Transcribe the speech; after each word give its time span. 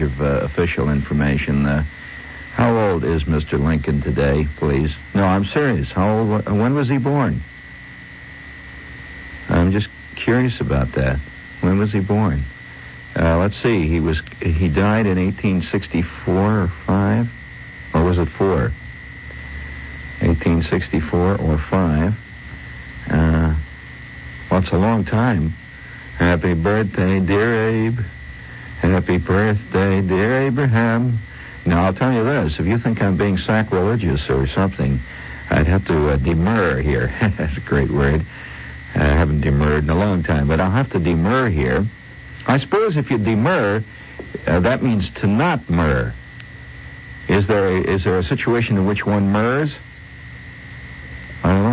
of 0.00 0.20
uh, 0.20 0.40
official 0.42 0.90
information. 0.90 1.66
Uh, 1.66 1.84
how 2.54 2.76
old 2.76 3.04
is 3.04 3.24
Mr. 3.24 3.62
Lincoln 3.62 4.02
today, 4.02 4.46
please? 4.56 4.94
No, 5.14 5.24
I'm 5.24 5.44
serious. 5.44 5.90
How 5.90 6.18
old? 6.18 6.46
When 6.46 6.74
was 6.74 6.88
he 6.88 6.98
born? 6.98 7.42
I'm 9.48 9.72
just 9.72 9.88
curious 10.16 10.60
about 10.60 10.92
that. 10.92 11.18
When 11.60 11.78
was 11.78 11.92
he 11.92 12.00
born? 12.00 12.42
Uh, 13.16 13.38
let's 13.38 13.56
see. 13.56 13.88
He 13.88 14.00
was 14.00 14.20
he 14.40 14.68
died 14.68 15.06
in 15.06 15.18
1864 15.18 16.34
or 16.34 16.68
five, 16.68 17.30
or 17.94 18.04
was 18.04 18.18
it 18.18 18.26
four? 18.28 18.72
1864 20.20 21.36
or 21.38 21.58
five. 21.58 22.14
Uh, 23.08 23.54
well, 24.50 24.60
it's 24.60 24.70
a 24.70 24.78
long 24.78 25.04
time. 25.04 25.54
Happy 26.18 26.54
birthday, 26.54 27.18
dear 27.20 27.68
Abe. 27.68 28.00
Happy 28.80 29.18
birthday, 29.18 30.00
dear 30.00 30.40
Abraham. 30.40 31.18
Now, 31.66 31.84
I'll 31.84 31.92
tell 31.92 32.14
you 32.14 32.24
this. 32.24 32.58
If 32.58 32.64
you 32.64 32.78
think 32.78 33.02
I'm 33.02 33.18
being 33.18 33.36
sacrilegious 33.36 34.30
or 34.30 34.46
something, 34.46 34.98
I'd 35.50 35.66
have 35.66 35.86
to 35.88 36.10
uh, 36.10 36.16
demur 36.16 36.80
here. 36.80 37.12
That's 37.36 37.58
a 37.58 37.60
great 37.60 37.90
word. 37.90 38.24
I 38.94 39.04
haven't 39.04 39.42
demurred 39.42 39.84
in 39.84 39.90
a 39.90 39.94
long 39.94 40.22
time, 40.22 40.48
but 40.48 40.60
I'll 40.60 40.70
have 40.70 40.90
to 40.92 40.98
demur 40.98 41.50
here. 41.50 41.84
I 42.46 42.56
suppose 42.56 42.96
if 42.96 43.10
you 43.10 43.18
demur, 43.18 43.84
uh, 44.46 44.60
that 44.60 44.82
means 44.82 45.10
to 45.16 45.26
not 45.26 45.68
mur. 45.68 46.14
Is 47.28 47.46
there 47.46 47.76
a, 47.76 47.80
is 47.82 48.02
there 48.04 48.18
a 48.18 48.24
situation 48.24 48.78
in 48.78 48.86
which 48.86 49.04
one 49.04 49.30
murs? 49.30 49.74
I 51.44 51.48
don't 51.50 51.62
know. 51.62 51.69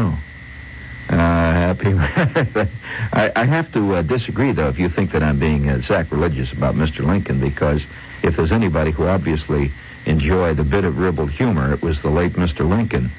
I, 3.14 3.32
I, 3.36 3.46
have 3.46 3.72
to 3.74 3.96
uh, 3.96 4.02
disagree, 4.02 4.52
though, 4.52 4.70
if 4.70 4.80
you 4.80 4.90
think 4.90 5.12
that 5.12 5.24
I'm 5.24 5.40
being 5.40 5.70
uh, 5.70 5.82
sacrilegious 5.82 6.52
about 6.52 6.76
Mr. 6.76 7.06
Lincoln, 7.06 7.40
because 7.40 7.84
if 8.24 8.36
there's 8.36 8.52
anybody 8.52 8.92
who 8.92 9.06
obviously 9.06 9.72
enjoyed 10.06 10.60
a 10.60 10.64
bit 10.64 10.84
of 10.84 10.98
ribald 10.98 11.32
humor, 11.32 11.74
it 11.74 11.82
was 11.82 12.02
the 12.02 12.10
late 12.10 12.34
Mr. 12.34 12.68
Lincoln. 12.68 13.12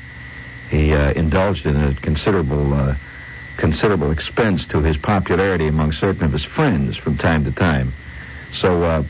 He 0.70 0.92
uh, 0.92 1.12
indulged 1.12 1.66
in 1.66 1.76
a 1.76 1.94
considerable 1.94 2.74
uh, 2.74 2.94
considerable 3.56 4.10
expense 4.12 4.64
to 4.66 4.80
his 4.82 4.96
popularity 4.96 5.66
among 5.66 5.92
certain 5.92 6.24
of 6.24 6.32
his 6.32 6.44
friends 6.44 6.96
from 6.96 7.18
time 7.18 7.44
to 7.44 7.52
time. 7.52 7.92
So, 8.52 8.84
uh, 8.84 9.02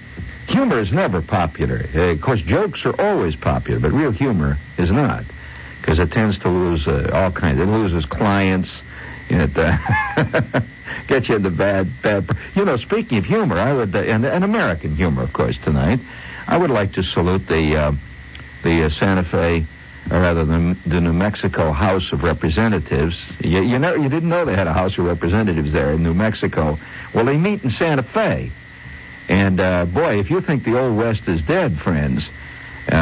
humor 0.48 0.78
is 0.78 0.90
never 0.90 1.20
popular. 1.20 1.84
Uh, 1.94 2.10
of 2.10 2.20
course, 2.20 2.40
jokes 2.40 2.84
are 2.86 2.98
always 3.00 3.36
popular, 3.36 3.78
but 3.78 3.92
real 3.92 4.10
humor 4.10 4.56
is 4.78 4.90
not, 4.90 5.24
because 5.80 5.98
it 5.98 6.10
tends 6.10 6.38
to 6.38 6.48
lose 6.48 6.88
uh, 6.88 7.10
all 7.12 7.30
kinds. 7.30 7.60
It 7.60 7.66
loses 7.66 8.06
clients. 8.06 8.74
It 9.28 9.56
uh, 9.56 9.76
gets 11.08 11.28
you 11.28 11.36
into 11.36 11.50
bad, 11.50 11.88
bad. 12.02 12.28
You 12.54 12.64
know, 12.64 12.76
speaking 12.76 13.18
of 13.18 13.24
humor, 13.24 13.58
I 13.58 13.72
would, 13.72 13.94
uh, 13.94 14.00
and, 14.00 14.24
and 14.24 14.44
American 14.44 14.94
humor, 14.94 15.22
of 15.22 15.32
course, 15.32 15.58
tonight. 15.58 16.00
I 16.46 16.56
would 16.56 16.70
like 16.70 16.92
to 16.92 17.02
salute 17.02 17.46
the 17.46 17.76
uh, 17.76 17.92
the 18.62 18.88
Santa 18.90 19.24
Fe 19.24 19.66
or 20.10 20.20
rather 20.20 20.44
the, 20.44 20.76
the 20.86 21.00
New 21.00 21.12
Mexico 21.12 21.72
House 21.72 22.12
of 22.12 22.22
Representatives. 22.22 23.20
You, 23.40 23.62
you 23.62 23.78
know, 23.78 23.94
you 23.94 24.08
didn't 24.08 24.28
know 24.28 24.44
they 24.44 24.56
had 24.56 24.66
a 24.66 24.72
House 24.72 24.96
of 24.96 25.04
Representatives 25.04 25.72
there 25.72 25.92
in 25.92 26.02
New 26.02 26.14
Mexico. 26.14 26.78
Well, 27.12 27.26
they 27.26 27.36
meet 27.36 27.64
in 27.64 27.70
Santa 27.70 28.02
Fe. 28.02 28.50
And 29.28 29.60
uh, 29.60 29.84
boy, 29.84 30.18
if 30.18 30.30
you 30.30 30.40
think 30.40 30.64
the 30.64 30.78
old 30.78 30.96
West 30.96 31.28
is 31.28 31.42
dead, 31.42 31.78
friends, 31.78 32.26
uh, 32.90 32.94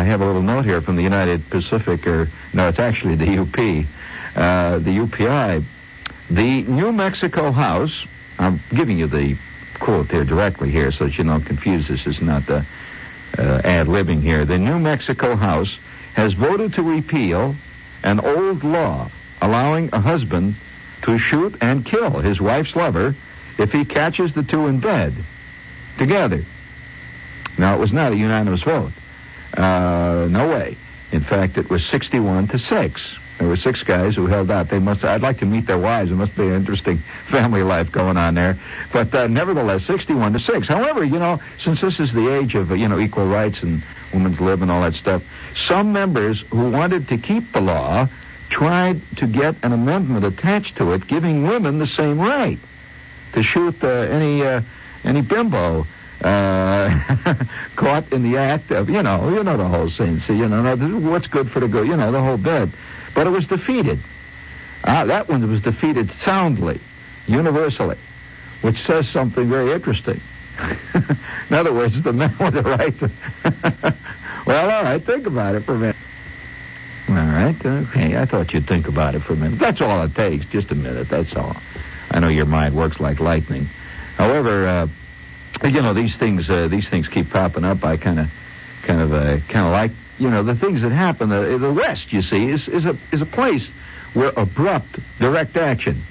I 0.00 0.04
have 0.04 0.22
a 0.22 0.24
little 0.24 0.40
note 0.40 0.64
here 0.64 0.80
from 0.80 0.96
the 0.96 1.02
United 1.02 1.50
Pacific, 1.50 2.06
or 2.06 2.30
no, 2.54 2.68
it's 2.68 2.78
actually 2.78 3.16
the 3.16 3.36
UP, 3.36 3.84
uh, 4.34 4.78
the 4.78 4.96
UPI. 4.96 5.62
The 6.30 6.62
New 6.62 6.90
Mexico 6.90 7.52
House. 7.52 8.06
I'm 8.38 8.60
giving 8.70 8.96
you 8.96 9.08
the 9.08 9.36
quote 9.78 10.08
there 10.08 10.24
directly 10.24 10.70
here, 10.70 10.90
so 10.90 11.04
that 11.04 11.18
you 11.18 11.24
don't 11.24 11.44
confuse 11.44 11.86
this. 11.86 12.06
Is 12.06 12.22
not 12.22 12.46
the 12.46 12.64
uh, 13.36 13.60
ad 13.62 13.88
libbing 13.88 14.22
here. 14.22 14.46
The 14.46 14.58
New 14.58 14.78
Mexico 14.78 15.36
House 15.36 15.78
has 16.14 16.32
voted 16.32 16.72
to 16.74 16.82
repeal 16.82 17.54
an 18.02 18.20
old 18.20 18.64
law 18.64 19.10
allowing 19.42 19.90
a 19.92 20.00
husband 20.00 20.54
to 21.02 21.18
shoot 21.18 21.56
and 21.60 21.84
kill 21.84 22.20
his 22.20 22.40
wife's 22.40 22.74
lover 22.74 23.14
if 23.58 23.70
he 23.70 23.84
catches 23.84 24.32
the 24.32 24.44
two 24.44 24.66
in 24.66 24.80
bed 24.80 25.12
together. 25.98 26.42
Now, 27.58 27.74
it 27.74 27.80
was 27.80 27.92
not 27.92 28.12
a 28.12 28.16
unanimous 28.16 28.62
vote. 28.62 28.92
Uh, 29.54 30.28
no 30.30 30.48
way. 30.48 30.76
In 31.12 31.20
fact, 31.20 31.58
it 31.58 31.68
was 31.68 31.84
61 31.86 32.48
to 32.48 32.58
6. 32.58 33.16
There 33.38 33.48
were 33.48 33.56
six 33.56 33.82
guys 33.82 34.14
who 34.14 34.26
held 34.26 34.50
out. 34.50 34.68
They 34.68 34.78
must. 34.78 35.02
I'd 35.02 35.22
like 35.22 35.38
to 35.38 35.46
meet 35.46 35.66
their 35.66 35.78
wives. 35.78 36.10
It 36.10 36.14
must 36.14 36.36
be 36.36 36.46
an 36.46 36.52
interesting 36.52 36.98
family 37.26 37.62
life 37.62 37.90
going 37.90 38.18
on 38.18 38.34
there. 38.34 38.58
But 38.92 39.14
uh, 39.14 39.28
nevertheless, 39.28 39.82
61 39.86 40.34
to 40.34 40.40
six. 40.40 40.68
However, 40.68 41.02
you 41.02 41.18
know, 41.18 41.40
since 41.58 41.80
this 41.80 42.00
is 42.00 42.12
the 42.12 42.28
age 42.28 42.54
of 42.54 42.70
you 42.76 42.86
know 42.86 43.00
equal 43.00 43.26
rights 43.26 43.62
and 43.62 43.82
women's 44.12 44.40
lib 44.40 44.60
and 44.60 44.70
all 44.70 44.82
that 44.82 44.92
stuff, 44.92 45.22
some 45.56 45.90
members 45.90 46.44
who 46.50 46.70
wanted 46.70 47.08
to 47.08 47.16
keep 47.16 47.50
the 47.52 47.62
law 47.62 48.08
tried 48.50 49.00
to 49.16 49.26
get 49.26 49.54
an 49.62 49.72
amendment 49.72 50.22
attached 50.22 50.76
to 50.76 50.92
it, 50.92 51.06
giving 51.06 51.46
women 51.46 51.78
the 51.78 51.86
same 51.86 52.20
right 52.20 52.58
to 53.32 53.42
shoot 53.42 53.82
uh, 53.82 53.88
any 53.88 54.44
uh, 54.44 54.60
any 55.02 55.22
bimbo 55.22 55.86
uh, 56.22 57.34
caught 57.76 58.12
in 58.12 58.22
the 58.22 58.38
act 58.38 58.70
of, 58.70 58.90
you 58.90 59.02
know, 59.02 59.30
you 59.30 59.42
know 59.42 59.56
the 59.56 59.68
whole 59.68 59.90
scene. 59.90 60.20
See, 60.20 60.36
you 60.36 60.48
know, 60.48 60.76
what's 60.98 61.26
good 61.26 61.50
for 61.50 61.60
the 61.60 61.68
good, 61.68 61.86
you 61.86 61.96
know, 61.96 62.12
the 62.12 62.20
whole 62.20 62.36
bit. 62.36 62.68
But 63.14 63.26
it 63.26 63.30
was 63.30 63.46
defeated. 63.46 63.98
Uh, 64.84 65.04
that 65.06 65.28
one 65.28 65.48
was 65.50 65.62
defeated 65.62 66.10
soundly, 66.10 66.80
universally, 67.26 67.98
which 68.62 68.82
says 68.82 69.08
something 69.08 69.48
very 69.48 69.72
interesting. 69.72 70.20
in 70.94 71.56
other 71.56 71.72
words, 71.72 72.00
the 72.02 72.12
men 72.12 72.34
with 72.40 72.54
the 72.54 72.62
right 72.62 72.94
well, 74.46 74.70
all 74.70 74.82
right, 74.82 75.02
think 75.02 75.26
about 75.26 75.54
it 75.54 75.60
for 75.60 75.74
a 75.74 75.78
minute. 75.78 75.96
All 77.08 77.14
right, 77.14 77.66
okay. 77.66 78.16
I 78.16 78.24
thought 78.24 78.52
you'd 78.52 78.66
think 78.66 78.88
about 78.88 79.14
it 79.14 79.20
for 79.20 79.34
a 79.34 79.36
minute. 79.36 79.58
That's 79.58 79.80
all 79.80 80.02
it 80.02 80.14
takes, 80.14 80.46
just 80.46 80.70
a 80.70 80.74
minute. 80.74 81.08
That's 81.08 81.34
all. 81.34 81.56
I 82.10 82.20
know 82.20 82.28
your 82.28 82.46
mind 82.46 82.76
works 82.76 83.00
like 83.00 83.20
lightning. 83.20 83.68
However, 84.16 84.66
uh, 84.66 84.86
you 85.62 85.82
know 85.82 85.94
these 85.94 86.16
things. 86.16 86.48
Uh, 86.48 86.68
these 86.68 86.88
things 86.88 87.08
keep 87.08 87.30
popping 87.30 87.64
up. 87.64 87.84
I 87.84 87.96
kind 87.96 88.20
of, 88.20 88.30
kind 88.82 89.00
of, 89.00 89.12
uh, 89.12 89.38
kind 89.48 89.66
of 89.66 89.72
like 89.72 89.92
you 90.20 90.28
know, 90.28 90.42
the 90.42 90.54
things 90.54 90.82
that 90.82 90.90
happen. 90.90 91.30
The, 91.30 91.58
the 91.58 91.72
West, 91.72 92.12
you 92.12 92.22
see, 92.22 92.50
is, 92.50 92.68
is 92.68 92.84
a 92.84 92.96
is 93.10 93.22
a 93.22 93.26
place 93.26 93.66
where 94.12 94.32
abrupt 94.36 94.98
direct 95.18 95.56
action 95.56 96.02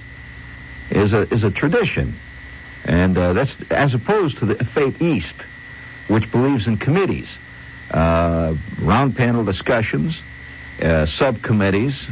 is 0.89 1.13
a 1.13 1.31
is 1.33 1.43
a 1.43 1.51
tradition, 1.51 2.15
and 2.85 3.17
uh, 3.17 3.33
that's 3.33 3.55
as 3.69 3.93
opposed 3.93 4.39
to 4.39 4.45
the 4.47 4.65
fate 4.65 4.99
East, 5.01 5.35
which 6.07 6.29
believes 6.31 6.65
in 6.65 6.77
committees, 6.77 7.29
uh, 7.91 8.55
round 8.81 9.15
panel 9.15 9.45
discussions, 9.45 10.19
uh, 10.81 11.05
subcommittees. 11.05 12.03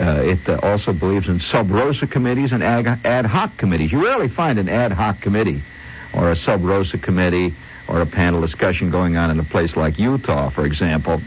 Uh, 0.00 0.22
it 0.24 0.48
uh, 0.48 0.58
also 0.60 0.92
believes 0.92 1.28
in 1.28 1.38
sub 1.38 1.70
rosa 1.70 2.04
committees 2.04 2.50
and 2.50 2.64
ad, 2.64 2.98
ad 3.04 3.26
hoc 3.26 3.56
committees. 3.56 3.92
You 3.92 4.02
rarely 4.02 4.26
find 4.26 4.58
an 4.58 4.68
ad 4.68 4.90
hoc 4.90 5.20
committee 5.20 5.62
or 6.14 6.30
a 6.30 6.36
sub 6.36 6.64
rosa 6.64 6.98
committee 6.98 7.54
or 7.88 8.00
a 8.00 8.06
panel 8.06 8.40
discussion 8.40 8.90
going 8.90 9.16
on 9.16 9.30
in 9.30 9.38
a 9.38 9.44
place 9.44 9.76
like 9.76 9.98
Utah, 9.98 10.48
for 10.48 10.64
example. 10.64 11.20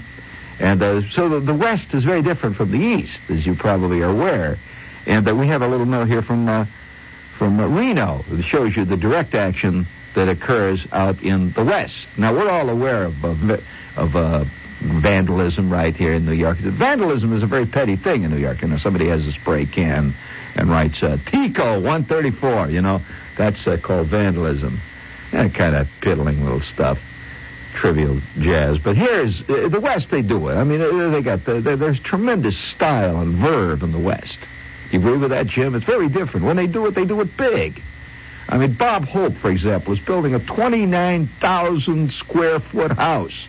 And 0.60 0.82
uh, 0.82 1.08
so 1.10 1.30
the, 1.30 1.40
the, 1.40 1.54
West 1.54 1.94
is 1.94 2.04
very 2.04 2.24
different 2.24 2.56
from 2.56 2.72
the 2.72 2.80
East, 2.80 3.20
as 3.30 3.46
you 3.46 3.54
probably 3.56 4.02
are 4.02 4.10
aware. 4.10 4.58
And 5.06 5.28
uh, 5.28 5.36
we 5.36 5.48
have 5.48 5.62
a 5.62 5.68
little 5.68 5.86
note 5.86 6.08
here 6.08 6.22
from 6.22 6.50
uh, 6.50 6.66
from 7.38 7.60
uh, 7.60 7.68
Reno 7.68 8.26
that 8.30 8.44
shows 8.44 8.76
you 8.76 8.84
the 8.84 8.98
direct 8.98 9.36
action 9.36 9.86
that 10.16 10.28
occurs 10.28 10.84
out 10.92 11.22
in 11.22 11.52
the 11.52 11.64
West. 11.64 12.08
Now 12.18 12.34
we're 12.34 12.50
all 12.50 12.70
aware 12.70 13.04
of 13.04 13.24
of, 13.96 14.16
uh, 14.16 14.46
vandalism 14.80 15.72
right 15.72 15.96
here 15.96 16.14
in 16.14 16.26
New 16.26 16.34
York. 16.34 16.58
Vandalism 16.58 17.34
is 17.34 17.42
a 17.42 17.48
very 17.48 17.66
petty 17.66 17.96
thing 17.96 18.24
in 18.24 18.32
New 18.32 18.38
York. 18.38 18.62
You 18.62 18.68
know, 18.68 18.78
somebody 18.78 19.08
has 19.08 19.26
a 19.26 19.32
spray 19.32 19.66
can 19.66 20.14
and 20.56 20.70
writes 20.70 21.02
uh, 21.02 21.18
Tico 21.26 21.80
134. 21.80 22.70
You 22.70 22.82
know, 22.82 23.02
that's 23.38 23.66
called 23.82 24.08
vandalism. 24.08 24.80
That 25.32 25.54
kind 25.54 25.76
of 25.76 25.90
piddling 26.02 26.44
little 26.44 26.62
stuff 26.62 27.00
trivial 27.74 28.20
jazz. 28.40 28.80
But 28.80 28.98
here's 28.98 29.42
uh, 29.50 29.68
the 29.70 29.80
West. 29.80 30.10
They 30.10 30.24
do 30.24 30.50
it. 30.50 30.56
I 30.56 30.64
mean, 30.64 30.82
uh, 30.82 31.10
they 31.10 31.22
got 31.22 31.46
the, 31.46 31.62
there's 31.62 32.00
tremendous 32.00 32.58
style 32.58 33.22
and 33.22 33.34
verve 33.36 33.84
in 33.84 33.92
the 33.92 34.00
West. 34.00 34.40
You 34.92 35.00
agree 35.00 35.18
with 35.18 35.30
that, 35.30 35.48
Jim? 35.48 35.76
It's 35.76 35.86
very 35.86 36.10
different. 36.10 36.46
When 36.46 36.56
they 36.56 36.68
do 36.68 36.86
it, 36.88 36.96
they 36.96 37.06
do 37.06 37.22
it 37.22 37.38
big. 37.38 37.82
I 38.50 38.58
mean, 38.58 38.74
Bob 38.74 39.06
Hope, 39.06 39.36
for 39.36 39.52
example, 39.52 39.94
is 39.94 40.00
building 40.00 40.34
a 40.34 40.40
29,000 40.40 42.12
square 42.12 42.60
foot 42.60 42.94
house. 42.94 43.46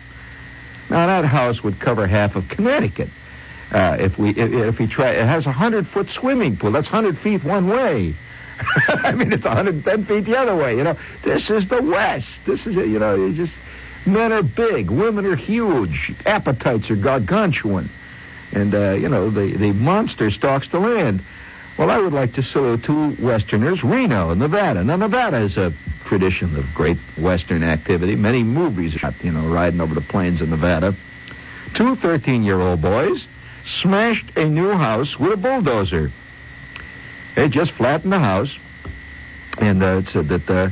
Now 0.89 1.07
that 1.07 1.25
house 1.25 1.63
would 1.63 1.79
cover 1.79 2.07
half 2.07 2.35
of 2.35 2.49
Connecticut. 2.49 3.09
Uh, 3.71 3.97
if 3.99 4.17
we 4.17 4.31
if, 4.31 4.79
we 4.79 4.87
try, 4.87 5.11
it 5.11 5.25
has 5.25 5.45
a 5.45 5.51
hundred 5.51 5.87
foot 5.87 6.09
swimming 6.09 6.57
pool. 6.57 6.71
That's 6.71 6.87
hundred 6.87 7.19
feet 7.19 7.43
one 7.43 7.67
way. 7.67 8.15
I 8.87 9.13
mean, 9.13 9.31
it's 9.31 9.45
110 9.45 10.05
feet 10.05 10.25
the 10.25 10.37
other 10.37 10.55
way. 10.55 10.77
You 10.77 10.83
know, 10.83 10.97
this 11.23 11.49
is 11.49 11.67
the 11.67 11.81
West. 11.81 12.45
This 12.45 12.65
is, 12.65 12.75
you 12.75 12.99
know, 12.99 13.15
you 13.15 13.33
just 13.33 13.53
men 14.05 14.31
are 14.31 14.43
big, 14.43 14.89
women 14.89 15.25
are 15.25 15.35
huge, 15.35 16.13
appetites 16.25 16.89
are 16.89 16.95
gargantuan, 16.95 17.89
and 18.51 18.73
uh, 18.73 18.91
you 18.91 19.09
know 19.09 19.29
the 19.29 19.55
the 19.55 19.73
monster 19.73 20.31
stalks 20.31 20.69
the 20.69 20.79
land. 20.79 21.21
Well, 21.77 21.89
I 21.89 21.97
would 21.97 22.11
like 22.11 22.33
to 22.33 22.43
salute 22.43 22.83
two 22.83 23.15
Westerners, 23.21 23.85
Reno, 23.85 24.31
and 24.31 24.39
Nevada. 24.41 24.83
Now, 24.83 24.97
Nevada 24.97 25.37
is 25.37 25.55
a 25.55 25.71
tradition 26.03 26.57
of 26.57 26.73
great 26.73 26.97
Western 27.17 27.63
activity. 27.63 28.17
Many 28.17 28.43
movies, 28.43 28.95
are 28.95 28.99
shot, 28.99 29.13
you 29.23 29.31
know, 29.31 29.47
riding 29.47 29.79
over 29.79 29.95
the 29.95 30.01
plains 30.01 30.41
of 30.41 30.49
Nevada. 30.49 30.93
Two 31.75 31.95
13-year-old 31.95 32.81
boys 32.81 33.25
smashed 33.65 34.35
a 34.35 34.43
new 34.43 34.73
house 34.73 35.17
with 35.17 35.31
a 35.31 35.37
bulldozer. 35.37 36.11
They 37.39 37.47
just 37.47 37.71
flattened 37.71 38.11
the 38.11 38.19
house, 38.19 38.53
and 39.59 39.81
uh, 39.81 40.01
it 40.03 40.09
said 40.09 40.27
that 40.27 40.49
uh, 40.49 40.69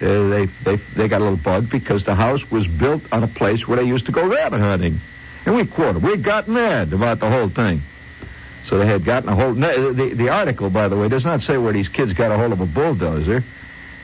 they, 0.00 0.44
they 0.62 0.76
they 0.76 1.08
got 1.08 1.22
a 1.22 1.24
little 1.24 1.38
bug 1.38 1.70
because 1.70 2.04
the 2.04 2.14
house 2.14 2.50
was 2.50 2.66
built 2.66 3.10
on 3.10 3.24
a 3.24 3.26
place 3.26 3.66
where 3.66 3.78
they 3.78 3.84
used 3.84 4.04
to 4.04 4.12
go 4.12 4.28
rabbit 4.28 4.60
hunting, 4.60 5.00
and 5.46 5.56
we 5.56 5.64
quartered. 5.64 6.02
We 6.02 6.18
got 6.18 6.46
mad 6.46 6.92
about 6.92 7.20
the 7.20 7.30
whole 7.30 7.48
thing. 7.48 7.80
So 8.66 8.76
they 8.76 8.84
had 8.84 9.02
gotten 9.02 9.30
a 9.30 9.34
hold. 9.34 9.56
The, 9.56 10.12
the 10.14 10.28
article, 10.28 10.68
by 10.68 10.88
the 10.88 10.96
way, 10.98 11.08
does 11.08 11.24
not 11.24 11.40
say 11.40 11.56
where 11.56 11.72
these 11.72 11.88
kids 11.88 12.12
got 12.12 12.30
a 12.30 12.36
hold 12.36 12.52
of 12.52 12.60
a 12.60 12.66
bulldozer 12.66 13.42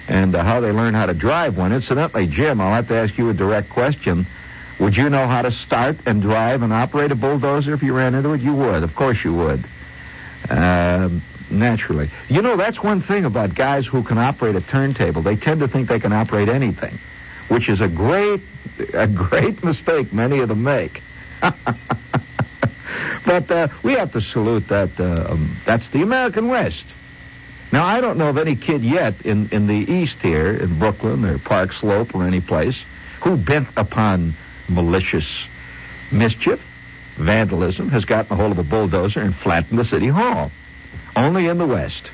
and 0.08 0.34
uh, 0.34 0.42
how 0.42 0.60
they 0.60 0.72
learned 0.72 0.96
how 0.96 1.04
to 1.04 1.12
drive 1.12 1.58
one. 1.58 1.70
Incidentally, 1.70 2.26
Jim, 2.28 2.62
I'll 2.62 2.72
have 2.72 2.88
to 2.88 2.94
ask 2.94 3.18
you 3.18 3.28
a 3.28 3.34
direct 3.34 3.68
question. 3.68 4.24
Would 4.78 4.96
you 4.96 5.10
know 5.10 5.26
how 5.26 5.42
to 5.42 5.52
start 5.52 5.98
and 6.06 6.22
drive 6.22 6.62
and 6.62 6.72
operate 6.72 7.12
a 7.12 7.14
bulldozer 7.14 7.74
if 7.74 7.82
you 7.82 7.92
ran 7.94 8.14
into 8.14 8.32
it? 8.32 8.40
You 8.40 8.54
would. 8.54 8.84
Of 8.84 8.94
course 8.94 9.22
you 9.22 9.34
would. 9.34 9.64
Uh, 10.48 11.10
naturally. 11.50 12.10
You 12.28 12.42
know, 12.42 12.56
that's 12.56 12.82
one 12.82 13.00
thing 13.00 13.24
about 13.24 13.54
guys 13.54 13.86
who 13.86 14.02
can 14.02 14.18
operate 14.18 14.54
a 14.56 14.60
turntable. 14.60 15.22
They 15.22 15.36
tend 15.36 15.60
to 15.60 15.68
think 15.68 15.88
they 15.88 16.00
can 16.00 16.12
operate 16.12 16.48
anything, 16.48 16.98
which 17.48 17.68
is 17.68 17.80
a 17.80 17.88
great, 17.88 18.40
a 18.94 19.06
great 19.06 19.62
mistake 19.64 20.12
many 20.12 20.40
of 20.40 20.48
them 20.48 20.62
make. 20.62 21.02
but 23.24 23.50
uh, 23.50 23.68
we 23.82 23.92
have 23.92 24.12
to 24.12 24.20
salute 24.20 24.68
that. 24.68 24.98
Uh, 24.98 25.32
um, 25.32 25.56
that's 25.64 25.88
the 25.90 26.02
American 26.02 26.48
West. 26.48 26.84
Now, 27.72 27.86
I 27.86 28.00
don't 28.00 28.18
know 28.18 28.28
of 28.28 28.38
any 28.38 28.56
kid 28.56 28.82
yet 28.82 29.14
in, 29.24 29.48
in 29.52 29.68
the 29.68 29.76
East 29.76 30.18
here, 30.20 30.50
in 30.56 30.78
Brooklyn 30.78 31.24
or 31.24 31.38
Park 31.38 31.72
Slope 31.72 32.14
or 32.14 32.24
any 32.24 32.40
place, 32.40 32.82
who 33.20 33.36
bent 33.36 33.68
upon 33.76 34.34
malicious 34.68 35.46
mischief, 36.10 36.60
vandalism, 37.16 37.88
has 37.90 38.04
gotten 38.04 38.32
a 38.32 38.36
hold 38.36 38.52
of 38.52 38.58
a 38.58 38.64
bulldozer 38.64 39.20
and 39.20 39.34
flattened 39.34 39.78
the 39.78 39.84
city 39.84 40.08
hall. 40.08 40.50
Only 41.20 41.48
in 41.48 41.58
the 41.58 41.66
West. 41.66 42.08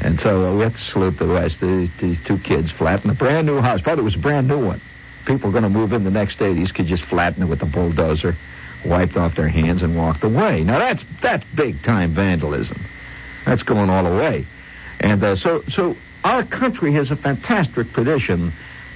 And 0.00 0.18
so 0.18 0.44
uh, 0.44 0.56
we 0.56 0.62
have 0.64 0.76
to 0.76 0.82
salute 0.82 1.18
the 1.18 1.26
West. 1.26 1.60
These, 1.60 1.90
these 2.00 2.24
two 2.24 2.38
kids 2.38 2.68
flattened 2.72 3.12
a 3.12 3.14
brand 3.14 3.46
new 3.46 3.60
house. 3.60 3.80
Probably 3.80 4.02
it 4.02 4.04
was 4.04 4.16
a 4.16 4.18
brand 4.18 4.48
new 4.48 4.64
one. 4.64 4.80
People 5.24 5.50
are 5.50 5.52
going 5.52 5.62
to 5.62 5.70
move 5.70 5.92
in 5.92 6.02
the 6.02 6.10
next 6.10 6.38
day. 6.38 6.52
These 6.52 6.72
kids 6.72 6.88
just 6.88 7.04
flattened 7.04 7.44
it 7.44 7.46
with 7.46 7.62
a 7.62 7.66
bulldozer, 7.66 8.34
wiped 8.84 9.16
off 9.16 9.36
their 9.36 9.48
hands, 9.48 9.82
and 9.82 9.96
walked 9.96 10.24
away. 10.24 10.64
Now 10.64 10.78
that's 10.78 11.04
that's 11.20 11.44
big 11.54 11.82
time 11.82 12.10
vandalism. 12.10 12.80
That's 13.44 13.62
going 13.62 13.88
all 13.88 14.02
the 14.02 14.16
way. 14.16 14.46
And 14.98 15.22
uh, 15.22 15.36
so 15.36 15.62
so 15.68 15.96
our 16.24 16.42
country 16.42 16.92
has 16.94 17.12
a 17.12 17.16
fantastic 17.16 17.92
tradition 17.92 18.52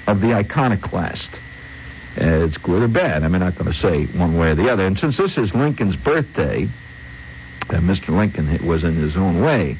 of 0.08 0.20
the 0.20 0.34
iconoclast. 0.34 1.30
Uh, 2.20 2.44
it's 2.44 2.56
good 2.56 2.82
or 2.82 2.88
bad. 2.88 3.22
I'm 3.22 3.32
not 3.32 3.54
going 3.54 3.72
to 3.72 3.78
say 3.78 4.06
one 4.06 4.36
way 4.36 4.50
or 4.50 4.54
the 4.56 4.68
other. 4.68 4.84
And 4.86 4.98
since 4.98 5.16
this 5.16 5.38
is 5.38 5.54
Lincoln's 5.54 5.96
birthday, 5.96 6.68
uh, 7.70 7.80
Mr. 7.80 8.08
Lincoln 8.16 8.66
was 8.66 8.84
in 8.84 8.94
his 8.94 9.16
own 9.16 9.40
way 9.40 9.76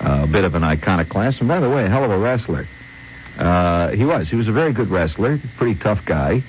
uh, 0.00 0.20
a 0.24 0.26
bit 0.26 0.44
of 0.44 0.54
an 0.54 0.64
iconoclast, 0.64 1.40
and 1.40 1.48
by 1.48 1.60
the 1.60 1.68
way, 1.68 1.84
a 1.84 1.88
hell 1.88 2.04
of 2.04 2.10
a 2.10 2.18
wrestler. 2.18 2.66
Uh, 3.38 3.90
he 3.90 4.04
was. 4.04 4.28
He 4.28 4.36
was 4.36 4.48
a 4.48 4.52
very 4.52 4.72
good 4.72 4.88
wrestler, 4.88 5.38
pretty 5.56 5.78
tough 5.78 6.04
guy, 6.04 6.42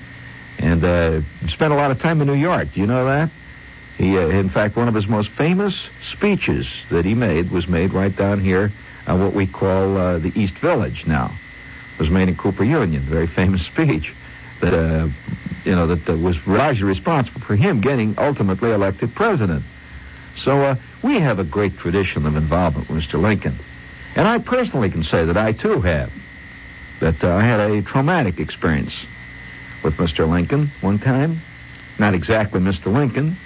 and 0.58 0.84
uh, 0.84 1.20
spent 1.48 1.72
a 1.72 1.76
lot 1.76 1.90
of 1.90 2.00
time 2.00 2.20
in 2.20 2.26
New 2.26 2.34
York. 2.34 2.72
Do 2.74 2.80
you 2.80 2.86
know 2.86 3.06
that? 3.06 3.30
He, 3.98 4.18
uh, 4.18 4.28
in 4.28 4.48
fact, 4.48 4.76
one 4.76 4.88
of 4.88 4.94
his 4.94 5.06
most 5.06 5.28
famous 5.28 5.86
speeches 6.02 6.68
that 6.90 7.04
he 7.04 7.14
made 7.14 7.50
was 7.50 7.68
made 7.68 7.92
right 7.92 8.14
down 8.14 8.40
here 8.40 8.72
on 9.06 9.22
what 9.22 9.32
we 9.32 9.46
call 9.46 9.96
uh, 9.96 10.18
the 10.18 10.32
East 10.38 10.54
Village 10.54 11.06
now. 11.06 11.30
It 11.94 12.00
was 12.00 12.10
made 12.10 12.28
in 12.28 12.36
Cooper 12.36 12.64
Union. 12.64 13.02
Very 13.02 13.26
famous 13.26 13.62
speech 13.66 14.12
that 14.60 14.74
uh, 14.74 15.08
you 15.64 15.74
know 15.74 15.86
that, 15.86 16.04
that 16.06 16.18
was 16.18 16.44
largely 16.46 16.84
responsible 16.84 17.40
for 17.40 17.56
him 17.56 17.80
getting 17.80 18.14
ultimately 18.18 18.70
elected 18.70 19.14
president. 19.14 19.62
So 20.42 20.60
uh, 20.60 20.76
we 21.02 21.20
have 21.20 21.38
a 21.38 21.44
great 21.44 21.78
tradition 21.78 22.26
of 22.26 22.36
involvement 22.36 22.88
with 22.88 23.04
Mr. 23.04 23.20
Lincoln. 23.20 23.54
And 24.16 24.26
I 24.26 24.38
personally 24.38 24.90
can 24.90 25.04
say 25.04 25.24
that 25.24 25.36
I 25.36 25.52
too 25.52 25.80
have. 25.80 26.12
That 27.00 27.22
uh, 27.22 27.34
I 27.34 27.42
had 27.42 27.60
a 27.60 27.82
traumatic 27.82 28.40
experience 28.40 28.94
with 29.82 29.96
Mr. 29.96 30.28
Lincoln 30.28 30.70
one 30.80 30.98
time. 30.98 31.40
Not 31.98 32.14
exactly 32.14 32.60
Mr. 32.60 32.92
Lincoln, 32.92 33.36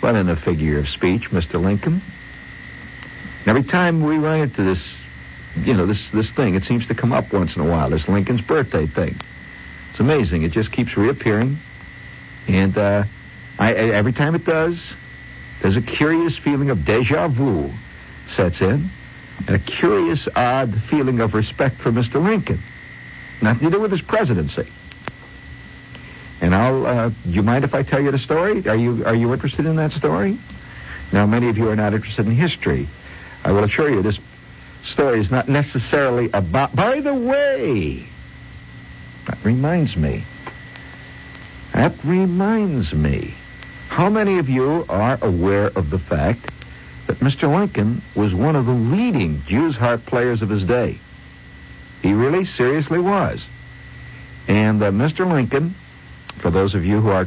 but 0.00 0.14
in 0.14 0.28
a 0.28 0.36
figure 0.36 0.78
of 0.78 0.88
speech, 0.88 1.30
Mr. 1.30 1.60
Lincoln. 1.60 2.02
Every 3.46 3.62
time 3.62 4.02
we 4.02 4.18
run 4.18 4.40
into 4.40 4.62
this, 4.62 4.82
you 5.62 5.72
know, 5.74 5.86
this 5.86 6.10
this 6.10 6.30
thing, 6.30 6.54
it 6.54 6.64
seems 6.64 6.86
to 6.88 6.94
come 6.94 7.12
up 7.12 7.32
once 7.32 7.56
in 7.56 7.62
a 7.62 7.64
while. 7.64 7.88
This 7.90 8.08
Lincoln's 8.08 8.40
birthday 8.40 8.86
thing. 8.86 9.14
It's 9.90 10.00
amazing. 10.00 10.42
It 10.42 10.52
just 10.52 10.72
keeps 10.72 10.96
reappearing, 10.96 11.58
and 12.48 12.76
uh, 12.76 13.04
I, 13.58 13.68
I, 13.68 13.72
every 13.72 14.12
time 14.12 14.34
it 14.34 14.44
does, 14.44 14.82
there's 15.60 15.76
a 15.76 15.82
curious 15.82 16.36
feeling 16.36 16.70
of 16.70 16.84
deja 16.84 17.28
vu 17.28 17.70
sets 18.28 18.60
in, 18.60 18.90
and 19.46 19.56
a 19.56 19.58
curious, 19.58 20.28
odd 20.34 20.74
feeling 20.82 21.20
of 21.20 21.34
respect 21.34 21.76
for 21.76 21.90
Mr. 21.90 22.22
Lincoln. 22.22 22.60
Nothing 23.42 23.70
to 23.70 23.76
do 23.76 23.80
with 23.80 23.90
his 23.90 24.00
presidency. 24.00 24.66
And 26.40 26.54
I'll. 26.54 26.86
Uh, 26.86 27.08
do 27.08 27.30
you 27.30 27.42
mind 27.42 27.64
if 27.64 27.74
I 27.74 27.82
tell 27.82 28.00
you 28.00 28.10
the 28.10 28.18
story? 28.18 28.66
Are 28.68 28.76
you 28.76 29.04
Are 29.04 29.14
you 29.14 29.32
interested 29.32 29.66
in 29.66 29.76
that 29.76 29.92
story? 29.92 30.38
Now, 31.12 31.26
many 31.26 31.48
of 31.48 31.56
you 31.56 31.68
are 31.70 31.76
not 31.76 31.94
interested 31.94 32.26
in 32.26 32.32
history. 32.32 32.88
I 33.44 33.52
will 33.52 33.64
assure 33.64 33.88
you, 33.88 34.02
this 34.02 34.18
story 34.84 35.20
is 35.20 35.30
not 35.30 35.48
necessarily 35.48 36.30
about. 36.32 36.74
By 36.74 37.00
the 37.00 37.14
way, 37.14 38.06
that 39.26 39.38
reminds 39.44 39.96
me. 39.96 40.24
That 41.72 41.92
reminds 42.04 42.92
me. 42.92 43.34
How 43.96 44.10
many 44.10 44.38
of 44.38 44.50
you 44.50 44.84
are 44.90 45.18
aware 45.22 45.68
of 45.68 45.88
the 45.88 45.98
fact 45.98 46.50
that 47.06 47.20
Mr. 47.20 47.50
Lincoln 47.50 48.02
was 48.14 48.34
one 48.34 48.54
of 48.54 48.66
the 48.66 48.72
leading 48.72 49.42
Jews 49.44 49.74
harp 49.74 50.04
players 50.04 50.42
of 50.42 50.50
his 50.50 50.64
day? 50.64 50.98
He 52.02 52.12
really 52.12 52.44
seriously 52.44 52.98
was. 52.98 53.42
And 54.48 54.82
uh, 54.82 54.90
Mr. 54.90 55.26
Lincoln, 55.26 55.74
for 56.40 56.50
those 56.50 56.74
of 56.74 56.84
you 56.84 57.00
who 57.00 57.08
are 57.08 57.26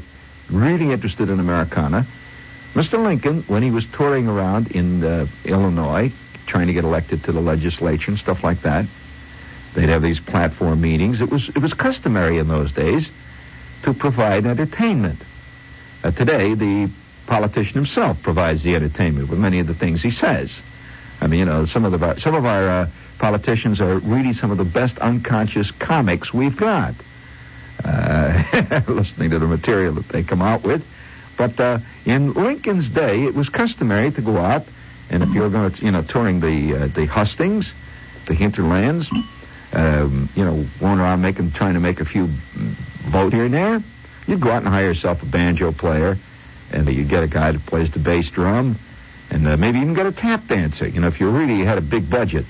really 0.52 0.92
interested 0.92 1.32
in 1.32 1.40
Americana, 1.40 2.06
Mr. 2.76 3.02
Lincoln, 3.04 3.42
when 3.48 3.64
he 3.64 3.72
was 3.72 3.88
touring 3.88 4.28
around 4.28 4.70
in 4.70 5.04
uh, 5.04 5.26
Illinois, 5.46 6.12
trying 6.46 6.68
to 6.68 6.74
get 6.74 6.84
elected 6.84 7.24
to 7.24 7.32
the 7.32 7.42
legislature 7.42 8.12
and 8.12 8.20
stuff 8.20 8.44
like 8.44 8.62
that, 8.62 8.86
they'd 9.74 9.90
have 9.90 10.04
these 10.04 10.20
platform 10.20 10.82
meetings. 10.82 11.20
It 11.20 11.32
was 11.32 11.50
it 11.50 11.64
was 11.64 11.74
customary 11.74 12.38
in 12.38 12.48
those 12.48 12.72
days 12.72 13.10
to 13.82 13.94
provide 13.96 14.46
entertainment. 14.46 15.20
Uh, 16.04 16.12
today, 16.12 16.54
the 16.54 16.90
politician 17.28 17.74
himself 17.74 18.22
provides 18.24 18.64
the 18.64 18.76
entertainment 18.76 19.30
with 19.30 19.38
many 19.38 19.60
of 19.60 19.68
the 19.68 19.74
things 19.74 20.02
he 20.02 20.12
says. 20.12 20.56
I 21.22 21.28
mean, 21.28 21.40
you 21.40 21.46
know, 21.46 21.66
some 21.66 21.86
of 21.86 21.92
the 21.92 22.20
some 22.20 22.36
of 22.36 22.46
our 22.46 22.70
uh, 22.70 22.90
politicians 23.18 23.82
are 23.82 23.98
really 24.00 24.34
some 24.34 24.52
of 24.52 24.58
the 24.58 24.66
best 24.66 24.98
unconscious 25.00 25.72
comics 25.72 26.34
we've 26.34 26.56
got. 26.56 26.96
Uh, 27.84 28.44
listening 28.88 29.30
to 29.30 29.40
the 29.40 29.48
material 29.48 29.94
that 29.94 30.08
they 30.10 30.24
come 30.24 30.42
out 30.42 30.64
with, 30.64 30.86
but 31.38 31.58
uh, 31.60 31.80
in 32.06 32.34
Lincoln's 32.34 32.90
day, 32.90 33.24
it 33.24 33.34
was 33.34 33.48
customary 33.48 34.12
to 34.12 34.22
go 34.22 34.38
out, 34.38 34.66
and 35.10 35.24
if 35.24 35.30
you 35.30 35.42
were 35.42 35.50
going 35.50 35.72
to, 35.72 35.86
you 35.86 35.92
know, 35.92 36.02
touring 36.02 36.42
the 36.42 36.76
uh, 36.76 36.88
the 36.88 37.06
hustings, 37.06 37.72
the 38.26 38.34
hinterlands, 38.34 39.10
um, 39.72 40.28
you 40.36 40.44
know, 40.44 40.66
going 40.80 41.00
around 41.00 41.22
making, 41.22 41.52
trying 41.52 41.76
to 41.76 41.80
make 41.80 42.02
a 42.02 42.06
few 42.06 42.28
vote 42.28 43.32
here 43.32 43.46
and 43.46 43.54
there, 43.54 43.84
You'd 44.30 44.42
go 44.42 44.52
out 44.52 44.58
and 44.58 44.68
hire 44.68 44.86
yourself 44.86 45.24
a 45.24 45.26
banjo 45.26 45.72
player, 45.72 46.16
and 46.72 46.88
you'd 46.88 47.10
get 47.10 47.24
a 47.24 47.28
guy 47.28 47.52
that 47.52 47.66
plays 47.66 47.90
the 47.90 47.98
bass 47.98 48.30
drum, 48.30 48.78
and 49.32 49.48
uh, 49.48 49.58
maybe 49.58 49.80
even 49.80 49.96
get 49.96 50.06
a 50.06 50.12
tap 50.12 50.48
dancer. 50.48 50.88
You 50.88 51.02
know, 51.02 51.08
if 51.08 51.20
you 51.20 51.32
really 51.32 51.66
had 51.66 51.80
a 51.80 51.82
big 51.82 52.12
budget, 52.12 52.46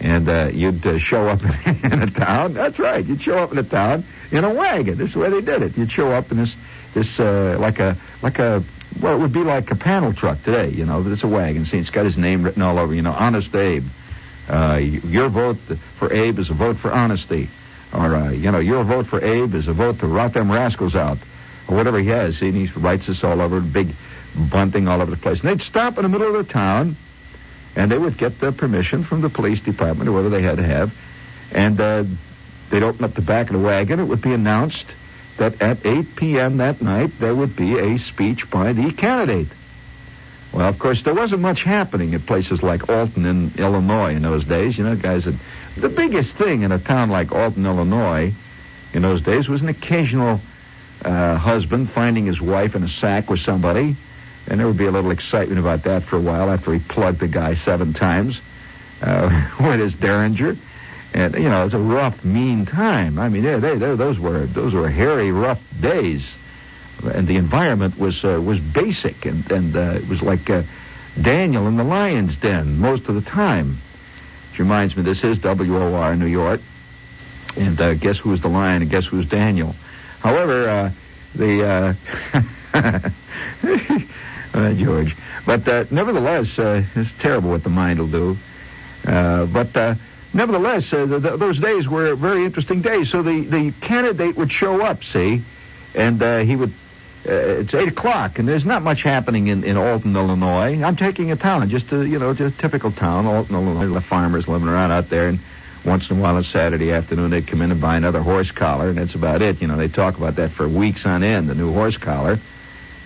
and 0.00 0.28
uh, 0.28 0.50
you'd 0.52 0.84
uh, 0.84 0.98
show 0.98 1.28
up 1.28 1.40
in 1.84 2.02
a 2.02 2.10
town. 2.10 2.54
That's 2.54 2.80
right. 2.80 3.06
You'd 3.06 3.22
show 3.22 3.38
up 3.38 3.52
in 3.52 3.58
a 3.58 3.62
town 3.62 4.02
in 4.32 4.42
a 4.42 4.52
wagon. 4.52 4.98
This 4.98 5.10
is 5.10 5.16
where 5.16 5.30
they 5.30 5.40
did 5.40 5.62
it. 5.62 5.78
You'd 5.78 5.92
show 5.92 6.10
up 6.10 6.32
in 6.32 6.36
this 6.36 6.52
this 6.94 7.20
uh, 7.20 7.58
like 7.60 7.78
a 7.78 7.96
like 8.20 8.40
a 8.40 8.64
well, 9.00 9.14
it 9.14 9.20
would 9.20 9.32
be 9.32 9.44
like 9.44 9.70
a 9.70 9.76
panel 9.76 10.12
truck 10.12 10.42
today. 10.42 10.70
You 10.70 10.84
know, 10.84 11.00
but 11.00 11.12
it's 11.12 11.22
a 11.22 11.28
wagon. 11.28 11.64
See, 11.64 11.78
it's 11.78 11.90
got 11.90 12.06
his 12.06 12.18
name 12.18 12.42
written 12.42 12.60
all 12.60 12.76
over. 12.76 12.92
You 12.92 13.02
know, 13.02 13.12
Honest 13.12 13.54
Abe. 13.54 13.86
Uh, 14.48 14.78
your 14.78 15.28
vote 15.28 15.58
for 15.96 16.12
Abe 16.12 16.40
is 16.40 16.50
a 16.50 16.54
vote 16.54 16.76
for 16.76 16.92
honesty. 16.92 17.48
Or, 17.94 18.14
uh, 18.14 18.30
you 18.30 18.50
know, 18.50 18.58
your 18.58 18.82
vote 18.84 19.06
for 19.06 19.24
Abe 19.24 19.54
is 19.54 19.68
a 19.68 19.72
vote 19.72 20.00
to 20.00 20.06
rot 20.06 20.32
them 20.32 20.50
rascals 20.50 20.94
out. 20.94 21.18
Or 21.68 21.76
whatever 21.76 21.98
he 21.98 22.08
has. 22.08 22.38
See, 22.38 22.48
and 22.48 22.56
he 22.56 22.66
writes 22.78 23.06
this 23.06 23.24
all 23.24 23.40
over, 23.40 23.60
big 23.60 23.94
bunting 24.34 24.88
all 24.88 25.00
over 25.00 25.10
the 25.10 25.16
place. 25.16 25.40
And 25.40 25.50
they'd 25.50 25.64
stop 25.64 25.96
in 25.96 26.02
the 26.02 26.08
middle 26.08 26.34
of 26.34 26.46
the 26.46 26.52
town, 26.52 26.96
and 27.76 27.90
they 27.90 27.98
would 27.98 28.18
get 28.18 28.38
the 28.40 28.52
permission 28.52 29.04
from 29.04 29.20
the 29.20 29.28
police 29.28 29.60
department 29.60 30.08
or 30.08 30.12
whatever 30.12 30.30
they 30.30 30.42
had 30.42 30.56
to 30.58 30.62
have, 30.62 30.94
and 31.52 31.80
uh, 31.80 32.04
they'd 32.70 32.82
open 32.82 33.04
up 33.04 33.14
the 33.14 33.22
back 33.22 33.48
of 33.48 33.54
the 33.54 33.64
wagon. 33.64 34.00
It 34.00 34.04
would 34.04 34.22
be 34.22 34.32
announced 34.32 34.86
that 35.36 35.60
at 35.62 35.84
8 35.84 36.16
p.m. 36.16 36.58
that 36.58 36.80
night 36.80 37.18
there 37.18 37.34
would 37.34 37.56
be 37.56 37.78
a 37.78 37.98
speech 37.98 38.48
by 38.50 38.72
the 38.72 38.92
candidate. 38.92 39.48
Well, 40.54 40.68
of 40.68 40.78
course, 40.78 41.02
there 41.02 41.14
wasn't 41.14 41.40
much 41.40 41.64
happening 41.64 42.14
at 42.14 42.26
places 42.26 42.62
like 42.62 42.88
Alton 42.88 43.26
in 43.26 43.50
Illinois 43.58 44.14
in 44.14 44.22
those 44.22 44.44
days. 44.44 44.78
You 44.78 44.84
know, 44.84 44.94
guys, 44.94 45.24
had, 45.24 45.36
the 45.76 45.88
biggest 45.88 46.36
thing 46.36 46.62
in 46.62 46.70
a 46.70 46.78
town 46.78 47.10
like 47.10 47.32
Alton, 47.32 47.66
Illinois, 47.66 48.32
in 48.92 49.02
those 49.02 49.20
days 49.20 49.48
was 49.48 49.62
an 49.62 49.68
occasional 49.68 50.40
uh, 51.04 51.34
husband 51.36 51.90
finding 51.90 52.26
his 52.26 52.40
wife 52.40 52.76
in 52.76 52.84
a 52.84 52.88
sack 52.88 53.28
with 53.28 53.40
somebody, 53.40 53.96
and 54.46 54.60
there 54.60 54.68
would 54.68 54.76
be 54.76 54.86
a 54.86 54.92
little 54.92 55.10
excitement 55.10 55.58
about 55.58 55.82
that 55.82 56.04
for 56.04 56.18
a 56.18 56.20
while 56.20 56.48
after 56.48 56.72
he 56.72 56.78
plugged 56.78 57.18
the 57.18 57.26
guy 57.26 57.56
seven 57.56 57.92
times 57.92 58.40
uh, 59.02 59.50
with 59.60 59.80
his 59.80 59.94
derringer. 59.94 60.56
And 61.14 61.34
you 61.34 61.48
know, 61.48 61.62
it 61.62 61.64
was 61.64 61.74
a 61.74 61.78
rough, 61.78 62.24
mean 62.24 62.64
time. 62.64 63.18
I 63.18 63.28
mean, 63.28 63.42
they, 63.42 63.58
they, 63.58 63.76
they, 63.76 63.96
those 63.96 64.20
were 64.20 64.46
those 64.46 64.72
were 64.72 64.88
hairy, 64.88 65.32
rough 65.32 65.60
days 65.80 66.30
and 67.02 67.26
the 67.26 67.36
environment 67.36 67.98
was 67.98 68.24
uh, 68.24 68.40
was 68.40 68.60
basic, 68.60 69.26
and 69.26 69.50
and 69.50 69.76
uh, 69.76 69.98
it 70.02 70.08
was 70.08 70.22
like 70.22 70.48
uh, 70.48 70.62
Daniel 71.20 71.66
in 71.66 71.76
the 71.76 71.84
lion's 71.84 72.36
den 72.36 72.78
most 72.78 73.08
of 73.08 73.14
the 73.14 73.22
time. 73.22 73.78
Which 74.50 74.58
reminds 74.60 74.96
me, 74.96 75.02
this 75.02 75.24
is 75.24 75.42
WOR 75.42 76.16
New 76.16 76.26
York, 76.26 76.60
and 77.56 77.80
uh, 77.80 77.94
guess 77.94 78.18
who's 78.18 78.40
the 78.40 78.48
lion 78.48 78.82
and 78.82 78.90
guess 78.90 79.04
who's 79.04 79.26
Daniel. 79.28 79.74
However, 80.20 80.68
uh, 80.68 80.90
the 81.34 81.96
uh, 82.72 83.10
George, 84.74 85.16
but 85.44 85.90
nevertheless, 85.90 86.54
it's 86.58 87.12
terrible 87.18 87.50
what 87.50 87.64
the 87.64 87.70
mind 87.70 87.98
will 87.98 88.06
do. 88.06 88.38
but 89.04 89.98
nevertheless, 90.32 90.90
the, 90.90 91.06
the, 91.06 91.36
those 91.36 91.58
days 91.58 91.88
were 91.88 92.14
very 92.14 92.44
interesting 92.44 92.80
days. 92.80 93.10
So 93.10 93.22
the, 93.22 93.40
the 93.40 93.72
candidate 93.80 94.36
would 94.36 94.52
show 94.52 94.82
up, 94.82 95.02
see, 95.04 95.42
and 95.94 96.22
uh, 96.22 96.38
he 96.38 96.56
would 96.56 96.72
uh, 97.26 97.32
it's 97.32 97.72
eight 97.74 97.88
o'clock, 97.88 98.38
and 98.38 98.46
there's 98.46 98.64
not 98.64 98.82
much 98.82 99.02
happening 99.02 99.46
in, 99.46 99.64
in 99.64 99.76
Alton, 99.76 100.14
Illinois. 100.14 100.82
I'm 100.82 100.96
taking 100.96 101.32
a 101.32 101.36
town, 101.36 101.68
just 101.70 101.90
a 101.92 102.06
you 102.06 102.18
know, 102.18 102.34
just 102.34 102.58
a 102.58 102.58
typical 102.58 102.92
town, 102.92 103.26
Alton, 103.26 103.54
Illinois. 103.54 103.92
The 103.92 104.00
farmers 104.00 104.46
living 104.46 104.68
around 104.68 104.90
out 104.90 105.08
there, 105.08 105.28
and 105.28 105.38
once 105.84 106.10
in 106.10 106.18
a 106.18 106.20
while 106.20 106.36
on 106.36 106.44
Saturday 106.44 106.92
afternoon 106.92 107.30
they 107.30 107.42
come 107.42 107.62
in 107.62 107.70
and 107.70 107.80
buy 107.80 107.96
another 107.96 108.20
horse 108.20 108.50
collar, 108.50 108.88
and 108.88 108.98
that's 108.98 109.14
about 109.14 109.42
it. 109.42 109.60
You 109.60 109.68
know, 109.68 109.76
they 109.76 109.88
talk 109.88 110.16
about 110.18 110.36
that 110.36 110.50
for 110.50 110.68
weeks 110.68 111.06
on 111.06 111.22
end, 111.22 111.48
the 111.48 111.54
new 111.54 111.72
horse 111.72 111.96
collar, 111.96 112.38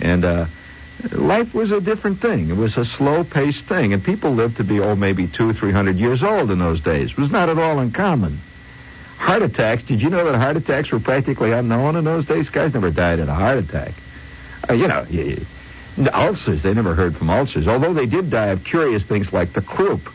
and 0.01 0.25
uh, 0.25 0.47
life 1.13 1.55
was 1.55 1.71
a 1.71 1.81
different 1.81 2.21
thing. 2.21 2.51
It 2.51 2.57
was 2.57 2.77
a 2.77 2.85
slow-paced 2.85 3.65
thing, 3.67 3.93
and 3.93 4.03
people 4.03 4.33
lived 4.33 4.57
to 4.57 4.65
be 4.65 4.81
oh 4.81 4.97
maybe 4.97 5.29
two, 5.29 5.53
three 5.53 5.73
hundred 5.73 5.97
years 5.97 6.23
old 6.23 6.51
in 6.51 6.59
those 6.59 6.81
days. 6.81 7.11
It 7.13 7.19
was 7.19 7.31
not 7.31 7.49
at 7.49 7.59
all 7.59 7.79
uncommon. 7.79 8.41
Heart 9.19 9.43
attacks. 9.43 9.83
Did 9.85 10.01
you 10.01 10.11
know 10.11 10.25
that 10.25 10.39
heart 10.39 10.57
attacks 10.57 10.91
were 10.93 11.01
practically 11.01 11.51
unknown 11.53 11.97
in 11.97 12.05
those 12.05 12.25
days? 12.25 12.51
Guys 12.51 12.75
never 12.75 12.91
died 12.91 13.19
of 13.19 13.29
a 13.29 13.35
heart 13.35 13.59
attack. 13.59 13.93
Uh, 14.69 14.75
you 14.75 14.89
know, 14.89 15.07
ulcers, 16.13 16.63
they 16.63 16.75
never 16.75 16.95
heard 16.95 17.17
from 17.17 17.31
ulcers, 17.31 17.67
although 17.67 17.95
they 17.95 18.07
did 18.07 18.31
die 18.31 18.49
of 18.49 18.65
curious 18.65 19.03
things 19.05 19.33
like 19.33 19.53
the 19.53 19.63
croup, 19.63 20.09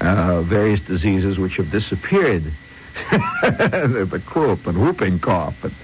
uh, 0.00 0.42
various 0.42 0.80
diseases 0.80 1.38
which 1.38 1.56
have 1.56 1.70
disappeared. 1.70 2.44
the 3.10 4.22
croup 4.26 4.66
and 4.66 4.80
whooping 4.80 5.18
cough 5.20 5.64
and 5.64 5.74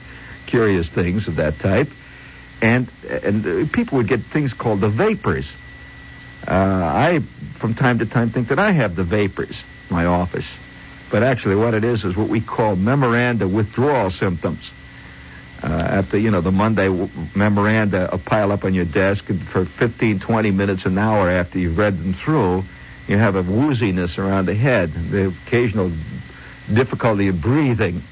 curious 0.47 0.89
things 0.89 1.29
of 1.29 1.37
that 1.37 1.59
type. 1.59 1.89
And, 2.63 2.89
and 3.09 3.47
uh, 3.47 3.67
people 3.73 3.99
would 3.99 4.09
get 4.09 4.21
things 4.21 4.53
called 4.53 4.81
the 4.81 4.89
vapors. 4.89 5.47
Uh, 6.47 6.53
I, 6.53 7.21
from 7.59 7.75
time 7.75 7.99
to 8.01 8.07
time, 8.07 8.31
think 8.31 8.49
that 8.49 8.59
I 8.59 8.73
have 8.73 8.97
the 8.97 9.05
vapors, 9.05 9.57
in 9.89 9.97
my 9.97 10.07
office. 10.07 10.47
But 11.11 11.23
actually, 11.23 11.57
what 11.57 11.75
it 11.75 11.85
is 11.85 12.05
is 12.05 12.17
what 12.17 12.29
we 12.29 12.41
call 12.41 12.77
memoranda 12.77 13.49
withdrawal 13.49 14.11
symptoms 14.11 14.71
uh, 15.67 15.71
after 15.73 16.17
you 16.17 16.31
know 16.31 16.41
the 16.41 16.53
Monday 16.53 16.87
w- 16.87 17.09
memoranda 17.35 18.09
pile 18.25 18.53
up 18.53 18.65
on 18.65 18.73
your 18.73 18.85
desk 18.85 19.25
for 19.51 19.65
15, 19.65 20.21
20 20.21 20.51
minutes, 20.53 20.87
an 20.87 20.97
hour 20.97 21.29
after 21.29 21.59
you've 21.59 21.77
read 21.77 21.99
them 21.99 22.15
through, 22.15 22.63
you 23.09 23.19
have 23.19 23.35
a 23.35 23.43
wooziness 23.43 24.17
around 24.17 24.47
the 24.47 24.55
head, 24.55 24.93
the 25.11 25.29
occasional 25.29 25.91
difficulty 26.73 27.29
of 27.29 27.41
breathing, 27.41 28.03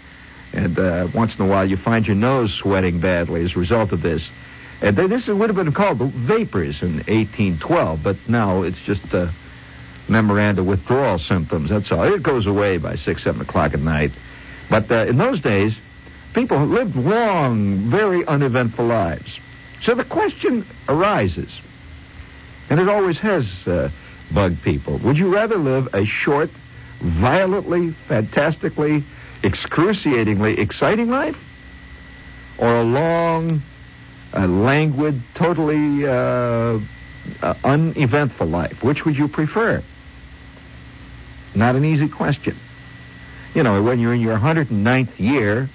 and 0.52 0.76
uh, 0.78 1.06
once 1.14 1.38
in 1.38 1.44
a 1.44 1.48
while 1.48 1.64
you 1.64 1.76
find 1.76 2.06
your 2.06 2.16
nose 2.16 2.52
sweating 2.52 2.98
badly 2.98 3.44
as 3.44 3.54
a 3.54 3.58
result 3.58 3.92
of 3.92 4.02
this. 4.02 4.28
And 4.82 4.96
this 4.96 5.28
would 5.28 5.48
have 5.48 5.56
been 5.56 5.72
called 5.72 6.00
the 6.00 6.06
vapors 6.06 6.82
in 6.82 6.96
1812, 6.96 8.02
but 8.02 8.16
now 8.28 8.62
it's 8.62 8.82
just 8.82 9.14
memoranda 10.08 10.62
withdrawal 10.62 11.18
symptoms. 11.18 11.70
That's 11.70 11.90
all. 11.92 12.02
It 12.02 12.22
goes 12.22 12.46
away 12.46 12.78
by 12.78 12.96
six, 12.96 13.22
seven 13.22 13.40
o'clock 13.40 13.74
at 13.74 13.80
night. 13.80 14.10
But 14.68 14.90
uh, 14.90 15.06
in 15.06 15.16
those 15.16 15.40
days, 15.40 15.76
people 16.34 16.58
who 16.58 16.66
lived 16.66 16.96
long, 16.96 17.76
very 17.76 18.26
uneventful 18.26 18.84
lives. 18.84 19.38
So 19.82 19.94
the 19.94 20.04
question 20.04 20.66
arises, 20.88 21.48
and 22.68 22.80
it 22.80 22.88
always 22.88 23.18
has 23.18 23.46
uh, 23.66 23.90
bugged 24.32 24.62
people. 24.62 24.98
Would 24.98 25.16
you 25.16 25.32
rather 25.32 25.56
live 25.56 25.94
a 25.94 26.04
short, 26.04 26.50
violently, 27.00 27.90
fantastically, 27.90 29.04
excruciatingly 29.42 30.58
exciting 30.58 31.08
life? 31.08 31.38
Or 32.58 32.76
a 32.76 32.82
long, 32.82 33.62
uh, 34.32 34.46
languid, 34.46 35.20
totally 35.34 36.06
uh, 36.06 36.78
uh, 37.42 37.54
uneventful 37.64 38.46
life? 38.46 38.82
Which 38.82 39.04
would 39.04 39.16
you 39.16 39.28
prefer? 39.28 39.82
Not 41.54 41.76
an 41.76 41.84
easy 41.84 42.08
question. 42.08 42.56
You 43.54 43.62
know, 43.62 43.82
when 43.82 44.00
you're 44.00 44.14
in 44.14 44.20
your 44.20 44.38
109th 44.38 45.18
year, 45.18 45.68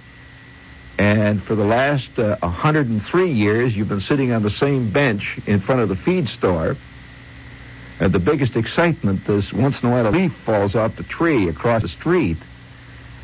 and 1.00 1.41
for 1.41 1.56
the 1.56 1.63
last 1.63 2.20
uh, 2.20 2.36
103 2.41 3.32
years, 3.32 3.74
you've 3.74 3.88
been 3.88 4.01
sitting 4.01 4.34
on 4.34 4.44
the 4.44 4.51
same 4.51 4.89
bench 4.91 5.39
in 5.48 5.62
front 5.62 5.79
of 5.79 5.88
the 5.88 5.96
feed 5.96 6.27
store. 6.27 6.75
And 8.01 8.12
the 8.12 8.20
biggest 8.20 8.58
excitement 8.58 9.27
is 9.29 9.53
once 9.53 9.82
in 9.82 9.88
a 9.88 9.91
while 9.94 10.08
a 10.08 10.12
leaf 10.12 10.34
falls 10.34 10.75
off 10.75 10.98
the 10.98 11.03
tree 11.03 11.48
across 11.48 11.84
the 11.84 11.88
street, 11.88 12.36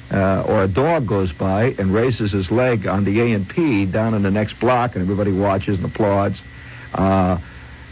uh, 0.09 0.45
or 0.47 0.63
a 0.63 0.69
dog 0.69 1.05
goes 1.05 1.33
by 1.33 1.75
and 1.77 1.93
raises 1.93 2.31
his 2.31 2.49
leg 2.49 2.87
on 2.87 3.03
the 3.03 3.19
A 3.19 3.33
and 3.33 3.47
P 3.47 3.85
down 3.85 4.13
in 4.13 4.23
the 4.23 4.31
next 4.31 4.57
block, 4.57 4.95
and 4.95 5.01
everybody 5.01 5.33
watches 5.33 5.77
and 5.77 5.85
applauds. 5.85 6.39
Uh, 6.93 7.39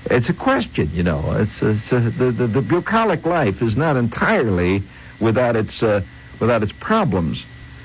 it's 0.05 0.29
a 0.29 0.33
question, 0.33 0.89
you 0.93 1.03
know. 1.03 1.33
It's, 1.33 1.61
it's 1.61 1.91
a, 1.91 1.99
the, 1.99 2.31
the, 2.31 2.47
the 2.47 2.61
bucolic 2.61 3.25
life 3.25 3.61
is 3.61 3.75
not 3.75 3.97
entirely 3.97 4.81
without 5.19 5.57
its 5.57 5.83
uh, 5.83 6.01
without 6.39 6.63
its 6.63 6.71
problems. 6.71 7.43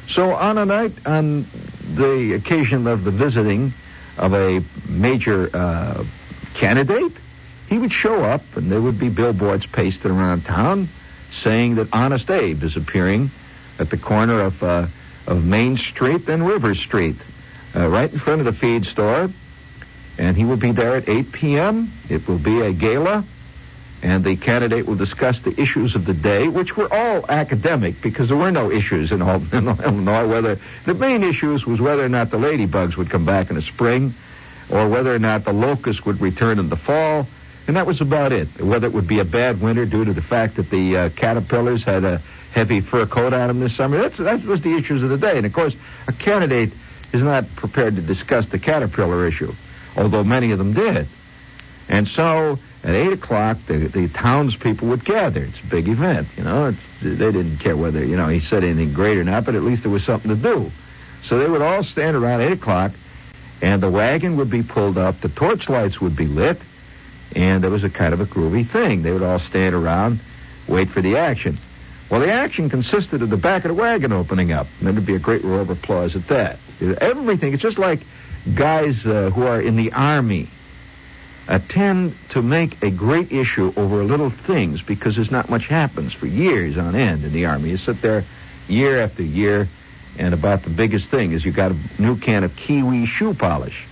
So 0.08 0.32
on 0.32 0.58
a 0.58 0.64
night, 0.64 0.92
on 1.06 1.46
the 1.94 2.34
occasion 2.34 2.86
of 2.86 3.04
the 3.04 3.10
visiting 3.10 3.72
of 4.16 4.34
a 4.34 4.62
major 4.88 5.50
uh, 5.54 6.04
candidate, 6.54 7.12
he 7.68 7.78
would 7.78 7.92
show 7.92 8.24
up 8.24 8.42
and 8.56 8.72
there 8.72 8.80
would 8.80 8.98
be 8.98 9.10
billboards 9.10 9.66
pasted 9.66 10.10
around 10.10 10.44
town 10.44 10.88
saying 11.32 11.74
that 11.74 11.88
Honest 11.92 12.30
Abe 12.30 12.62
is 12.62 12.76
appearing 12.76 13.30
at 13.78 13.90
the 13.90 13.98
corner 13.98 14.40
of, 14.40 14.62
uh, 14.62 14.86
of 15.26 15.44
Main 15.44 15.76
Street 15.76 16.28
and 16.28 16.46
River 16.46 16.74
Street, 16.74 17.16
uh, 17.76 17.86
right 17.86 18.10
in 18.10 18.18
front 18.18 18.40
of 18.40 18.46
the 18.46 18.52
feed 18.52 18.86
store. 18.86 19.30
And 20.16 20.36
he 20.36 20.44
will 20.44 20.56
be 20.56 20.72
there 20.72 20.96
at 20.96 21.08
8 21.08 21.30
p.m. 21.32 21.92
It 22.08 22.26
will 22.26 22.38
be 22.38 22.60
a 22.62 22.72
gala 22.72 23.24
and 24.02 24.22
the 24.22 24.36
candidate 24.36 24.86
will 24.86 24.94
discuss 24.94 25.40
the 25.40 25.60
issues 25.60 25.94
of 25.94 26.04
the 26.04 26.14
day, 26.14 26.46
which 26.46 26.76
were 26.76 26.92
all 26.92 27.24
academic 27.28 28.00
because 28.00 28.28
there 28.28 28.36
were 28.36 28.52
no 28.52 28.70
issues 28.70 29.10
in 29.10 29.22
all 29.22 29.42
Illinois. 29.52 30.26
Whether 30.26 30.60
the 30.84 30.94
main 30.94 31.24
issues 31.24 31.66
was 31.66 31.80
whether 31.80 32.04
or 32.04 32.08
not 32.08 32.30
the 32.30 32.38
ladybugs 32.38 32.96
would 32.96 33.10
come 33.10 33.24
back 33.24 33.50
in 33.50 33.56
the 33.56 33.62
spring, 33.62 34.14
or 34.68 34.88
whether 34.88 35.14
or 35.14 35.18
not 35.18 35.44
the 35.44 35.52
locusts 35.52 36.04
would 36.04 36.20
return 36.20 36.58
in 36.58 36.68
the 36.68 36.76
fall, 36.76 37.26
and 37.66 37.76
that 37.76 37.86
was 37.86 38.00
about 38.00 38.32
it. 38.32 38.48
Whether 38.60 38.86
it 38.86 38.92
would 38.92 39.08
be 39.08 39.18
a 39.18 39.24
bad 39.24 39.60
winter 39.60 39.84
due 39.84 40.04
to 40.04 40.12
the 40.12 40.22
fact 40.22 40.56
that 40.56 40.70
the 40.70 40.96
uh, 40.96 41.08
caterpillars 41.10 41.82
had 41.82 42.04
a 42.04 42.22
heavy 42.52 42.80
fur 42.80 43.06
coat 43.06 43.32
on 43.32 43.48
them 43.48 43.60
this 43.60 43.74
summer. 43.74 43.98
That's 43.98 44.18
that 44.18 44.44
was 44.44 44.62
the 44.62 44.76
issues 44.76 45.02
of 45.02 45.10
the 45.10 45.18
day, 45.18 45.36
and 45.36 45.46
of 45.46 45.52
course, 45.52 45.74
a 46.06 46.12
candidate 46.12 46.72
is 47.12 47.22
not 47.22 47.46
prepared 47.56 47.96
to 47.96 48.02
discuss 48.02 48.46
the 48.46 48.58
caterpillar 48.58 49.26
issue, 49.26 49.54
although 49.96 50.24
many 50.24 50.52
of 50.52 50.58
them 50.58 50.72
did. 50.72 51.08
And 51.88 52.06
so 52.06 52.58
at 52.84 52.94
8 52.94 53.12
o'clock, 53.14 53.58
the, 53.66 53.78
the 53.88 54.08
townspeople 54.08 54.88
would 54.88 55.04
gather. 55.04 55.44
It's 55.44 55.60
a 55.60 55.66
big 55.66 55.88
event, 55.88 56.28
you 56.36 56.44
know. 56.44 56.66
It's, 56.68 56.78
they 57.00 57.32
didn't 57.32 57.58
care 57.58 57.76
whether, 57.76 58.04
you 58.04 58.16
know, 58.16 58.28
he 58.28 58.40
said 58.40 58.64
anything 58.64 58.92
great 58.92 59.18
or 59.18 59.24
not, 59.24 59.44
but 59.44 59.54
at 59.54 59.62
least 59.62 59.82
there 59.82 59.90
was 59.90 60.04
something 60.04 60.30
to 60.30 60.36
do. 60.36 60.70
So 61.24 61.38
they 61.38 61.48
would 61.48 61.62
all 61.62 61.82
stand 61.82 62.16
around 62.16 62.42
8 62.42 62.52
o'clock, 62.52 62.92
and 63.62 63.82
the 63.82 63.90
wagon 63.90 64.36
would 64.36 64.50
be 64.50 64.62
pulled 64.62 64.98
up, 64.98 65.20
the 65.20 65.28
torchlights 65.28 66.00
would 66.00 66.16
be 66.16 66.26
lit, 66.26 66.60
and 67.34 67.62
there 67.62 67.70
was 67.70 67.84
a 67.84 67.90
kind 67.90 68.14
of 68.14 68.20
a 68.20 68.26
groovy 68.26 68.68
thing. 68.68 69.02
They 69.02 69.12
would 69.12 69.22
all 69.22 69.38
stand 69.38 69.74
around, 69.74 70.20
wait 70.66 70.90
for 70.90 71.00
the 71.00 71.16
action. 71.16 71.58
Well, 72.10 72.20
the 72.20 72.32
action 72.32 72.70
consisted 72.70 73.22
of 73.22 73.28
the 73.28 73.36
back 73.36 73.64
of 73.64 73.68
the 73.68 73.74
wagon 73.74 74.12
opening 74.12 74.52
up, 74.52 74.66
and 74.78 74.88
there'd 74.88 75.04
be 75.04 75.14
a 75.14 75.18
great 75.18 75.44
roar 75.44 75.60
of 75.60 75.70
applause 75.70 76.16
at 76.16 76.26
that. 76.28 76.58
Everything, 77.00 77.52
it's 77.52 77.62
just 77.62 77.78
like 77.78 78.00
guys 78.54 79.04
uh, 79.04 79.30
who 79.30 79.42
are 79.42 79.60
in 79.60 79.76
the 79.76 79.92
army 79.92 80.48
uh, 81.48 81.58
tend 81.68 82.14
to 82.28 82.42
make 82.42 82.82
a 82.82 82.90
great 82.90 83.32
issue 83.32 83.72
over 83.76 84.04
little 84.04 84.30
things 84.30 84.82
because 84.82 85.16
there's 85.16 85.30
not 85.30 85.48
much 85.48 85.66
happens 85.66 86.12
for 86.12 86.26
years 86.26 86.76
on 86.76 86.94
end 86.94 87.24
in 87.24 87.32
the 87.32 87.46
Army. 87.46 87.70
You 87.70 87.78
sit 87.78 88.02
there 88.02 88.24
year 88.68 89.00
after 89.00 89.22
year, 89.22 89.66
and 90.18 90.34
about 90.34 90.62
the 90.62 90.70
biggest 90.70 91.08
thing 91.08 91.32
is 91.32 91.44
you 91.44 91.52
got 91.52 91.72
a 91.72 91.76
new 91.98 92.16
can 92.16 92.44
of 92.44 92.54
Kiwi 92.54 93.06
shoe 93.06 93.32
polish. 93.32 93.86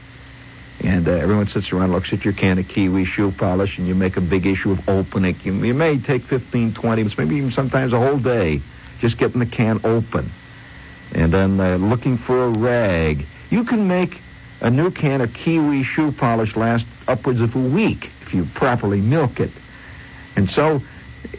And 0.85 1.09
uh, 1.09 1.13
everyone 1.13 1.49
sits 1.49 1.73
around, 1.73 1.93
looks 1.93 2.13
at 2.13 2.25
your 2.25 2.35
can 2.35 2.59
of 2.59 2.69
Kiwi 2.69 3.07
shoe 3.07 3.31
polish, 3.33 3.79
and 3.79 3.89
you 3.89 3.95
make 3.95 4.19
a 4.19 4.21
big 4.21 4.45
issue 4.45 4.73
of 4.73 4.87
opening. 4.87 5.35
You, 5.43 5.55
you 5.55 5.73
may 5.73 5.97
take 5.97 6.25
15, 6.25 6.75
20 6.75 7.03
minutes, 7.03 7.17
maybe 7.17 7.37
even 7.37 7.53
sometimes 7.53 7.95
a 7.95 7.99
whole 7.99 8.19
day, 8.19 8.61
just 9.01 9.17
getting 9.17 9.39
the 9.39 9.47
can 9.47 9.81
open. 9.85 10.31
And 11.15 11.33
then 11.33 11.59
uh, 11.59 11.77
looking 11.77 12.19
for 12.19 12.45
a 12.45 12.49
rag. 12.51 13.25
You 13.49 13.65
can 13.65 13.89
make 13.89 14.21
a 14.61 14.71
new 14.71 14.91
can 14.91 15.21
of 15.21 15.33
Kiwi 15.33 15.83
shoe 15.85 16.13
polish 16.13 16.57
lasts 16.57 16.89
upwards 17.07 17.41
of 17.41 17.55
a 17.55 17.59
week 17.59 18.11
if 18.23 18.35
you 18.35 18.45
properly 18.55 19.01
milk 19.01 19.41
it. 19.41 19.51
And 20.35 20.51
so 20.51 20.83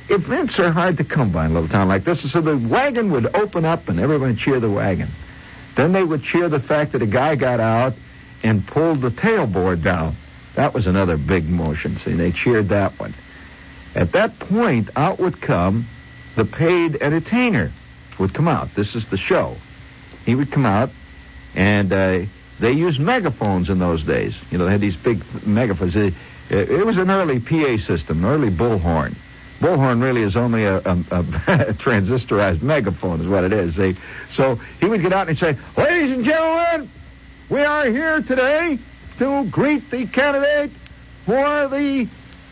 events 0.09 0.59
are 0.59 0.71
hard 0.71 0.97
to 0.97 1.03
come 1.03 1.31
by 1.31 1.45
in 1.45 1.51
a 1.51 1.53
little 1.53 1.69
town 1.69 1.87
like 1.87 2.03
this. 2.03 2.29
So 2.31 2.41
the 2.41 2.57
wagon 2.57 3.11
would 3.11 3.35
open 3.35 3.65
up 3.65 3.89
and 3.89 3.99
everyone 3.99 4.29
would 4.29 4.39
cheer 4.39 4.59
the 4.59 4.69
wagon. 4.69 5.09
Then 5.75 5.91
they 5.91 6.03
would 6.03 6.23
cheer 6.23 6.49
the 6.49 6.59
fact 6.59 6.93
that 6.93 7.01
a 7.01 7.07
guy 7.07 7.35
got 7.35 7.59
out 7.59 7.93
and 8.43 8.65
pulled 8.65 9.01
the 9.01 9.11
tailboard 9.11 9.83
down. 9.83 10.15
That 10.55 10.73
was 10.73 10.87
another 10.87 11.17
big 11.17 11.47
motion. 11.47 11.97
See, 11.97 12.13
they 12.13 12.31
cheered 12.31 12.69
that 12.69 12.99
one. 12.99 13.13
At 13.95 14.11
that 14.13 14.39
point, 14.39 14.89
out 14.95 15.19
would 15.19 15.39
come 15.41 15.87
the 16.35 16.45
paid 16.45 17.01
entertainer. 17.01 17.71
Would 18.17 18.33
come 18.33 18.47
out. 18.47 18.73
This 18.73 18.95
is 18.95 19.05
the 19.07 19.17
show. 19.17 19.55
He 20.25 20.33
would 20.33 20.51
come 20.51 20.65
out, 20.65 20.89
and 21.55 21.93
uh, 21.93 22.19
they 22.59 22.71
used 22.71 22.99
megaphones 22.99 23.69
in 23.69 23.79
those 23.79 24.03
days. 24.03 24.35
You 24.51 24.57
know, 24.57 24.65
they 24.65 24.71
had 24.71 24.81
these 24.81 24.95
big 24.95 25.21
megaphones. 25.45 25.95
It, 25.95 26.13
uh, 26.51 26.55
it 26.55 26.85
was 26.85 26.97
an 26.97 27.09
early 27.09 27.39
PA 27.39 27.77
system, 27.77 28.23
an 28.23 28.31
early 28.31 28.49
bullhorn. 28.49 29.15
Bullhorn 29.59 30.01
really 30.01 30.21
is 30.21 30.35
only 30.35 30.65
a, 30.65 30.77
a, 30.77 30.79
a 30.79 31.23
transistorized 31.73 32.61
megaphone, 32.61 33.21
is 33.21 33.27
what 33.27 33.43
it 33.43 33.53
is. 33.53 33.75
They, 33.75 33.95
so 34.33 34.59
he 34.79 34.85
would 34.85 35.01
get 35.01 35.13
out 35.13 35.29
and 35.29 35.37
say, 35.37 35.57
"Ladies 35.75 36.15
and 36.15 36.25
gentlemen, 36.25 36.89
we 37.49 37.61
are 37.61 37.85
here 37.85 38.21
today 38.21 38.77
to 39.17 39.45
greet 39.45 39.89
the 39.89 40.05
candidate 40.05 40.71
for 41.25 41.67
the 41.67 42.07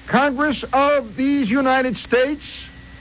Congress 0.07 0.63
of 0.74 1.15
these 1.15 1.50
United 1.50 1.97
States, 1.97 2.43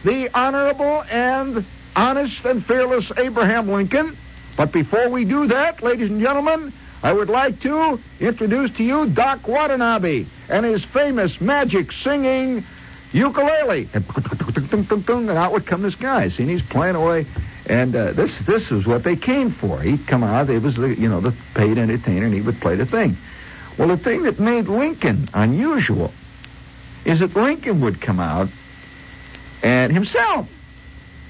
the 0.04 0.28
Honorable 0.34 1.02
and 1.10 1.64
Honest 1.96 2.44
and 2.44 2.64
Fearless 2.64 3.10
Abraham 3.16 3.68
Lincoln." 3.68 4.16
But 4.56 4.70
before 4.70 5.08
we 5.08 5.24
do 5.24 5.48
that, 5.48 5.82
ladies 5.82 6.10
and 6.10 6.20
gentlemen, 6.20 6.72
I 7.04 7.12
would 7.12 7.28
like 7.28 7.60
to 7.60 8.00
introduce 8.18 8.72
to 8.78 8.82
you 8.82 9.06
Doc 9.06 9.46
Watanabe 9.46 10.24
and 10.48 10.64
his 10.64 10.82
famous 10.82 11.38
magic 11.38 11.92
singing 11.92 12.64
ukulele. 13.12 13.90
And, 13.92 15.28
out 15.28 15.52
would 15.52 15.66
come 15.66 15.82
this 15.82 15.96
guy. 15.96 16.30
See, 16.30 16.44
and 16.44 16.50
he's 16.50 16.62
playing 16.62 16.96
away. 16.96 17.26
And 17.66 17.94
uh, 17.94 18.12
this 18.12 18.36
this 18.46 18.70
was 18.70 18.86
what 18.86 19.02
they 19.04 19.16
came 19.16 19.50
for. 19.50 19.80
He'd 19.80 20.06
come 20.06 20.24
out. 20.24 20.48
It 20.48 20.62
was 20.62 20.76
the 20.76 20.94
you 20.94 21.08
know 21.10 21.20
the 21.20 21.34
paid 21.54 21.76
entertainer, 21.76 22.24
and 22.24 22.34
he 22.34 22.40
would 22.40 22.58
play 22.60 22.74
the 22.74 22.86
thing. 22.86 23.18
Well, 23.76 23.88
the 23.88 23.98
thing 23.98 24.22
that 24.22 24.40
made 24.40 24.68
Lincoln 24.68 25.28
unusual 25.34 26.10
is 27.04 27.20
that 27.20 27.36
Lincoln 27.36 27.82
would 27.82 28.00
come 28.00 28.18
out 28.18 28.48
and 29.62 29.92
himself. 29.92 30.48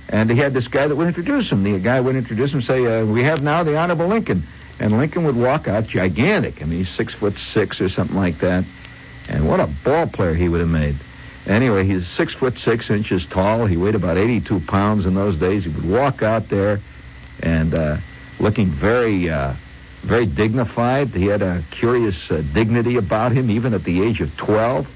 And 0.09 0.31
he 0.31 0.37
had 0.37 0.55
this 0.55 0.69
guy 0.69 0.87
that 0.87 0.95
would 0.95 1.09
introduce 1.09 1.51
him. 1.51 1.65
The 1.65 1.79
guy 1.81 2.01
would 2.01 2.15
introduce 2.15 2.53
him, 2.53 2.63
say, 2.63 2.85
uh, 2.85 3.05
"We 3.05 3.25
have 3.25 3.43
now 3.43 3.65
the 3.65 3.77
Honorable 3.77 4.07
Lincoln." 4.07 4.45
And 4.81 4.99
Lincoln 4.99 5.25
would 5.25 5.37
walk 5.37 5.69
out 5.69 5.87
gigantic. 5.87 6.61
I 6.63 6.65
mean, 6.65 6.81
he's 6.81 6.89
six 6.89 7.15
foot 7.15 7.37
six 7.37 7.81
or 7.81 7.89
something 7.89 8.17
like 8.17 8.39
that. 8.39 8.65
And 9.29 9.49
what 9.49 9.61
a 9.61 9.67
ball 9.67 10.07
player 10.07 10.35
he 10.35 10.49
would 10.49 10.61
have 10.61 10.69
made. 10.69 10.97
Anyway, 11.47 11.85
he's 11.85 12.07
six 12.07 12.33
foot 12.35 12.59
six 12.59 12.91
inches 12.91 13.27
tall. 13.27 13.67
He 13.67 13.77
weighed 13.77 13.95
about 13.95 14.17
82 14.17 14.61
pounds 14.61 15.07
in 15.07 15.15
those 15.15 15.37
days. 15.39 15.65
He 15.65 15.71
would 15.71 15.89
walk 15.89 16.23
out 16.23 16.49
there 16.49 16.81
and 17.43 17.75
uh, 17.75 17.97
looking 18.41 18.67
very, 18.67 19.29
uh, 19.31 19.53
very 20.03 20.27
dignified. 20.27 21.09
He 21.09 21.27
had 21.27 21.43
a 21.43 21.63
curious 21.71 22.31
uh, 22.31 22.43
dignity 22.53 22.97
about 22.97 23.33
him, 23.33 23.51
even 23.51 23.75
at 23.75 23.85
the 23.85 24.03
age 24.03 24.21
of 24.21 24.35
12. 24.37 24.89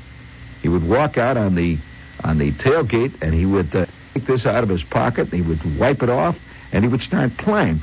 He 0.63 0.69
would 0.69 0.87
walk 0.89 1.19
out 1.19 1.37
on 1.37 1.55
the 1.55 1.79
on 2.25 2.39
the 2.39 2.51
tailgate 2.51 3.23
and 3.23 3.33
he 3.33 3.47
would 3.47 3.75
uh, 3.77 3.87
take 4.13 4.27
this 4.27 4.45
out 4.45 4.65
of 4.65 4.69
his 4.69 4.83
pocket 4.83 5.33
and 5.33 5.35
he 5.35 5.43
would 5.43 5.79
wipe 5.79 6.03
it 6.03 6.11
off 6.11 6.37
and 6.73 6.85
he 6.85 6.89
would 6.89 7.03
start 7.03 7.37
playing. 7.37 7.83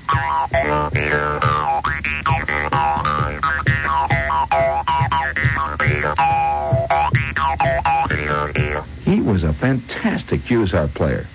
He 9.04 9.22
was 9.22 9.44
a 9.44 9.54
fantastic 9.54 10.42
harp 10.72 10.94
player. 10.94 11.28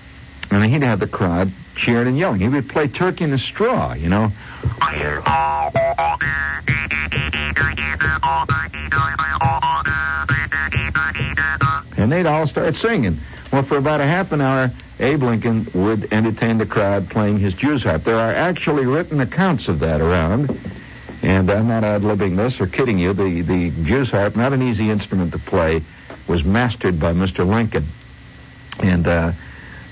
And 0.49 0.65
he'd 0.65 0.81
have 0.81 0.99
the 0.99 1.07
crowd 1.07 1.51
cheering 1.75 2.07
and 2.07 2.17
yelling. 2.17 2.41
He 2.41 2.49
would 2.49 2.69
play 2.69 2.87
Turkey 2.87 3.23
in 3.23 3.31
the 3.31 3.39
Straw, 3.39 3.93
you 3.93 4.09
know. 4.09 4.31
And 11.97 12.11
they'd 12.11 12.25
all 12.25 12.47
start 12.47 12.75
singing. 12.75 13.19
Well, 13.51 13.63
for 13.63 13.77
about 13.77 14.01
a 14.01 14.05
half 14.05 14.31
an 14.31 14.41
hour, 14.41 14.71
Abe 15.01 15.23
Lincoln 15.23 15.67
would 15.73 16.13
entertain 16.13 16.59
the 16.59 16.65
crowd 16.65 17.09
playing 17.09 17.39
his 17.39 17.55
Jews 17.55 17.81
harp. 17.81 18.03
There 18.03 18.19
are 18.19 18.31
actually 18.31 18.85
written 18.85 19.19
accounts 19.19 19.67
of 19.67 19.79
that 19.79 19.99
around, 19.99 20.55
and 21.23 21.49
I'm 21.49 21.67
not 21.67 21.83
ad-libbing 21.83 22.37
this 22.37 22.61
or 22.61 22.67
kidding 22.67 22.99
you. 22.99 23.11
The 23.13 23.41
the 23.41 23.71
Jews 23.83 24.11
harp, 24.11 24.35
not 24.35 24.53
an 24.53 24.61
easy 24.61 24.91
instrument 24.91 25.31
to 25.31 25.39
play, 25.39 25.81
was 26.27 26.43
mastered 26.43 26.99
by 26.99 27.13
Mr. 27.13 27.47
Lincoln, 27.47 27.87
and 28.79 29.07
uh, 29.07 29.31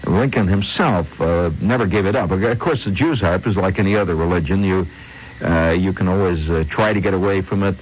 Lincoln 0.06 0.48
himself 0.48 1.20
uh, 1.20 1.50
never 1.60 1.88
gave 1.88 2.06
it 2.06 2.16
up. 2.16 2.30
Of 2.30 2.60
course, 2.60 2.86
the 2.86 2.92
Jews 2.92 3.20
harp 3.20 3.48
is 3.48 3.58
like 3.58 3.80
any 3.80 3.96
other 3.96 4.14
religion. 4.16 4.64
You 4.64 4.86
uh, 5.42 5.72
you 5.72 5.92
can 5.92 6.08
always 6.08 6.48
uh, 6.48 6.66
try 6.70 6.94
to 6.94 7.02
get 7.02 7.16
away 7.16 7.42
from 7.42 7.64
it, 7.64 7.76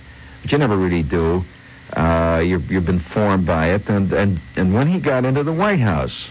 but 0.44 0.52
you 0.54 0.58
never 0.60 0.78
really 0.78 1.04
do. 1.04 1.44
Uh, 1.92 2.42
you 2.46 2.64
you've 2.70 2.86
been 2.86 3.00
formed 3.00 3.46
by 3.46 3.72
it, 3.72 3.90
and 3.90 4.14
and 4.14 4.40
and 4.56 4.74
when 4.74 4.88
he 4.88 5.02
got 5.02 5.26
into 5.26 5.44
the 5.44 5.54
White 5.54 5.82
House. 5.82 6.30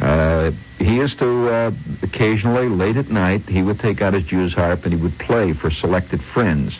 Uh, 0.00 0.52
he 0.78 0.96
used 0.96 1.18
to 1.20 1.48
uh, 1.48 1.70
occasionally, 2.02 2.68
late 2.68 2.96
at 2.96 3.10
night, 3.10 3.42
he 3.42 3.62
would 3.62 3.80
take 3.80 4.02
out 4.02 4.12
his 4.12 4.24
Jews 4.24 4.52
harp 4.52 4.84
and 4.84 4.92
he 4.92 5.00
would 5.00 5.18
play 5.18 5.52
for 5.52 5.70
selected 5.70 6.22
friends. 6.22 6.76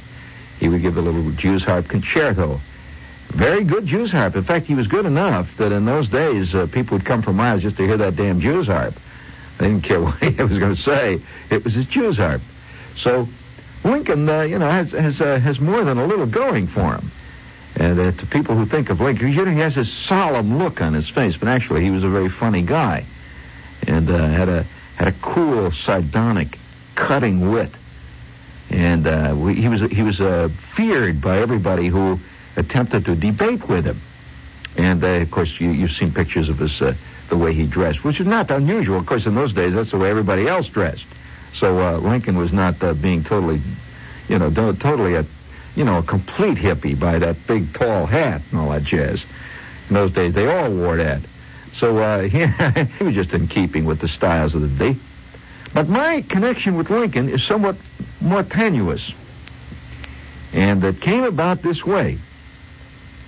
He 0.59 0.69
would 0.69 0.83
give 0.83 0.97
a 0.97 1.01
little 1.01 1.31
Jews 1.33 1.63
harp 1.63 1.89
concerto. 1.89 2.61
Very 3.29 3.65
good 3.65 3.87
Jews 3.87 4.11
harp. 4.11 4.37
In 4.37 4.45
fact, 4.45 4.67
he 4.67 4.75
was 4.75 4.87
good 4.87 5.07
enough 5.07 5.57
that 5.57 5.73
in 5.73 5.85
those 5.85 6.09
days 6.09 6.55
uh, 6.55 6.67
people 6.67 6.99
would 6.99 7.07
come 7.07 7.23
for 7.23 7.33
miles 7.33 7.63
just 7.63 7.77
to 7.77 7.87
hear 7.87 7.97
that 7.97 8.17
damn 8.17 8.41
Jews 8.41 8.67
harp. 8.67 8.95
They 9.59 9.69
didn't 9.69 9.85
care 9.85 10.01
what 10.03 10.19
he 10.23 10.43
was 10.43 10.59
going 10.59 10.75
to 10.75 10.81
say. 10.81 11.21
It 11.51 11.65
was 11.65 11.75
his 11.75 11.87
Jews 11.87 12.17
harp. 12.17 12.43
So 12.97 13.29
Lincoln, 13.85 14.29
uh, 14.29 14.43
you 14.43 14.59
know, 14.59 14.71
has 14.71 14.93
has 14.93 15.21
uh, 15.21 15.39
has 15.39 15.61
more 15.61 15.85
than 15.85 15.99
a 15.99 16.07
little 16.07 16.27
going 16.27 16.67
for 16.67 16.95
him. 16.95 17.11
And 17.77 17.99
uh, 17.99 18.13
to 18.13 18.27
people 18.27 18.55
who 18.55 18.67
think 18.67 18.91
of 18.91 19.01
Lincoln, 19.01 19.33
you 19.33 19.45
know, 19.45 19.51
he 19.51 19.59
has 19.59 19.75
this 19.75 19.93
solemn 19.93 20.59
look 20.59 20.81
on 20.81 20.93
his 20.93 21.09
face, 21.09 21.37
but 21.37 21.49
actually 21.49 21.83
he 21.83 21.91
was 21.91 22.05
a 22.05 22.09
very 22.09 22.29
funny 22.29 22.63
guy, 22.63 23.05
and 23.87 24.09
uh, 24.09 24.29
had 24.29 24.49
a 24.49 24.65
had 24.97 25.09
a 25.09 25.13
cool, 25.21 25.73
sardonic, 25.73 26.59
cutting 26.95 27.51
wit, 27.51 27.73
and 28.71 29.09
uh, 29.09 29.35
we, 29.37 29.55
he 29.55 29.69
was 29.69 29.81
he 29.91 30.03
was 30.03 30.21
uh, 30.21 30.49
feared 30.77 31.21
by 31.21 31.39
everybody 31.39 31.89
who 31.89 32.21
attempted 32.57 33.07
to 33.07 33.17
debate 33.17 33.69
with 33.69 33.85
him. 33.85 34.01
And 34.77 35.03
uh, 35.03 35.09
of 35.09 35.31
course, 35.33 35.61
you, 35.61 35.71
you've 35.71 35.93
seen 35.93 36.13
pictures 36.13 36.49
of 36.49 36.59
his 36.59 36.81
uh, 36.81 36.95
the 37.29 37.37
way 37.37 37.55
he 37.55 37.67
dressed, 37.67 38.05
which 38.05 38.21
is 38.21 38.27
not 38.27 38.53
unusual. 38.53 38.99
Of 38.99 39.07
course, 39.07 39.27
in 39.27 39.35
those 39.35 39.53
days, 39.53 39.75
that's 39.75 39.91
the 39.91 39.99
way 39.99 40.11
everybody 40.11 40.47
else 40.47 40.69
dressed. 40.69 41.07
So 41.55 41.99
Lincoln 41.99 42.37
was 42.37 42.53
not 42.53 42.79
being 43.01 43.25
totally, 43.25 43.61
you 44.29 44.39
know, 44.39 44.51
totally 44.51 45.15
a 45.15 45.25
you 45.77 45.85
know, 45.85 45.99
a 45.99 46.03
complete 46.03 46.59
hippie 46.59 46.99
by 46.99 47.19
that 47.19 47.47
big 47.47 47.73
tall 47.75 48.07
hat 48.07 48.43
and 48.51 48.61
all 48.61 48.71
that 48.71 48.85
jazz. 48.85 49.25
In 49.89 49.95
those 49.95 50.13
days, 50.13 50.35
they 50.35 50.47
all 50.47 50.71
wore 50.71 50.97
that. 50.97 51.21
So 51.75 51.99
uh, 51.99 52.23
he, 52.29 52.47
he 52.99 53.05
was 53.05 53.15
just 53.15 53.33
in 53.33 53.49
keeping 53.49 53.85
with 53.85 54.01
the 54.01 54.09
styles 54.09 54.55
of 54.55 54.63
the 54.63 54.69
day. 54.69 54.99
But 55.73 55.89
my 55.89 56.23
connection 56.23 56.77
with 56.77 56.89
Lincoln 56.91 57.29
is 57.29 57.45
somewhat 57.45 57.77
more 58.21 58.45
tenuous. 58.45 59.13
And 60.53 60.85
it 60.85 61.01
came 61.01 61.25
about 61.25 61.63
this 61.63 61.85
way. 61.85 62.19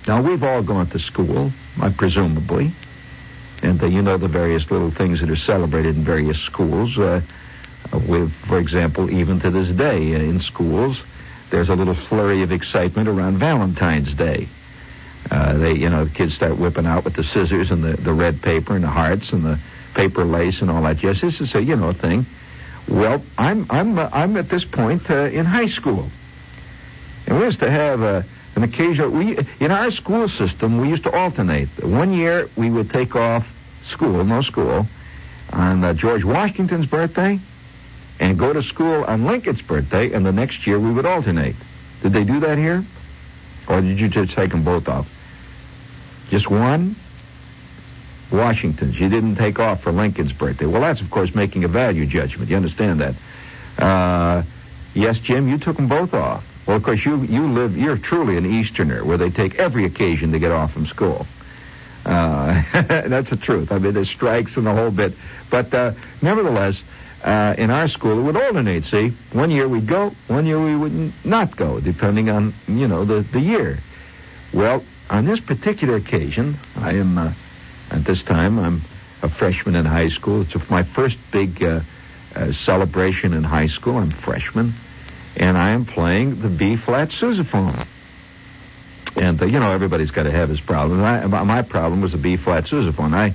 Now, 0.07 0.21
we've 0.21 0.41
all 0.41 0.63
gone 0.63 0.87
to 0.87 0.99
school, 0.99 1.51
uh, 1.81 1.91
presumably. 1.97 2.71
And 3.61 3.81
uh, 3.83 3.87
you 3.87 4.01
know 4.01 4.17
the 4.17 4.29
various 4.29 4.71
little 4.71 4.91
things 4.91 5.19
that 5.19 5.29
are 5.29 5.35
celebrated 5.35 5.97
in 5.97 6.03
various 6.03 6.39
schools. 6.39 6.97
Uh, 6.97 7.21
with, 8.07 8.33
for 8.45 8.59
example, 8.59 9.09
even 9.09 9.39
to 9.41 9.49
this 9.49 9.69
day 9.69 10.15
uh, 10.15 10.19
in 10.19 10.39
schools, 10.39 11.01
there's 11.49 11.69
a 11.69 11.75
little 11.75 11.95
flurry 11.95 12.41
of 12.41 12.51
excitement 12.51 13.07
around 13.07 13.37
Valentine's 13.37 14.13
Day. 14.13 14.47
Uh, 15.29 15.57
they, 15.57 15.73
you 15.73 15.89
know, 15.89 16.05
the 16.05 16.13
kids 16.13 16.33
start 16.33 16.57
whipping 16.57 16.85
out 16.85 17.03
with 17.03 17.15
the 17.15 17.23
scissors 17.23 17.71
and 17.71 17.83
the, 17.83 17.97
the 17.97 18.13
red 18.13 18.41
paper 18.41 18.75
and 18.75 18.83
the 18.83 18.89
hearts 18.89 19.31
and 19.31 19.43
the 19.43 19.59
paper 19.93 20.23
lace 20.23 20.61
and 20.61 20.69
all 20.69 20.81
that. 20.83 21.03
Yes, 21.03 21.21
this 21.21 21.41
is 21.41 21.53
a, 21.55 21.61
you 21.61 21.75
know, 21.75 21.91
thing. 21.91 22.25
Well, 22.87 23.21
I'm, 23.37 23.65
I'm, 23.69 23.97
uh, 23.97 24.09
I'm 24.13 24.37
at 24.37 24.49
this 24.49 24.63
point 24.63 25.09
uh, 25.09 25.25
in 25.25 25.45
high 25.45 25.67
school. 25.67 26.09
And 27.25 27.37
we 27.37 27.45
used 27.45 27.59
to 27.59 27.69
have 27.69 28.01
a, 28.01 28.25
an 28.55 28.63
occasion. 28.63 29.17
We 29.17 29.37
in 29.59 29.71
our 29.71 29.91
school 29.91 30.29
system 30.29 30.79
we 30.79 30.89
used 30.89 31.03
to 31.03 31.11
alternate. 31.11 31.67
One 31.83 32.13
year 32.13 32.49
we 32.55 32.69
would 32.69 32.91
take 32.91 33.15
off 33.15 33.45
school, 33.85 34.23
no 34.23 34.41
school, 34.41 34.87
on 35.51 35.83
uh, 35.83 35.93
George 35.93 36.23
Washington's 36.23 36.85
birthday, 36.85 37.39
and 38.19 38.37
go 38.37 38.53
to 38.53 38.63
school 38.63 39.03
on 39.03 39.25
Lincoln's 39.25 39.61
birthday, 39.61 40.11
and 40.11 40.25
the 40.25 40.31
next 40.31 40.65
year 40.65 40.79
we 40.79 40.91
would 40.91 41.05
alternate. 41.05 41.55
Did 42.01 42.13
they 42.13 42.23
do 42.23 42.39
that 42.41 42.57
here, 42.57 42.83
or 43.67 43.81
did 43.81 43.99
you 43.99 44.07
just 44.07 44.33
take 44.33 44.51
them 44.51 44.63
both 44.63 44.87
off? 44.87 45.09
Just 46.29 46.49
one. 46.49 46.95
Washington's. 48.31 48.99
You 48.99 49.07
didn't 49.07 49.35
take 49.35 49.59
off 49.59 49.81
for 49.81 49.91
Lincoln's 49.91 50.33
birthday. 50.33 50.65
Well, 50.65 50.81
that's 50.81 50.99
of 50.99 51.09
course 51.09 51.33
making 51.33 51.63
a 51.63 51.69
value 51.69 52.05
judgment. 52.05 52.49
You 52.49 52.57
understand 52.57 52.99
that? 52.99 53.15
Uh, 53.81 54.43
yes, 54.93 55.17
Jim, 55.19 55.47
you 55.47 55.57
took 55.57 55.77
them 55.77 55.87
both 55.87 56.13
off. 56.13 56.45
Well, 56.65 56.75
of 56.75 56.83
course, 56.83 57.05
you 57.05 57.21
you 57.23 57.47
live. 57.47 57.77
You're 57.77 57.97
truly 57.97 58.35
an 58.35 58.45
Easterner, 58.45 59.05
where 59.05 59.17
they 59.17 59.29
take 59.29 59.55
every 59.55 59.85
occasion 59.85 60.33
to 60.33 60.39
get 60.39 60.51
off 60.51 60.73
from 60.73 60.85
school. 60.87 61.25
Uh, 62.05 62.61
that's 62.73 63.29
the 63.29 63.37
truth. 63.37 63.71
I 63.71 63.79
mean, 63.79 63.93
there's 63.93 64.09
strikes 64.09 64.57
and 64.57 64.65
the 64.65 64.73
whole 64.73 64.91
bit. 64.91 65.13
But 65.49 65.73
uh, 65.73 65.93
nevertheless, 66.21 66.81
uh, 67.23 67.55
in 67.57 67.69
our 67.69 67.87
school, 67.87 68.19
it 68.19 68.21
would 68.21 68.37
alternate. 68.37 68.85
See, 68.85 69.09
one 69.33 69.51
year 69.51 69.67
we'd 69.67 69.87
go, 69.87 70.13
one 70.27 70.45
year 70.45 70.63
we 70.63 70.75
would 70.75 71.13
not 71.25 71.55
go, 71.55 71.79
depending 71.79 72.29
on 72.29 72.53
you 72.67 72.87
know 72.87 73.05
the 73.05 73.21
the 73.21 73.39
year. 73.39 73.79
Well, 74.53 74.83
on 75.09 75.25
this 75.25 75.39
particular 75.39 75.95
occasion, 75.95 76.57
I 76.75 76.93
am 76.93 77.17
uh, 77.17 77.33
at 77.91 78.03
this 78.05 78.23
time 78.23 78.59
I'm 78.59 78.81
a 79.23 79.29
freshman 79.29 79.75
in 79.75 79.85
high 79.85 80.07
school. 80.07 80.41
It's 80.41 80.69
my 80.69 80.83
first 80.83 81.17
big 81.31 81.63
uh, 81.63 81.81
uh, 82.35 82.51
celebration 82.51 83.33
in 83.33 83.43
high 83.43 83.67
school. 83.67 83.97
I'm 83.97 84.11
freshman, 84.11 84.73
and 85.35 85.57
I 85.57 85.71
am 85.71 85.85
playing 85.85 86.41
the 86.41 86.49
B 86.49 86.75
flat 86.75 87.09
sousaphone. 87.09 87.87
And 89.15 89.41
uh, 89.41 89.45
you 89.45 89.59
know 89.59 89.71
everybody's 89.71 90.11
got 90.11 90.23
to 90.23 90.31
have 90.31 90.49
his 90.49 90.61
problem. 90.61 91.03
I, 91.03 91.25
my 91.25 91.63
problem 91.63 92.01
was 92.01 92.11
the 92.11 92.19
B 92.19 92.37
flat 92.37 92.65
sousaphone. 92.65 93.15
I 93.15 93.33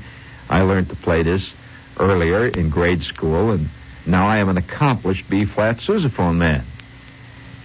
I 0.49 0.63
learned 0.63 0.89
to 0.91 0.97
play 0.97 1.25
this 1.25 1.51
earlier 1.99 2.47
in 2.47 2.71
grade 2.71 3.03
school, 3.03 3.51
and 3.51 3.69
now 4.07 4.27
I 4.27 4.39
am 4.39 4.49
an 4.49 4.57
accomplished 4.57 5.29
B 5.29 5.45
flat 5.45 5.79
sousaphone 5.79 6.37
man. 6.37 6.65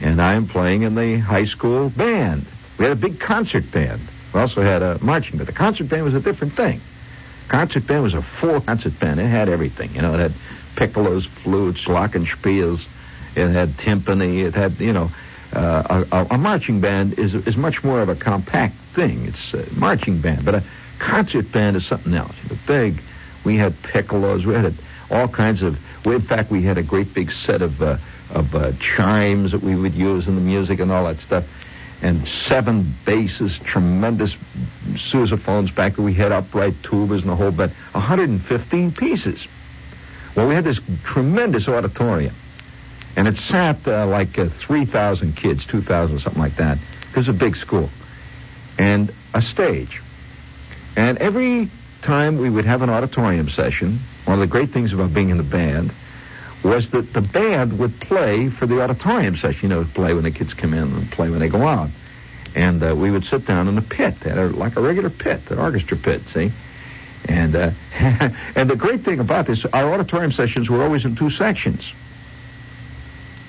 And 0.01 0.21
I 0.21 0.35
am 0.35 0.47
playing 0.47 0.83
in 0.83 0.95
the 0.95 1.17
high 1.17 1.45
school 1.45 1.89
band. 1.89 2.45
We 2.77 2.85
had 2.85 2.91
a 2.91 2.99
big 2.99 3.19
concert 3.19 3.69
band. 3.71 4.01
We 4.33 4.39
also 4.39 4.61
had 4.61 4.83
a 4.83 5.03
marching 5.03 5.37
band. 5.37 5.47
The 5.47 5.53
concert 5.53 5.89
band 5.89 6.03
was 6.03 6.13
a 6.13 6.19
different 6.19 6.53
thing. 6.53 6.81
Concert 7.47 7.87
band 7.87 8.03
was 8.03 8.13
a 8.13 8.21
full 8.21 8.61
concert 8.61 8.99
band. 8.99 9.19
It 9.19 9.25
had 9.25 9.49
everything. 9.49 9.95
You 9.95 10.01
know, 10.01 10.13
it 10.13 10.19
had 10.19 10.33
piccolos, 10.75 11.27
flutes, 11.27 11.85
glockenspiels. 11.85 12.85
It 13.35 13.47
had 13.47 13.69
timpani. 13.71 14.45
It 14.45 14.53
had, 14.53 14.79
you 14.79 14.93
know, 14.93 15.09
uh, 15.53 16.05
a, 16.11 16.27
a, 16.31 16.37
marching 16.37 16.81
band 16.81 17.17
is 17.17 17.33
is 17.33 17.55
much 17.55 17.83
more 17.83 18.01
of 18.01 18.09
a 18.09 18.15
compact 18.15 18.75
thing. 18.93 19.25
It's 19.25 19.53
a 19.53 19.65
marching 19.79 20.19
band, 20.19 20.43
but 20.43 20.55
a 20.55 20.63
concert 20.99 21.51
band 21.51 21.77
is 21.77 21.85
something 21.85 22.13
else. 22.13 22.35
The 22.49 22.55
big, 22.55 23.01
we 23.47 23.57
had 23.57 23.73
piccolos. 23.81 24.45
We 24.45 24.53
had 24.53 24.75
all 25.09 25.27
kinds 25.27 25.63
of. 25.63 25.79
In 26.05 26.21
fact, 26.21 26.51
we 26.51 26.61
had 26.61 26.77
a 26.77 26.83
great 26.83 27.13
big 27.13 27.31
set 27.31 27.61
of 27.61 27.81
uh, 27.81 27.97
of 28.29 28.53
uh, 28.53 28.73
chimes 28.73 29.53
that 29.53 29.63
we 29.63 29.75
would 29.75 29.93
use 29.93 30.27
in 30.27 30.35
the 30.35 30.41
music 30.41 30.79
and 30.79 30.91
all 30.91 31.05
that 31.05 31.19
stuff 31.21 31.45
and 32.01 32.27
seven 32.27 32.93
basses, 33.05 33.57
tremendous 33.59 34.35
sousaphones 34.93 35.73
back. 35.73 35.97
We 35.97 36.13
had 36.13 36.31
upright 36.31 36.75
tubas 36.83 37.21
and 37.21 37.29
the 37.29 37.35
whole 37.35 37.51
bit. 37.51 37.71
115 37.93 38.91
pieces. 38.91 39.47
Well, 40.35 40.47
we 40.47 40.53
had 40.53 40.63
this 40.63 40.79
tremendous 41.03 41.67
auditorium, 41.67 42.35
and 43.15 43.27
it 43.27 43.37
sat 43.37 43.87
uh, 43.87 44.05
like 44.05 44.37
uh, 44.37 44.49
3,000 44.49 45.35
kids, 45.35 45.65
2,000, 45.65 46.19
something 46.19 46.41
like 46.41 46.57
that. 46.57 46.77
It 47.11 47.17
was 47.17 47.27
a 47.27 47.33
big 47.33 47.55
school. 47.55 47.89
And 48.77 49.11
a 49.33 49.41
stage. 49.41 50.01
And 50.95 51.17
every 51.17 51.69
time 52.01 52.37
we 52.37 52.49
would 52.49 52.65
have 52.65 52.81
an 52.81 52.89
auditorium 52.89 53.49
session, 53.49 53.99
one 54.25 54.35
of 54.35 54.39
the 54.39 54.47
great 54.47 54.69
things 54.69 54.93
about 54.93 55.13
being 55.13 55.29
in 55.29 55.37
the 55.37 55.43
band 55.43 55.91
was 56.63 56.89
that 56.89 57.13
the 57.13 57.21
band 57.21 57.77
would 57.79 57.99
play 57.99 58.49
for 58.49 58.65
the 58.65 58.81
auditorium 58.81 59.37
session. 59.37 59.69
You 59.69 59.75
know, 59.75 59.83
play 59.85 60.13
when 60.13 60.23
the 60.23 60.31
kids 60.31 60.53
come 60.53 60.73
in 60.73 60.83
and 60.93 61.11
play 61.11 61.29
when 61.29 61.39
they 61.39 61.49
go 61.49 61.65
out. 61.65 61.89
And 62.55 62.83
uh, 62.83 62.95
we 62.95 63.11
would 63.11 63.25
sit 63.25 63.45
down 63.45 63.67
in 63.67 63.75
the 63.75 63.81
pit, 63.81 64.15
like 64.25 64.75
a 64.75 64.81
regular 64.81 65.09
pit, 65.09 65.41
an 65.51 65.59
orchestra 65.59 65.95
pit, 65.97 66.21
see? 66.33 66.51
And 67.25 67.55
uh, 67.55 67.71
and 68.55 68.69
the 68.69 68.75
great 68.75 69.01
thing 69.01 69.19
about 69.19 69.47
this, 69.47 69.65
our 69.65 69.93
auditorium 69.93 70.31
sessions 70.31 70.69
were 70.69 70.81
always 70.81 71.05
in 71.05 71.15
two 71.15 71.29
sections. 71.29 71.91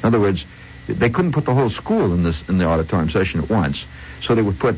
In 0.02 0.06
other 0.06 0.20
words, 0.20 0.44
they 0.86 1.10
couldn't 1.10 1.32
put 1.32 1.44
the 1.44 1.54
whole 1.54 1.70
school 1.70 2.12
in 2.12 2.22
this 2.22 2.48
in 2.48 2.58
the 2.58 2.66
auditorium 2.66 3.10
session 3.10 3.40
at 3.40 3.48
once, 3.48 3.84
so 4.22 4.34
they 4.34 4.42
would 4.42 4.58
put 4.58 4.76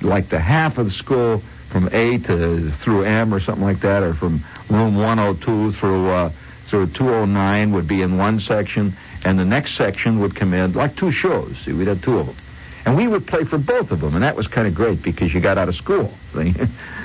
like 0.00 0.28
the 0.28 0.38
half 0.38 0.78
of 0.78 0.86
the 0.86 0.92
school 0.92 1.42
from 1.72 1.88
A 1.90 2.18
to 2.18 2.70
through 2.70 3.04
M 3.04 3.32
or 3.32 3.40
something 3.40 3.64
like 3.64 3.80
that, 3.80 4.02
or 4.02 4.12
from 4.12 4.44
room 4.68 4.94
102 4.94 5.72
through 5.72 6.10
uh, 6.10 6.30
so 6.68 6.86
209 6.86 7.72
would 7.72 7.86
be 7.86 8.02
in 8.02 8.18
one 8.18 8.40
section, 8.40 8.94
and 9.24 9.38
the 9.38 9.44
next 9.44 9.74
section 9.74 10.20
would 10.20 10.36
come 10.36 10.54
in 10.54 10.72
like 10.74 10.96
two 10.96 11.10
shows. 11.10 11.56
See, 11.64 11.72
we'd 11.72 11.88
have 11.88 12.02
two 12.02 12.18
of 12.18 12.26
them. 12.26 12.36
And 12.84 12.96
we 12.96 13.06
would 13.06 13.26
play 13.26 13.44
for 13.44 13.58
both 13.58 13.90
of 13.90 14.00
them, 14.00 14.14
and 14.14 14.22
that 14.22 14.36
was 14.36 14.46
kind 14.46 14.66
of 14.68 14.74
great 14.74 15.02
because 15.02 15.32
you 15.32 15.40
got 15.40 15.56
out 15.56 15.68
of 15.68 15.74
school. 15.76 16.12
See? 16.34 16.54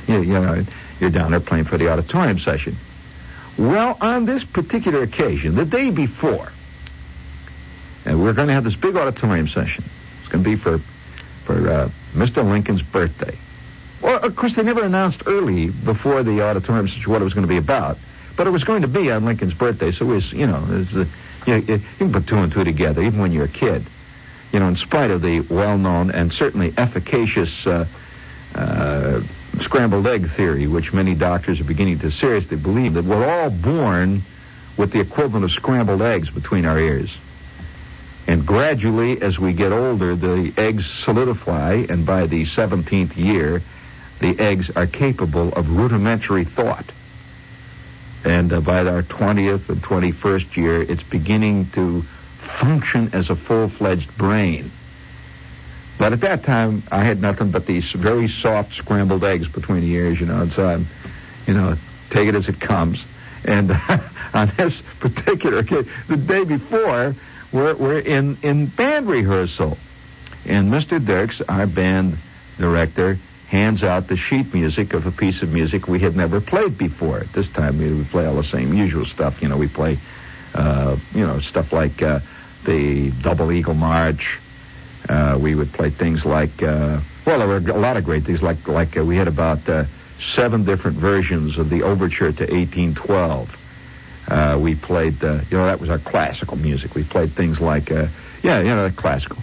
you, 0.08 0.22
you 0.22 0.34
know, 0.34 0.64
you're 1.00 1.10
down 1.10 1.32
there 1.32 1.40
playing 1.40 1.66
for 1.66 1.78
the 1.78 1.90
auditorium 1.90 2.40
session. 2.40 2.76
Well, 3.58 3.98
on 4.02 4.26
this 4.26 4.44
particular 4.44 5.04
occasion, 5.04 5.56
the 5.56 5.66
day 5.66 5.92
before, 5.92 6.52
and 8.06 8.22
we're 8.22 8.34
going 8.34 8.48
to 8.48 8.54
have 8.54 8.64
this 8.64 8.76
big 8.76 8.96
auditorium 8.96 9.48
session. 9.48 9.84
It's 10.22 10.32
going 10.32 10.44
to 10.44 10.50
be 10.50 10.56
for 10.56 10.80
for 11.44 11.70
uh, 11.70 11.90
Mr. 12.14 12.44
Lincoln's 12.48 12.82
birthday. 12.82 13.38
Well, 14.02 14.24
of 14.24 14.36
course, 14.36 14.56
they 14.56 14.64
never 14.64 14.84
announced 14.84 15.24
early 15.26 15.70
before 15.70 16.24
the 16.24 16.42
auditorium 16.42 16.88
what 17.06 17.22
it 17.22 17.26
was 17.26 17.34
going 17.34 17.48
to 17.48 17.50
be 17.50 17.58
about. 17.58 17.98
But 18.36 18.46
it 18.46 18.52
was 18.52 18.64
going 18.64 18.84
to 18.84 18.88
be 18.88 19.12
on 19.12 19.26
Lincoln's 19.26 19.56
birthday, 19.56 19.92
so 19.92 20.06
it 20.06 20.14
was, 20.14 20.32
you 20.32 20.46
know, 20.46 20.60
was, 20.70 20.96
uh, 20.96 21.06
you, 21.48 21.56
you, 21.56 21.82
can 21.98 22.12
put 22.12 22.28
two 22.28 22.38
and 22.38 22.52
two 22.52 22.64
together, 22.64 23.02
even 23.02 23.20
when 23.20 23.32
you're 23.32 23.46
a 23.46 23.50
kid. 23.50 23.84
You 24.54 24.60
know, 24.60 24.68
in 24.68 24.76
spite 24.76 25.10
of 25.10 25.22
the 25.22 25.42
well-known 25.42 26.12
and 26.12 26.32
certainly 26.32 26.74
efficacious 26.78 27.66
uh, 27.66 27.88
uh, 28.54 29.22
scrambled 29.62 30.06
egg 30.06 30.30
theory, 30.30 30.68
which 30.68 30.94
many 30.94 31.16
doctors 31.16 31.60
are 31.60 31.64
beginning 31.64 32.00
to 32.00 32.12
seriously 32.12 32.58
believe 32.58 32.94
that 32.94 33.06
we're 33.06 33.28
all 33.28 33.50
born 33.50 34.22
with 34.78 34.92
the 34.92 35.00
equivalent 35.00 35.44
of 35.44 35.52
scrambled 35.52 36.04
eggs 36.04 36.30
between 36.30 36.66
our 36.66 36.80
ears. 36.80 37.10
And 38.28 38.46
gradually, 38.46 39.22
as 39.22 39.40
we 39.40 39.54
get 39.54 39.72
older, 39.72 40.16
the 40.16 40.54
eggs 40.58 40.86
solidify, 40.86 41.86
and 41.90 42.06
by 42.06 42.28
the 42.28 42.46
17th 42.46 43.16
year, 43.16 43.64
the 44.20 44.40
eggs 44.40 44.70
are 44.76 44.88
capable 44.88 45.54
of 45.54 45.70
rudimentary 45.70 46.44
thought. 46.44 46.92
And 48.24 48.52
uh, 48.52 48.62
by 48.62 48.86
our 48.86 49.04
20th 49.04 49.70
and 49.70 49.82
21st 49.82 50.56
year, 50.56 50.82
it's 50.82 51.04
beginning 51.04 51.68
to 51.72 52.02
function 52.02 53.12
as 53.14 53.30
a 53.30 53.36
full-fledged 53.36 54.18
brain. 54.18 54.72
But 55.98 56.14
at 56.14 56.22
that 56.22 56.44
time, 56.44 56.84
I 56.92 57.04
had 57.04 57.22
nothing 57.22 57.52
but 57.52 57.66
these 57.66 57.92
very 57.92 58.28
soft 58.28 58.76
scrambled 58.76 59.24
eggs 59.24 59.48
between 59.48 59.82
the 59.82 59.92
ears, 59.92 60.20
you 60.20 60.26
know, 60.28 60.42
and 60.42 60.52
so 60.52 60.68
I'm, 60.68 60.88
you 61.48 61.54
know, 61.54 61.76
take 62.10 62.28
it 62.28 62.36
as 62.36 62.48
it 62.48 62.60
comes. 62.60 63.04
And 63.46 63.72
on 64.34 64.52
this 64.58 64.82
particular 65.00 65.60
occasion, 65.60 65.92
the 66.08 66.18
day 66.18 66.44
before, 66.44 67.16
we're, 67.52 67.76
we're 67.76 68.00
in, 68.00 68.38
in 68.44 68.68
band 68.68 69.08
rehearsal. 69.08 69.78
And 70.46 70.72
Mr. 70.72 71.04
Dirks, 71.04 71.42
our 71.42 71.66
band 71.66 72.18
director, 72.58 73.18
hands 73.48 73.82
out 73.82 74.08
the 74.08 74.18
sheet 74.18 74.54
music 74.54 74.94
of 74.94 75.08
a 75.08 75.12
piece 75.12 75.42
of 75.42 75.52
music 75.52 75.88
we 75.88 76.00
had 76.00 76.16
never 76.16 76.42
played 76.42 76.78
before. 76.78 77.20
At 77.20 77.34
this 77.34 77.50
time, 77.50 77.78
we 77.80 78.04
play 78.06 78.26
all 78.26 78.36
the 78.36 78.44
same 78.44 78.74
usual 78.74 79.06
stuff. 79.06 79.42
You 79.42 79.48
know, 79.48 79.58
we 79.58 79.68
play, 79.68 79.98
uh, 80.54 80.98
you 81.14 81.26
know, 81.26 81.40
stuff 81.40 81.72
like 81.72 82.02
uh, 82.02 82.20
the 82.66 83.12
Double 83.12 83.52
Eagle 83.52 83.74
March. 83.74 84.40
Uh, 85.08 85.38
we 85.40 85.56
would 85.56 85.72
play 85.72 85.90
things 85.90 86.26
like, 86.26 86.62
uh, 86.62 87.00
well, 87.26 87.40
there 87.40 87.48
were 87.48 87.58
a 87.58 87.80
lot 87.80 87.96
of 87.96 88.04
great 88.04 88.26
things. 88.26 88.42
Like, 88.42 88.68
like 88.68 88.98
uh, 88.98 89.06
we 89.06 89.16
had 89.16 89.30
about 89.30 89.68
uh, 89.70 89.86
seven 90.34 90.66
different 90.66 90.98
versions 90.98 91.58
of 91.58 91.70
the 91.70 91.84
Overture 91.84 92.34
to 92.34 92.44
1812. 92.44 93.58
Uh, 94.28 94.58
we 94.60 94.76
played, 94.76 95.22
you 95.22 95.30
know, 95.52 95.66
that 95.68 95.80
was 95.80 95.90
our 95.90 96.00
classical 96.00 96.58
music. 96.58 96.96
We 96.96 97.06
played 97.06 97.32
things 97.32 97.62
like, 97.62 97.90
yeah, 97.90 98.60
you 98.60 98.76
know, 98.76 98.92
classical, 98.94 99.38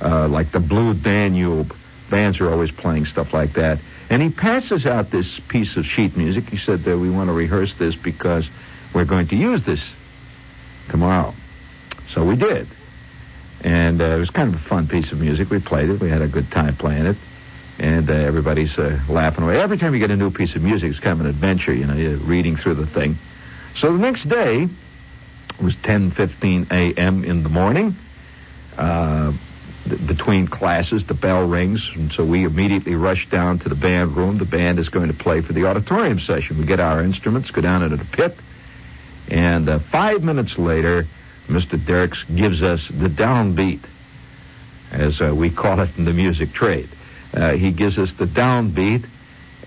like 0.00 0.50
the 0.50 0.58
Blue 0.58 0.92
Danube, 0.94 1.72
bands 2.10 2.40
are 2.40 2.50
always 2.50 2.70
playing 2.70 3.06
stuff 3.06 3.32
like 3.32 3.54
that. 3.54 3.78
And 4.10 4.22
he 4.22 4.30
passes 4.30 4.86
out 4.86 5.10
this 5.10 5.40
piece 5.40 5.76
of 5.76 5.86
sheet 5.86 6.16
music. 6.16 6.48
He 6.48 6.58
said 6.58 6.84
that 6.84 6.98
we 6.98 7.10
want 7.10 7.28
to 7.28 7.32
rehearse 7.32 7.74
this 7.74 7.96
because 7.96 8.46
we're 8.92 9.06
going 9.06 9.28
to 9.28 9.36
use 9.36 9.64
this 9.64 9.82
tomorrow. 10.88 11.34
So 12.10 12.24
we 12.24 12.36
did. 12.36 12.68
And 13.62 14.00
uh, 14.02 14.04
it 14.04 14.18
was 14.20 14.30
kind 14.30 14.54
of 14.54 14.60
a 14.60 14.62
fun 14.62 14.86
piece 14.86 15.10
of 15.10 15.20
music. 15.20 15.50
We 15.50 15.58
played 15.58 15.88
it. 15.88 16.00
We 16.00 16.10
had 16.10 16.22
a 16.22 16.28
good 16.28 16.50
time 16.50 16.76
playing 16.76 17.06
it. 17.06 17.16
And 17.78 18.08
uh, 18.08 18.12
everybody's 18.12 18.78
uh, 18.78 19.00
laughing 19.08 19.42
away. 19.42 19.60
Every 19.60 19.78
time 19.78 19.94
you 19.94 20.00
get 20.00 20.10
a 20.10 20.16
new 20.16 20.30
piece 20.30 20.54
of 20.54 20.62
music, 20.62 20.90
it's 20.90 21.00
kind 21.00 21.18
of 21.18 21.26
an 21.26 21.30
adventure, 21.30 21.72
you 21.72 21.86
know, 21.86 21.94
you're 21.94 22.18
reading 22.18 22.56
through 22.56 22.74
the 22.74 22.86
thing. 22.86 23.16
So 23.76 23.92
the 23.92 23.98
next 23.98 24.28
day, 24.28 24.62
it 24.62 25.60
was 25.62 25.74
10.15 25.76 26.70
a.m. 26.70 27.24
in 27.24 27.42
the 27.42 27.48
morning. 27.48 27.96
Between 30.06 30.48
classes, 30.48 31.04
the 31.04 31.14
bell 31.14 31.46
rings, 31.46 31.90
and 31.94 32.10
so 32.10 32.24
we 32.24 32.44
immediately 32.44 32.94
rush 32.94 33.28
down 33.28 33.58
to 33.60 33.68
the 33.68 33.74
band 33.74 34.16
room. 34.16 34.38
The 34.38 34.46
band 34.46 34.78
is 34.78 34.88
going 34.88 35.08
to 35.08 35.14
play 35.14 35.42
for 35.42 35.52
the 35.52 35.66
auditorium 35.66 36.20
session. 36.20 36.58
We 36.58 36.64
get 36.64 36.80
our 36.80 37.02
instruments, 37.02 37.50
go 37.50 37.60
down 37.60 37.82
into 37.82 37.96
the 37.96 38.04
pit, 38.06 38.34
and 39.28 39.68
uh, 39.68 39.78
five 39.80 40.22
minutes 40.22 40.58
later, 40.58 41.06
Mr. 41.48 41.84
Derricks 41.84 42.24
gives 42.24 42.62
us 42.62 42.86
the 42.88 43.08
downbeat, 43.08 43.80
as 44.90 45.20
uh, 45.20 45.34
we 45.34 45.50
call 45.50 45.80
it 45.80 45.90
in 45.98 46.06
the 46.06 46.14
music 46.14 46.52
trade. 46.52 46.88
Uh, 47.34 47.52
he 47.52 47.70
gives 47.70 47.98
us 47.98 48.12
the 48.14 48.26
downbeat, 48.26 49.04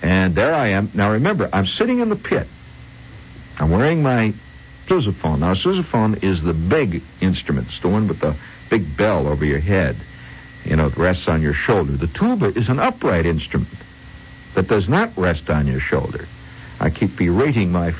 and 0.01 0.33
there 0.33 0.55
I 0.55 0.69
am. 0.69 0.89
Now 0.95 1.11
remember, 1.11 1.47
I'm 1.53 1.67
sitting 1.67 1.99
in 1.99 2.09
the 2.09 2.15
pit. 2.15 2.47
I'm 3.59 3.69
wearing 3.69 4.01
my 4.01 4.33
sousaphone. 4.87 5.39
Now, 5.39 5.53
sousaphone 5.53 6.23
is 6.23 6.41
the 6.41 6.53
big 6.53 7.01
instrument. 7.21 7.67
It's 7.67 7.79
the 7.81 7.89
one 7.89 8.07
with 8.07 8.19
the 8.19 8.35
big 8.69 8.97
bell 8.97 9.27
over 9.27 9.45
your 9.45 9.59
head. 9.59 9.95
You 10.65 10.75
know, 10.75 10.87
it 10.87 10.97
rests 10.97 11.27
on 11.27 11.41
your 11.41 11.53
shoulder. 11.53 11.93
The 11.93 12.07
tuba 12.07 12.47
is 12.47 12.69
an 12.69 12.79
upright 12.79 13.25
instrument 13.25 13.69
that 14.55 14.67
does 14.67 14.89
not 14.89 15.15
rest 15.17 15.49
on 15.49 15.67
your 15.67 15.79
shoulder. 15.79 16.27
I 16.79 16.89
keep 16.89 17.15
berating 17.15 17.71
my 17.71 17.93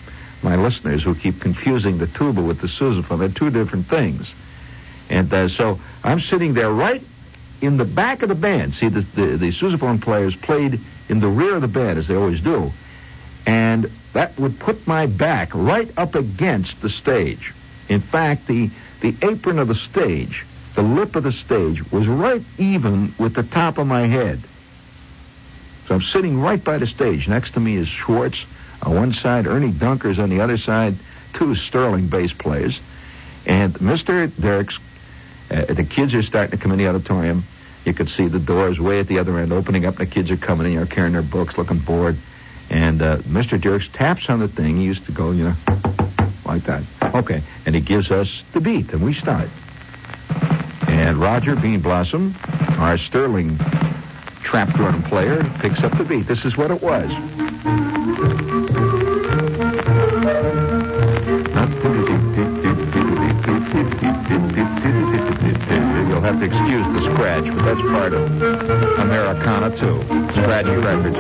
my 0.44 0.56
listeners 0.56 1.04
who 1.04 1.16
keep 1.16 1.42
confusing 1.42 1.98
the 1.98 2.08
tuba 2.08 2.42
with 2.42 2.62
the 2.62 2.68
sousaphone. 2.68 3.20
They're 3.20 3.30
two 3.30 3.50
different 3.50 3.88
things. 3.88 4.32
And 5.10 5.34
uh, 5.34 5.50
so 5.50 5.80
I'm 6.04 6.22
sitting 6.22 6.54
there 6.54 6.72
right 6.72 7.02
in 7.62 7.78
the 7.78 7.86
back 7.86 8.22
of 8.22 8.30
the 8.30 8.36
band. 8.36 8.76
See, 8.76 8.88
the, 8.88 9.02
the, 9.02 9.38
the 9.38 9.52
sousaphone 9.52 10.02
players 10.02 10.36
played 10.36 10.80
in 11.10 11.20
the 11.20 11.28
rear 11.28 11.56
of 11.56 11.62
the 11.62 11.68
band, 11.68 11.98
as 11.98 12.08
they 12.08 12.16
always 12.16 12.42
do. 12.42 12.72
And 13.46 13.90
that 14.14 14.38
would 14.38 14.60
put 14.60 14.86
my 14.86 15.06
back 15.06 15.50
right 15.54 15.90
up 15.98 16.16
against 16.16 16.82
the 16.82 16.90
stage. 16.90 17.54
In 17.90 18.02
fact, 18.02 18.48
the, 18.48 18.70
the 19.02 19.16
apron 19.22 19.58
of 19.58 19.70
the 19.70 19.76
stage, 19.76 20.46
the 20.78 20.84
lip 20.84 21.16
of 21.16 21.24
the 21.24 21.32
stage, 21.32 21.92
was 21.92 22.08
right 22.08 22.44
even 22.60 23.12
with 23.18 23.34
the 23.34 23.42
top 23.42 23.80
of 23.80 23.88
my 23.88 24.02
head. 24.02 24.40
So 25.88 25.96
I'm 25.96 26.04
sitting 26.04 26.40
right 26.40 26.64
by 26.64 26.78
the 26.78 26.86
stage. 26.86 27.28
Next 27.28 27.56
to 27.56 27.60
me 27.60 27.78
is 27.78 27.88
Schwartz 27.88 28.46
on 28.84 28.94
one 28.94 29.14
side, 29.16 29.48
Ernie 29.48 29.72
Dunkers 29.72 30.20
on 30.20 30.30
the 30.30 30.42
other 30.42 30.60
side, 30.60 30.94
two 31.34 31.56
sterling 31.56 32.10
bass 32.10 32.32
players. 32.32 32.80
And 33.48 33.74
Mr. 33.74 34.32
Derricks, 34.40 34.78
uh, 35.50 35.66
the 35.66 35.84
kids 35.84 36.14
are 36.14 36.22
starting 36.22 36.52
to 36.52 36.62
come 36.62 36.72
in 36.72 36.78
the 36.78 36.88
auditorium. 36.88 37.44
You 37.84 37.96
could 37.96 38.10
see 38.10 38.28
the 38.28 38.38
doors 38.38 38.80
way 38.80 39.00
at 39.00 39.08
the 39.08 39.18
other 39.18 39.36
end 39.40 39.52
opening 39.52 39.88
up. 39.88 39.96
The 39.96 40.06
kids 40.06 40.30
are 40.30 40.38
coming 40.38 40.68
in, 40.68 40.74
you 40.74 40.80
know, 40.82 40.86
carrying 40.86 41.14
their 41.14 41.24
books, 41.24 41.58
looking 41.58 41.80
bored. 41.80 42.18
And 42.70 43.02
uh, 43.02 43.18
Mr. 43.18 43.60
Derricks 43.60 43.88
taps 43.92 44.30
on 44.30 44.38
the 44.42 44.48
thing. 44.48 44.78
He 44.78 44.84
used 44.84 45.08
to 45.08 45.12
go, 45.12 45.32
you 45.32 45.46
know, 45.46 45.56
like 46.46 46.66
that. 46.66 46.84
Okay. 47.02 47.42
And 47.66 47.74
he 47.74 47.82
gives 47.82 48.12
us 48.12 48.44
the 48.54 48.62
beat, 48.62 48.94
and 48.94 49.04
we 49.04 49.16
start. 49.16 49.50
And 51.08 51.18
Roger 51.20 51.56
Bean 51.56 51.80
Blossom, 51.80 52.36
our 52.80 52.98
sterling 52.98 53.58
trap 54.44 54.68
drum 54.76 55.02
player, 55.04 55.42
picks 55.60 55.80
up 55.80 55.98
the 55.98 56.04
beat. 56.04 56.28
This 56.28 56.44
is 56.44 56.58
what 56.58 56.70
it 56.70 56.82
was. 56.82 57.10
You'll 66.10 66.20
have 66.20 66.40
to 66.40 66.46
excuse 66.46 66.86
the 66.94 67.02
scratch, 67.14 67.46
but 67.56 67.64
that's 67.64 67.82
part 67.84 68.12
of 68.12 68.30
Americana 69.00 69.70
too. 69.78 70.04
Scratchy 70.34 70.76
records. 70.76 71.16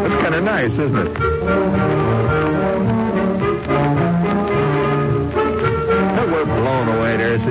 That's 0.00 0.14
kind 0.22 0.34
of 0.36 0.44
nice, 0.44 0.70
isn't 0.78 1.08
it? 1.08 2.43
This 7.34 7.42
is 7.42 7.48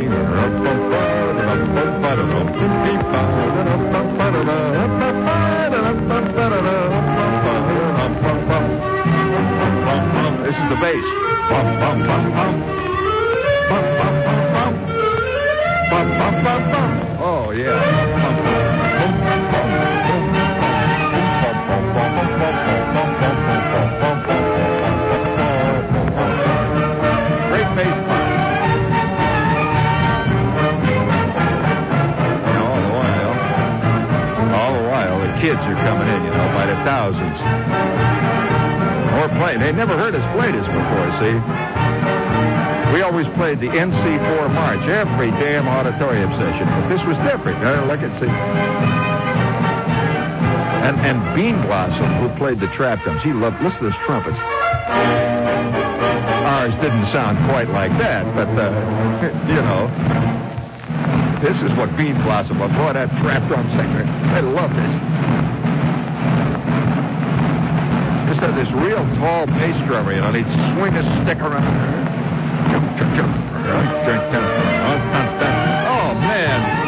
the 10.69 10.77
bass. 10.79 11.82
See? 41.23 41.39
We 42.91 43.01
always 43.01 43.27
played 43.39 43.59
the 43.59 43.67
NC4 43.67 44.53
March 44.53 44.83
every 44.87 45.31
damn 45.31 45.67
auditorium 45.67 46.31
session, 46.33 46.67
but 46.67 46.89
this 46.89 47.03
was 47.05 47.17
different. 47.29 47.57
Look 47.87 48.01
and 48.01 48.13
see. 48.19 48.27
And, 50.83 50.99
and 50.99 51.35
Bean 51.35 51.61
Blossom, 51.63 52.05
who 52.19 52.29
played 52.37 52.59
the 52.59 52.67
trap 52.67 53.01
drums, 53.03 53.23
he 53.23 53.31
loved, 53.31 53.61
listen 53.63 53.83
to 53.83 53.89
those 53.89 53.99
trumpets. 54.03 54.37
Ours 56.43 56.75
didn't 56.75 57.05
sound 57.07 57.37
quite 57.49 57.69
like 57.69 57.91
that, 57.99 58.25
but, 58.35 58.49
uh, 58.59 58.69
you 59.47 59.61
know, 59.63 59.87
this 61.39 61.61
is 61.61 61.71
what 61.77 61.95
Bean 61.95 62.15
Blossom 62.23 62.59
was. 62.59 62.71
Boy, 62.73 62.93
that 62.93 63.09
trap 63.21 63.47
drum 63.47 63.67
singer, 63.71 64.03
I 64.35 64.41
love 64.41 64.75
this 64.75 65.62
of 68.43 68.55
this 68.55 68.69
real 68.71 69.03
tall 69.15 69.47
pace 69.47 69.77
driver, 69.87 70.13
you 70.13 70.19
know, 70.19 70.27
and 70.27 70.35
he'd 70.35 70.75
swing 70.75 70.91
his 70.91 71.05
stick 71.23 71.39
around. 71.39 71.63
Oh, 75.87 76.13
man. 76.15 76.83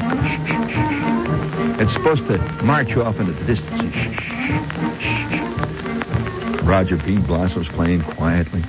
shh, 0.47 0.73
shh. 0.73 1.81
It's 1.81 1.93
supposed 1.93 2.27
to 2.29 2.39
march 2.63 2.89
you 2.91 3.03
off 3.03 3.21
into 3.21 3.33
the 3.33 3.45
distance. 3.45 3.93
shh, 3.93 4.09
shh, 4.17 4.69
shh. 5.01 6.63
Roger 6.63 6.97
Bean 6.97 7.21
Blossom's 7.21 7.69
playing 7.69 8.01
quietly. 8.01 8.63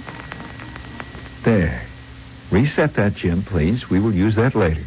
There. 1.43 1.81
Reset 2.51 2.93
that, 2.95 3.15
Jim, 3.15 3.43
please. 3.43 3.89
We 3.89 4.01
will 4.01 4.13
use 4.13 4.35
that 4.35 4.53
later. 4.53 4.83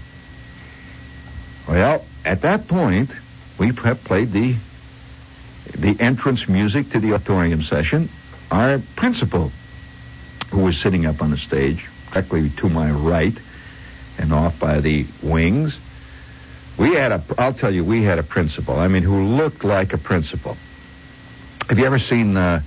Well, 1.67 2.05
at 2.27 2.43
that 2.43 2.69
point, 2.69 3.11
we 3.59 3.73
played 3.73 4.33
the 4.33 4.57
the 5.75 5.97
entrance 5.99 6.47
music 6.47 6.91
to 6.91 7.01
the 7.01 7.15
auditorium 7.15 7.63
session. 7.63 8.11
Our 8.51 8.81
principal, 8.97 9.53
who 10.51 10.61
was 10.61 10.77
sitting 10.77 11.07
up 11.07 11.23
on 11.23 11.31
the 11.31 11.39
stage, 11.39 11.89
directly 12.13 12.51
to 12.51 12.69
my 12.69 12.91
right, 12.91 13.35
and 14.19 14.33
off 14.33 14.59
by 14.59 14.81
the 14.81 15.07
wings, 15.23 15.77
we 16.77 16.95
had 16.95 17.13
a. 17.13 17.23
I'll 17.39 17.55
tell 17.55 17.75
you, 17.75 17.85
we 17.85 18.03
had 18.03 18.19
a 18.19 18.23
principal. 18.23 18.77
I 18.77 18.89
mean, 18.89 19.03
who 19.03 19.25
looked 19.25 19.65
like 19.65 19.93
a 19.93 19.99
principal. 19.99 20.57
Have 21.69 21.79
you 21.79 21.87
ever 21.87 21.99
seen? 21.99 22.37
Uh, 22.37 22.61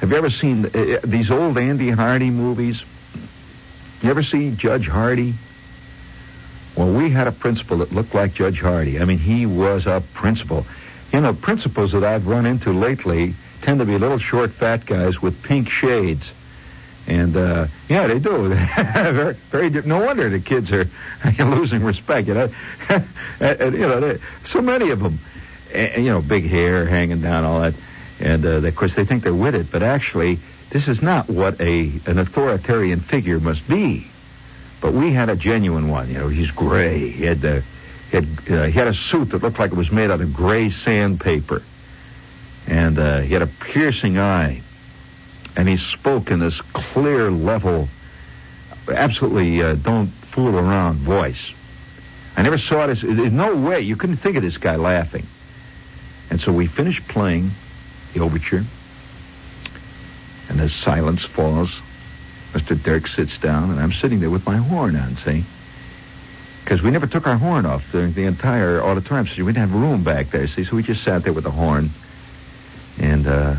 have 0.00 0.10
you 0.10 0.16
ever 0.16 0.30
seen 0.30 0.66
uh, 0.66 1.00
these 1.04 1.30
old 1.30 1.58
Andy 1.58 1.90
Hardy 1.90 2.30
movies? 2.30 2.82
You 4.02 4.10
ever 4.10 4.22
see 4.22 4.50
Judge 4.50 4.86
Hardy? 4.86 5.34
Well, 6.76 6.92
we 6.92 7.10
had 7.10 7.26
a 7.26 7.32
principal 7.32 7.78
that 7.78 7.92
looked 7.92 8.14
like 8.14 8.34
Judge 8.34 8.60
Hardy. 8.60 9.00
I 9.00 9.04
mean, 9.04 9.18
he 9.18 9.46
was 9.46 9.86
a 9.86 10.02
principal. 10.12 10.66
You 11.12 11.20
know, 11.20 11.32
principals 11.32 11.92
that 11.92 12.02
I've 12.02 12.26
run 12.26 12.46
into 12.46 12.72
lately 12.72 13.34
tend 13.62 13.78
to 13.78 13.84
be 13.84 13.96
little 13.96 14.18
short, 14.18 14.50
fat 14.50 14.84
guys 14.84 15.22
with 15.22 15.42
pink 15.42 15.70
shades. 15.70 16.28
And 17.06 17.36
uh, 17.36 17.66
yeah, 17.88 18.06
they 18.06 18.18
do. 18.18 18.48
very, 18.76 19.34
very. 19.50 19.70
No 19.82 20.04
wonder 20.06 20.30
the 20.30 20.40
kids 20.40 20.70
are 20.70 20.88
losing 21.38 21.84
respect. 21.84 22.28
You 22.28 22.34
know, 22.34 22.48
and, 23.40 23.74
you 23.74 23.86
know, 23.86 24.00
they, 24.00 24.18
so 24.46 24.62
many 24.62 24.90
of 24.90 25.00
them. 25.00 25.18
And, 25.72 26.04
you 26.04 26.10
know, 26.10 26.22
big 26.22 26.44
hair 26.44 26.86
hanging 26.86 27.20
down, 27.20 27.44
all 27.44 27.60
that, 27.60 27.74
and 28.20 28.44
uh, 28.46 28.60
they, 28.60 28.68
of 28.68 28.76
course 28.76 28.94
they 28.94 29.04
think 29.04 29.24
they're 29.24 29.34
with 29.34 29.56
it, 29.56 29.72
but 29.72 29.82
actually, 29.82 30.38
this 30.70 30.88
is 30.88 31.02
not 31.02 31.28
what 31.28 31.60
a 31.60 31.92
an 32.06 32.18
authoritarian 32.18 33.00
figure 33.00 33.40
must 33.40 33.66
be. 33.68 34.06
But 34.80 34.92
we 34.92 35.12
had 35.12 35.28
a 35.28 35.36
genuine 35.36 35.88
one. 35.88 36.08
You 36.08 36.18
know, 36.18 36.28
he's 36.28 36.50
gray. 36.50 37.08
He 37.08 37.24
had 37.24 37.40
the, 37.40 37.62
he 38.10 38.16
had 38.16 38.26
uh, 38.50 38.64
he 38.64 38.72
had 38.72 38.88
a 38.88 38.94
suit 38.94 39.30
that 39.30 39.42
looked 39.42 39.58
like 39.58 39.72
it 39.72 39.76
was 39.76 39.90
made 39.90 40.10
out 40.10 40.20
of 40.20 40.32
gray 40.32 40.70
sandpaper, 40.70 41.62
and 42.66 42.98
uh, 42.98 43.20
he 43.20 43.32
had 43.32 43.42
a 43.42 43.46
piercing 43.46 44.18
eye, 44.18 44.62
and 45.56 45.68
he 45.68 45.76
spoke 45.76 46.30
in 46.30 46.40
this 46.40 46.60
clear, 46.60 47.30
level, 47.30 47.88
absolutely 48.88 49.62
uh, 49.62 49.74
don't 49.74 50.08
fool 50.08 50.58
around 50.58 50.98
voice. 50.98 51.52
I 52.36 52.42
never 52.42 52.58
saw 52.58 52.86
this. 52.86 53.00
There's 53.02 53.32
no 53.32 53.54
way 53.54 53.80
you 53.80 53.96
couldn't 53.96 54.16
think 54.16 54.36
of 54.36 54.42
this 54.42 54.56
guy 54.56 54.76
laughing. 54.76 55.26
And 56.30 56.40
so 56.40 56.52
we 56.52 56.66
finished 56.66 57.06
playing 57.06 57.50
the 58.12 58.20
overture, 58.20 58.64
and 60.48 60.60
as 60.60 60.72
silence 60.72 61.24
falls, 61.24 61.80
Mr. 62.52 62.80
Dirk 62.80 63.08
sits 63.08 63.38
down, 63.38 63.70
and 63.70 63.80
I'm 63.80 63.92
sitting 63.92 64.20
there 64.20 64.30
with 64.30 64.46
my 64.46 64.56
horn 64.56 64.96
on, 64.96 65.16
see? 65.16 65.44
Because 66.62 66.82
we 66.82 66.90
never 66.90 67.06
took 67.06 67.26
our 67.26 67.36
horn 67.36 67.66
off 67.66 67.84
during 67.92 68.12
the 68.14 68.24
entire 68.24 68.80
auditorium, 68.80 69.26
so 69.26 69.44
we 69.44 69.52
didn't 69.52 69.68
have 69.70 69.80
room 69.80 70.02
back 70.02 70.30
there, 70.30 70.46
see? 70.48 70.64
So 70.64 70.76
we 70.76 70.82
just 70.82 71.04
sat 71.04 71.24
there 71.24 71.32
with 71.32 71.44
the 71.44 71.50
horn, 71.50 71.90
and 72.98 73.26
uh, 73.26 73.56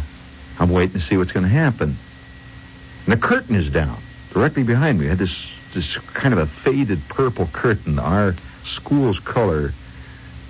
I'm 0.60 0.70
waiting 0.70 1.00
to 1.00 1.06
see 1.06 1.18
what's 1.18 1.32
going 1.32 1.46
to 1.46 1.50
happen. 1.50 1.98
And 3.06 3.14
the 3.14 3.18
curtain 3.18 3.56
is 3.56 3.70
down 3.70 3.98
directly 4.32 4.64
behind 4.64 5.00
me. 5.00 5.08
I 5.08 5.10
had 5.10 5.18
this 5.18 5.52
this 5.74 5.98
kind 5.98 6.34
of 6.34 6.40
a 6.40 6.46
faded 6.46 7.02
purple 7.10 7.50
curtain. 7.52 8.00
Our 8.00 8.34
school's 8.64 9.20
color, 9.20 9.74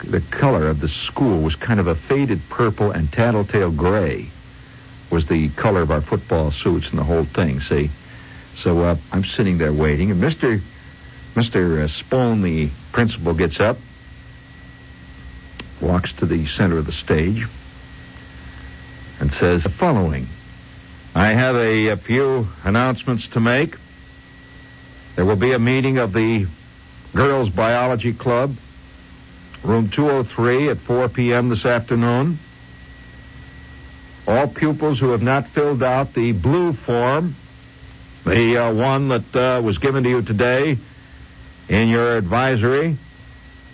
the 0.04 0.22
color 0.22 0.68
of 0.68 0.80
the 0.80 0.88
school 0.88 1.42
was 1.42 1.56
kind 1.56 1.80
of 1.80 1.88
a 1.88 1.96
faded 1.96 2.42
purple 2.50 2.92
and 2.92 3.12
tattletale 3.12 3.72
gray 3.72 4.30
was 5.10 5.28
the 5.28 5.50
color 5.50 5.82
of 5.82 5.92
our 5.92 6.02
football 6.02 6.52
suits 6.52 6.90
and 6.90 7.00
the 7.00 7.04
whole 7.04 7.26
thing, 7.26 7.60
see? 7.62 7.90
So 8.58 8.82
uh, 8.82 8.96
I'm 9.12 9.24
sitting 9.24 9.58
there 9.58 9.74
waiting, 9.74 10.12
and 10.12 10.22
Mr. 10.22 10.62
Mr. 11.36 11.84
Uh, 11.84 11.88
Spone, 11.88 12.42
the 12.42 12.70
principal, 12.92 13.34
gets 13.34 13.60
up, 13.60 13.78
walks 15.82 16.14
to 16.14 16.26
the 16.26 16.48
center 16.48 16.78
of 16.78 16.86
the 16.86 16.92
stage, 16.92 17.46
and 19.26 19.34
says 19.34 19.64
the 19.64 19.72
following. 19.72 20.28
I 21.16 21.30
have 21.30 21.56
a, 21.56 21.88
a 21.88 21.98
few 21.98 22.48
announcements 22.64 23.28
to 23.30 23.40
make. 23.40 23.76
There 25.16 25.26
will 25.26 25.36
be 25.36 25.52
a 25.54 25.58
meeting 25.58 25.98
of 25.98 26.14
the 26.14 26.46
Girls 27.16 27.50
Biology 27.50 28.14
Club, 28.14 28.56
room 29.64 29.90
203 29.90 30.70
at 30.70 30.78
4 30.78 31.10
p.m. 31.10 31.50
this 31.50 31.66
afternoon. 31.66 32.38
All 34.28 34.48
pupils 34.48 35.00
who 35.00 35.10
have 35.10 35.24
not 35.24 35.48
filled 35.48 35.82
out 35.82 36.14
the 36.14 36.32
blue 36.32 36.74
form, 36.74 37.36
the 38.26 38.58
uh, 38.58 38.74
one 38.76 39.08
that 39.08 39.36
uh, 39.36 39.60
was 39.64 39.80
given 39.80 40.04
to 40.04 40.10
you 40.12 40.22
today 40.22 40.78
in 41.68 41.88
your 41.88 42.16
advisory, 42.16 42.96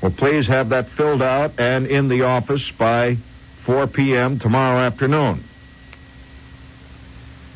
will 0.02 0.12
please 0.12 0.48
have 0.48 0.70
that 0.70 0.88
filled 0.88 1.22
out 1.22 1.60
and 1.60 1.88
in 1.88 2.08
the 2.08 2.22
office 2.22 2.72
by 2.72 3.18
4 3.72 3.88
p.m. 3.88 4.38
tomorrow 4.38 4.80
afternoon. 4.80 5.42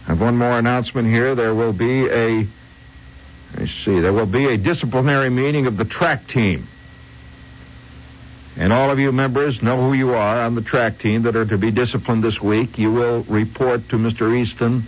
I 0.05 0.11
have 0.11 0.21
one 0.21 0.37
more 0.37 0.57
announcement 0.57 1.09
here. 1.09 1.35
There 1.35 1.53
will 1.53 1.73
be 1.73 2.07
a, 2.07 2.47
let's 3.57 3.73
see, 3.83 3.99
there 3.99 4.13
will 4.13 4.25
be 4.25 4.45
a 4.45 4.55
disciplinary 4.55 5.29
meeting 5.29 5.65
of 5.65 5.75
the 5.75 5.83
track 5.83 6.25
team. 6.29 6.69
And 8.55 8.71
all 8.71 8.91
of 8.91 8.97
you 8.97 9.11
members 9.11 9.61
know 9.61 9.75
who 9.75 9.91
you 9.91 10.13
are 10.13 10.39
on 10.39 10.55
the 10.55 10.61
track 10.61 10.99
team 10.99 11.23
that 11.23 11.35
are 11.35 11.43
to 11.47 11.57
be 11.57 11.69
disciplined 11.69 12.23
this 12.23 12.39
week. 12.41 12.77
You 12.77 12.93
will 12.93 13.23
report 13.23 13.89
to 13.89 13.97
Mr. 13.97 14.33
Easton 14.37 14.83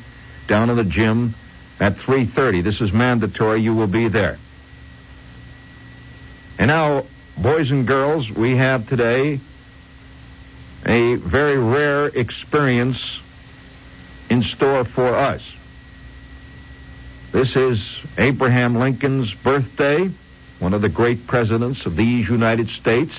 down 0.47 0.69
in 0.69 0.77
the 0.77 0.85
gym 0.85 1.35
at 1.81 1.95
3.30. 1.95 2.63
This 2.63 2.79
is 2.79 2.93
mandatory. 2.93 3.59
You 3.59 3.75
will 3.75 3.87
be 3.87 4.07
there. 4.07 4.39
And 6.57 6.69
now, 6.69 7.05
boys 7.37 7.69
and 7.69 7.85
girls, 7.85 8.31
we 8.31 8.55
have 8.55 8.87
today 8.87 9.41
a 10.85 11.15
very 11.15 11.57
rare 11.57 12.07
experience 12.07 13.19
in 14.29 14.43
store 14.43 14.85
for 14.85 15.15
us. 15.15 15.41
This 17.31 17.55
is 17.55 17.99
Abraham 18.17 18.75
Lincoln's 18.75 19.33
birthday, 19.33 20.09
one 20.59 20.73
of 20.73 20.81
the 20.81 20.89
great 20.89 21.27
presidents 21.27 21.85
of 21.85 21.95
these 21.95 22.29
United 22.29 22.69
States. 22.69 23.13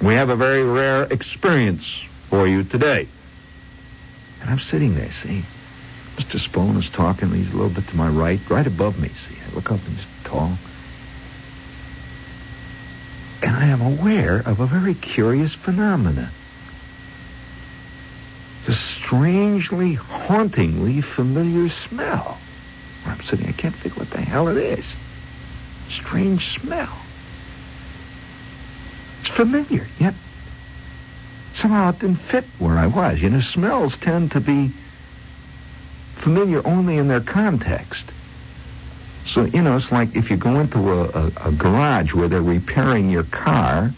We 0.00 0.14
have 0.14 0.28
a 0.28 0.36
very 0.36 0.62
rare 0.62 1.04
experience 1.04 1.86
for 2.28 2.46
you 2.46 2.64
today. 2.64 3.08
And 4.40 4.50
I'm 4.50 4.60
sitting 4.60 4.94
there, 4.94 5.10
see? 5.22 5.42
Mr. 6.16 6.38
Spone 6.38 6.76
is 6.76 6.88
talking. 6.90 7.30
He's 7.30 7.48
a 7.48 7.56
little 7.56 7.70
bit 7.70 7.88
to 7.88 7.96
my 7.96 8.08
right, 8.08 8.38
right 8.50 8.66
above 8.66 9.00
me. 9.00 9.08
See, 9.08 9.36
I 9.40 9.54
look 9.54 9.72
up 9.72 9.80
and 9.86 9.96
he's 9.96 10.06
tall. 10.24 10.52
And 13.44 13.54
I 13.54 13.66
am 13.66 13.82
aware 13.82 14.38
of 14.38 14.60
a 14.60 14.66
very 14.66 14.94
curious 14.94 15.52
phenomenon. 15.52 16.30
The 18.64 18.74
strangely, 18.74 19.92
hauntingly 19.92 21.02
familiar 21.02 21.68
smell. 21.68 22.38
I'm 23.04 23.20
sitting, 23.20 23.46
I 23.46 23.52
can't 23.52 23.76
think 23.76 23.98
what 23.98 24.08
the 24.08 24.22
hell 24.22 24.48
it 24.48 24.56
is. 24.56 24.86
Strange 25.90 26.58
smell. 26.58 26.88
It's 29.20 29.28
familiar, 29.28 29.88
yet 29.98 30.14
somehow 31.54 31.90
it 31.90 31.98
didn't 31.98 32.16
fit 32.16 32.46
where 32.58 32.78
I 32.78 32.86
was. 32.86 33.20
You 33.20 33.28
know, 33.28 33.42
smells 33.42 33.94
tend 33.98 34.32
to 34.32 34.40
be 34.40 34.72
familiar 36.16 36.66
only 36.66 36.96
in 36.96 37.08
their 37.08 37.20
context. 37.20 38.06
So, 39.26 39.44
you 39.44 39.62
know, 39.62 39.76
it's 39.76 39.90
like 39.90 40.14
if 40.14 40.30
you 40.30 40.36
go 40.36 40.60
into 40.60 40.78
a, 40.92 41.04
a, 41.08 41.32
a 41.46 41.52
garage 41.52 42.12
where 42.12 42.28
they're 42.28 42.42
repairing 42.42 43.10
your 43.10 43.24
car 43.24 43.90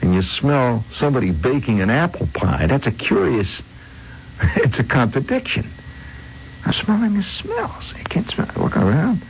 and 0.00 0.14
you 0.14 0.22
smell 0.22 0.84
somebody 0.92 1.30
baking 1.30 1.80
an 1.80 1.90
apple 1.90 2.28
pie, 2.32 2.66
that's 2.66 2.86
a 2.86 2.92
curious, 2.92 3.60
it's 4.56 4.78
a 4.78 4.84
contradiction. 4.84 5.68
I'm 6.64 6.72
smelling 6.72 7.14
the 7.14 7.22
smells. 7.22 7.92
I 7.94 8.02
can't 8.04 8.28
smell. 8.30 8.50
I 8.56 8.82
around. 8.82 9.22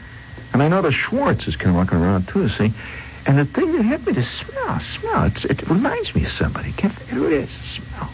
And 0.52 0.62
I 0.62 0.68
know 0.68 0.82
the 0.82 0.92
Schwartz 0.92 1.46
is 1.46 1.56
kind 1.56 1.76
of 1.76 1.82
looking 1.82 1.98
around 1.98 2.28
too, 2.28 2.48
see? 2.48 2.72
And 3.26 3.38
the 3.38 3.44
thing 3.44 3.72
that 3.72 3.82
hit 3.82 4.06
me, 4.06 4.12
the 4.12 4.24
smell, 4.24 4.80
smell, 4.80 5.24
it 5.26 5.68
reminds 5.68 6.14
me 6.14 6.24
of 6.24 6.32
somebody. 6.32 6.72
Can't 6.72 6.92
think 6.92 7.10
who 7.10 7.26
it 7.26 7.32
is. 7.32 7.50
Smell. 7.50 8.10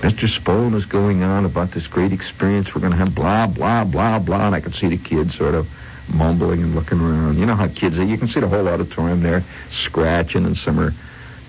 Mr. 0.00 0.28
Spone 0.28 0.74
is 0.74 0.84
going 0.84 1.22
on 1.22 1.44
about 1.44 1.72
this 1.72 1.86
great 1.86 2.12
experience 2.12 2.74
we're 2.74 2.80
going 2.80 2.92
to 2.92 2.98
have, 2.98 3.14
blah, 3.14 3.46
blah, 3.46 3.84
blah, 3.84 4.18
blah. 4.18 4.46
And 4.46 4.54
I 4.54 4.60
can 4.60 4.72
see 4.72 4.88
the 4.88 4.98
kids 4.98 5.36
sort 5.36 5.54
of 5.54 5.68
mumbling 6.08 6.62
and 6.62 6.74
looking 6.74 7.00
around. 7.00 7.38
You 7.38 7.46
know 7.46 7.54
how 7.54 7.68
kids 7.68 7.98
are. 7.98 8.04
You 8.04 8.18
can 8.18 8.28
see 8.28 8.40
the 8.40 8.48
whole 8.48 8.68
auditorium 8.68 9.22
there 9.22 9.44
scratching 9.70 10.44
and 10.44 10.56
some 10.56 10.78
are, 10.78 10.94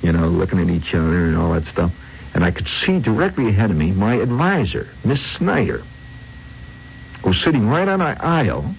you 0.02 0.12
know, 0.12 0.28
looking 0.28 0.60
at 0.60 0.70
each 0.70 0.94
other 0.94 1.26
and 1.26 1.38
all 1.38 1.54
that 1.54 1.66
stuff. 1.66 1.92
And 2.34 2.44
I 2.44 2.52
could 2.52 2.68
see 2.68 3.00
directly 3.00 3.50
ahead 3.50 3.72
of 3.72 3.78
me 3.78 3.92
my 3.92 4.16
advisor, 4.16 4.88
Miss 5.04 5.22
Snyder, 5.22 5.84
who 7.22 7.30
was 7.30 7.42
sitting 7.42 7.68
right 7.68 7.88
on 7.88 8.02
an 8.02 8.18
aisle 8.20 8.76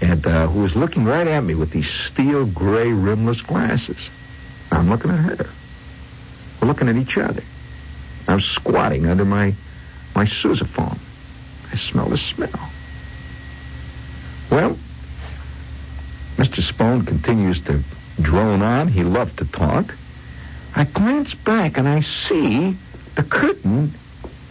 and 0.00 0.26
uh, 0.26 0.46
who 0.46 0.62
was 0.62 0.76
looking 0.76 1.04
right 1.04 1.26
at 1.26 1.40
me 1.42 1.54
with 1.54 1.70
these 1.70 1.90
steel 1.90 2.46
gray 2.46 2.92
rimless 2.92 3.42
glasses. 3.42 3.98
I'm 4.70 4.88
looking 4.88 5.10
at 5.10 5.38
her. 5.38 5.50
We're 6.60 6.68
looking 6.68 6.88
at 6.88 6.96
each 6.96 7.16
other. 7.16 7.42
I'm 8.28 8.40
squatting 8.40 9.06
under 9.06 9.24
my 9.24 9.54
my 10.14 10.26
sousaphone. 10.26 10.98
I 11.72 11.76
smell 11.76 12.08
the 12.08 12.18
smell. 12.18 12.70
Well, 14.50 14.78
Mr. 16.58 16.62
Spone 16.64 17.04
continues 17.04 17.60
to 17.60 17.80
drone 18.20 18.62
on. 18.62 18.88
He 18.88 19.04
loved 19.04 19.38
to 19.38 19.44
talk. 19.44 19.94
I 20.74 20.82
glance 20.82 21.32
back 21.32 21.78
and 21.78 21.86
I 21.86 22.00
see 22.00 22.76
the 23.14 23.22
curtain 23.22 23.94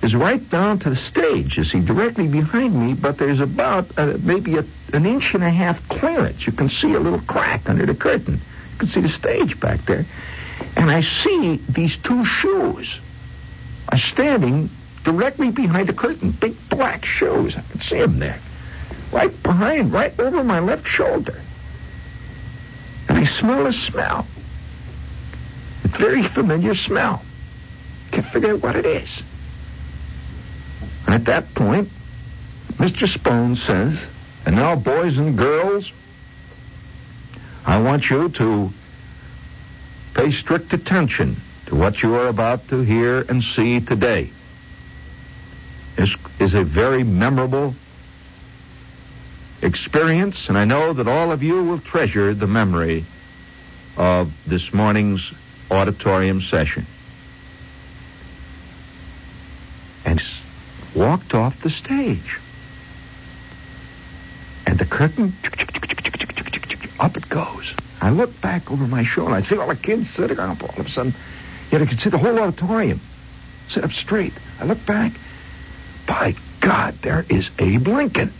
is 0.01 0.15
right 0.15 0.49
down 0.49 0.79
to 0.79 0.89
the 0.91 0.95
stage. 0.95 1.57
You 1.57 1.65
see, 1.65 1.81
directly 1.81 2.29
behind 2.29 2.73
me, 2.73 2.93
but 2.93 3.17
there's 3.17 3.41
about 3.41 3.91
uh, 3.97 4.17
maybe 4.21 4.55
a, 4.55 4.63
an 4.93 5.05
inch 5.05 5.33
and 5.33 5.43
a 5.43 5.49
half 5.49 5.85
clearance. 5.89 6.47
You 6.47 6.53
can 6.53 6.69
see 6.69 6.93
a 6.93 6.99
little 6.99 7.19
crack 7.19 7.69
under 7.69 7.85
the 7.85 7.95
curtain. 7.95 8.35
You 8.35 8.77
can 8.77 8.87
see 8.87 9.01
the 9.01 9.09
stage 9.09 9.59
back 9.59 9.81
there. 9.81 10.05
And 10.77 10.89
I 10.89 11.01
see 11.01 11.57
these 11.67 11.97
two 11.97 12.23
shoes 12.23 12.99
are 13.89 13.97
standing 13.97 14.69
directly 15.03 15.51
behind 15.51 15.89
the 15.89 15.93
curtain. 15.93 16.31
Big 16.31 16.55
black 16.69 17.03
shoes. 17.03 17.57
I 17.57 17.63
can 17.69 17.81
see 17.81 17.99
them 17.99 18.19
there. 18.19 18.39
Right 19.11 19.43
behind, 19.43 19.91
right 19.91 20.17
over 20.17 20.41
my 20.41 20.61
left 20.61 20.87
shoulder. 20.87 21.41
Smell 23.27 23.67
a 23.67 23.73
smell. 23.73 24.25
A 25.83 25.87
very 25.87 26.23
familiar 26.23 26.75
smell. 26.75 27.21
Can't 28.11 28.25
figure 28.25 28.53
out 28.53 28.63
what 28.63 28.75
it 28.75 28.85
is. 28.85 29.21
And 31.05 31.15
at 31.15 31.25
that 31.25 31.53
point, 31.53 31.89
Mr. 32.73 33.07
Spohn 33.07 33.57
says, 33.57 33.99
and 34.45 34.55
now, 34.55 34.75
boys 34.75 35.17
and 35.17 35.37
girls, 35.37 35.91
I 37.65 37.81
want 37.81 38.09
you 38.09 38.29
to 38.29 38.71
pay 40.13 40.31
strict 40.31 40.71
attention 40.73 41.35
to 41.65 41.75
what 41.75 42.01
you 42.01 42.15
are 42.15 42.27
about 42.27 42.67
to 42.69 42.81
hear 42.81 43.21
and 43.27 43.43
see 43.43 43.81
today. 43.81 44.29
This 45.95 46.15
is 46.39 46.53
a 46.53 46.63
very 46.63 47.03
memorable 47.03 47.75
experience, 49.61 50.47
and 50.47 50.57
I 50.57 50.65
know 50.65 50.93
that 50.93 51.07
all 51.07 51.31
of 51.31 51.43
you 51.43 51.63
will 51.63 51.79
treasure 51.79 52.33
the 52.33 52.47
memory 52.47 53.05
of 53.97 54.31
this 54.45 54.73
morning's 54.73 55.33
auditorium 55.69 56.41
session. 56.41 56.85
And 60.05 60.21
walked 60.95 61.33
off 61.33 61.61
the 61.61 61.69
stage. 61.69 62.37
And 64.65 64.79
the 64.79 64.85
curtain, 64.85 65.35
up 66.99 67.17
it 67.17 67.27
goes. 67.29 67.73
I 68.01 68.11
look 68.11 68.39
back 68.41 68.71
over 68.71 68.87
my 68.87 69.03
shoulder. 69.03 69.33
I 69.33 69.41
see 69.41 69.57
all 69.57 69.67
the 69.67 69.75
kids 69.75 70.09
sitting 70.11 70.39
up 70.39 70.61
all 70.63 70.69
of 70.77 70.85
a 70.85 70.89
sudden. 70.89 71.13
Yet 71.71 71.81
I 71.81 71.85
can 71.85 71.97
see 71.97 72.09
the 72.09 72.17
whole 72.17 72.39
auditorium 72.39 73.01
sit 73.69 73.83
up 73.83 73.91
straight. 73.91 74.33
I 74.59 74.65
look 74.65 74.85
back. 74.85 75.11
By 76.07 76.35
God, 76.61 76.95
there 77.01 77.25
is 77.29 77.49
Abe 77.59 77.87
Lincoln. 77.87 78.33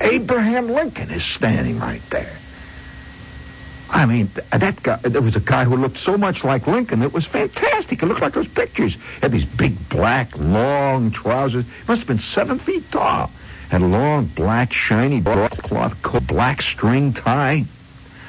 Abraham 0.00 0.68
Lincoln 0.68 1.10
is 1.10 1.24
standing 1.24 1.78
right 1.78 2.02
there. 2.10 2.36
I 4.02 4.06
mean, 4.06 4.28
that 4.50 4.82
guy, 4.82 4.96
there 4.96 5.22
was 5.22 5.36
a 5.36 5.40
guy 5.40 5.62
who 5.62 5.76
looked 5.76 5.98
so 5.98 6.18
much 6.18 6.42
like 6.42 6.66
Lincoln. 6.66 7.02
It 7.02 7.12
was 7.12 7.24
fantastic. 7.24 8.02
It 8.02 8.06
looked 8.06 8.20
like 8.20 8.32
those 8.32 8.48
pictures. 8.48 8.96
Had 9.20 9.30
these 9.30 9.44
big, 9.44 9.88
black, 9.88 10.36
long 10.36 11.12
trousers. 11.12 11.64
He 11.64 11.84
must 11.86 12.00
have 12.00 12.08
been 12.08 12.18
seven 12.18 12.58
feet 12.58 12.90
tall. 12.90 13.30
Had 13.68 13.80
a 13.80 13.86
long, 13.86 14.24
black, 14.26 14.72
shiny 14.72 15.20
broadcloth 15.20 16.02
coat, 16.02 16.26
black 16.26 16.64
string 16.64 17.12
tie, 17.12 17.64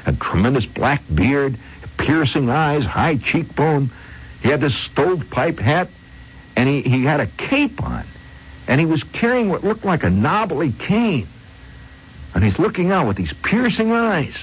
a 0.05 0.13
tremendous 0.13 0.67
black 0.67 1.01
beard, 1.11 1.57
piercing 1.97 2.51
eyes, 2.51 2.86
high 2.86 3.17
cheekbone. 3.17 3.89
He 4.43 4.49
had 4.49 4.61
this 4.61 4.76
stovepipe 4.76 5.57
hat, 5.57 5.88
and 6.55 6.69
he, 6.69 6.84
he 6.84 7.03
had 7.03 7.19
a 7.19 7.26
cape 7.26 7.82
on. 7.82 8.05
And 8.67 8.80
he 8.80 8.86
was 8.86 9.01
carrying 9.01 9.49
what 9.49 9.63
looked 9.63 9.86
like 9.86 10.03
a 10.03 10.11
knobbly 10.11 10.71
cane. 10.71 11.28
And 12.36 12.43
he's 12.43 12.59
looking 12.59 12.91
out 12.91 13.07
with 13.07 13.17
these 13.17 13.34
piercing 13.34 13.91
eyes. 13.91 14.36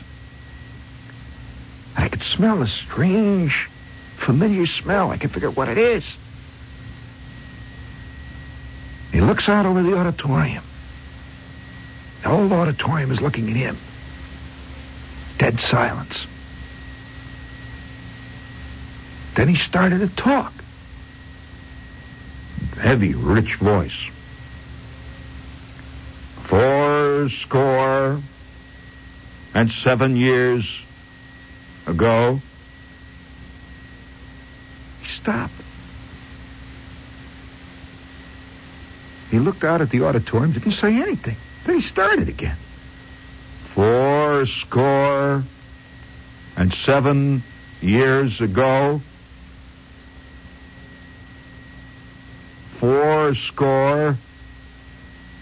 Smell 2.22 2.62
a 2.62 2.68
strange, 2.68 3.68
familiar 4.16 4.66
smell. 4.66 5.10
I 5.10 5.16
can 5.16 5.30
figure 5.30 5.48
out 5.48 5.56
what 5.56 5.68
it 5.68 5.78
is. 5.78 6.04
He 9.12 9.20
looks 9.20 9.48
out 9.48 9.66
over 9.66 9.82
the 9.82 9.96
auditorium. 9.96 10.62
The 12.22 12.28
whole 12.28 12.52
auditorium 12.52 13.10
is 13.10 13.20
looking 13.20 13.48
at 13.50 13.56
him. 13.56 13.76
Dead 15.38 15.60
silence. 15.60 16.26
Then 19.34 19.48
he 19.48 19.56
started 19.56 20.00
to 20.00 20.08
talk. 20.08 20.52
Heavy, 22.80 23.14
rich 23.14 23.56
voice. 23.56 23.96
Four 26.44 27.28
score 27.30 28.20
and 29.54 29.70
seven 29.70 30.16
years 30.16 30.82
ago. 31.90 32.40
He 35.02 35.08
stopped. 35.08 35.52
He 39.30 39.38
looked 39.38 39.62
out 39.62 39.80
at 39.80 39.90
the 39.90 40.02
auditorium, 40.02 40.52
didn't 40.52 40.72
say 40.72 40.94
anything. 40.94 41.36
Then 41.64 41.80
he 41.80 41.82
started 41.82 42.28
again. 42.28 42.56
Four 43.74 44.46
score 44.46 45.44
and 46.56 46.74
seven 46.74 47.42
years 47.80 48.40
ago. 48.40 49.00
Four 52.78 53.34
score 53.34 54.16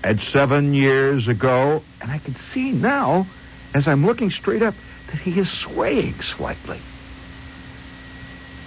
and 0.04 0.20
seven 0.20 0.74
years 0.74 1.28
ago. 1.28 1.82
And 2.02 2.10
I 2.10 2.18
can 2.18 2.36
see 2.52 2.72
now, 2.72 3.26
as 3.74 3.86
I'm 3.86 4.04
looking 4.04 4.30
straight 4.30 4.62
up, 4.62 4.74
that 5.08 5.18
he 5.18 5.38
is 5.38 5.50
swaying 5.50 6.14
slightly. 6.14 6.80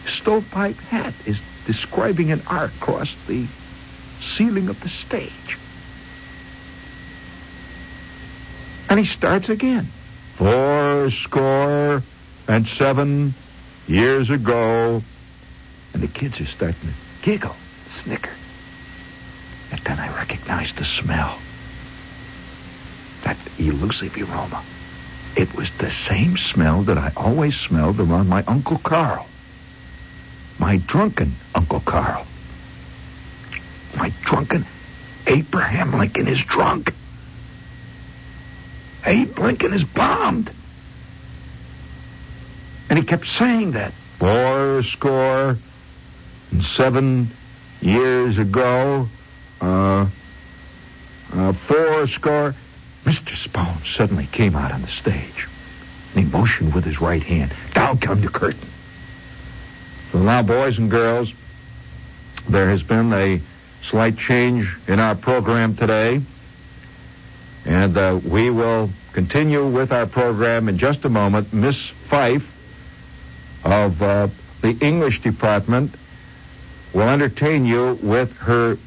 Stovepipe 0.08 0.78
hat 0.78 1.14
is 1.26 1.40
describing 1.66 2.32
an 2.32 2.42
arc 2.48 2.72
across 2.82 3.14
the 3.28 3.46
ceiling 4.22 4.68
of 4.68 4.80
the 4.82 4.90
stage. 4.90 5.58
And 8.90 9.00
he 9.00 9.06
starts 9.06 9.50
again. 9.50 9.88
Four 10.36 11.12
score 11.12 12.04
and 12.48 12.68
seven 12.68 13.34
years 13.88 14.30
ago. 14.30 15.02
And 15.94 16.04
the 16.04 16.08
kids 16.08 16.40
are 16.42 16.46
starting 16.46 16.82
to 16.82 16.96
giggle, 17.22 17.56
snicker. 18.04 18.32
And 19.72 19.80
then 19.82 20.00
I 20.00 20.14
recognize 20.16 20.74
the 20.76 20.86
smell. 20.86 21.38
That 23.24 23.38
elusive 23.58 24.18
aroma. 24.18 24.64
It 25.36 25.54
was 25.56 25.70
the 25.78 25.90
same 25.92 26.38
smell 26.38 26.84
that 26.84 26.98
I 26.98 27.12
always 27.16 27.58
smelled 27.60 28.00
around 28.00 28.28
my 28.28 28.44
Uncle 28.48 28.78
Carl. 28.80 29.28
My 30.60 30.78
drunken 30.78 31.36
Uncle 31.56 31.80
Carl. 31.82 32.26
My 33.96 34.12
drunken 34.22 34.66
Abraham 35.28 35.98
Lincoln 35.98 36.28
is 36.28 36.42
drunk. 36.42 36.94
Abe 39.06 39.38
Lincoln 39.40 39.74
is 39.74 39.84
bombed. 39.84 40.52
And 42.90 43.00
he 43.00 43.06
kept 43.06 43.28
saying 43.28 43.72
that. 43.72 43.94
Four 44.20 44.84
score 44.84 45.58
and 46.52 46.64
seven 46.64 47.32
years 47.82 48.38
ago, 48.38 49.08
uh, 49.62 50.06
uh, 51.34 51.54
four 51.54 52.08
score. 52.08 52.56
Mr. 53.06 53.36
Spohn 53.36 53.86
suddenly 53.96 54.28
came 54.28 54.56
out 54.56 54.72
on 54.72 54.82
the 54.82 54.88
stage. 54.88 55.48
And 56.14 56.24
he 56.24 56.30
motioned 56.30 56.74
with 56.74 56.84
his 56.84 57.02
right 57.02 57.24
hand. 57.24 57.54
Down 57.74 57.98
come 57.98 58.22
the 58.22 58.30
curtain. 58.30 58.70
So 60.12 60.20
now, 60.20 60.44
boys 60.44 60.78
and 60.78 60.92
girls, 60.92 61.32
there 62.50 62.70
has 62.70 62.84
been 62.84 63.14
a 63.14 63.42
slight 63.90 64.18
change 64.18 64.68
in 64.88 65.00
our 65.00 65.16
program 65.16 65.76
today. 65.76 66.22
And 67.66 67.98
uh, 67.98 68.20
we 68.24 68.50
will 68.50 68.90
continue 69.14 69.66
with 69.68 69.92
our 69.92 70.06
program 70.06 70.70
in 70.70 70.78
just 70.78 71.06
a 71.06 71.10
moment. 71.10 71.54
Miss 71.54 71.78
Fife 72.08 72.48
of 73.64 74.02
uh, 74.02 74.28
the 74.62 74.78
English 74.82 75.22
department 75.22 75.94
will 76.94 77.10
entertain 77.10 77.66
you 77.66 77.98
with 78.02 78.36
her 78.38 78.78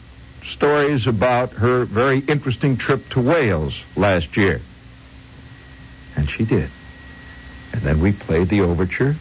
stories 0.49 1.07
about 1.07 1.53
her 1.53 1.85
very 1.85 2.19
interesting 2.21 2.77
trip 2.77 3.09
to 3.11 3.21
Wales 3.21 3.81
last 3.97 4.37
year. 4.37 4.61
And 6.17 6.29
she 6.31 6.45
did. 6.45 6.71
And 7.73 7.83
then 7.83 8.01
we 8.01 8.13
played 8.13 8.49
the 8.49 8.61
overture. 8.61 9.17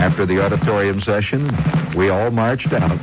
After 0.00 0.24
the 0.24 0.42
auditorium 0.42 1.02
session, 1.02 1.54
we 1.94 2.08
all 2.08 2.30
marched 2.30 2.72
out. 2.72 2.98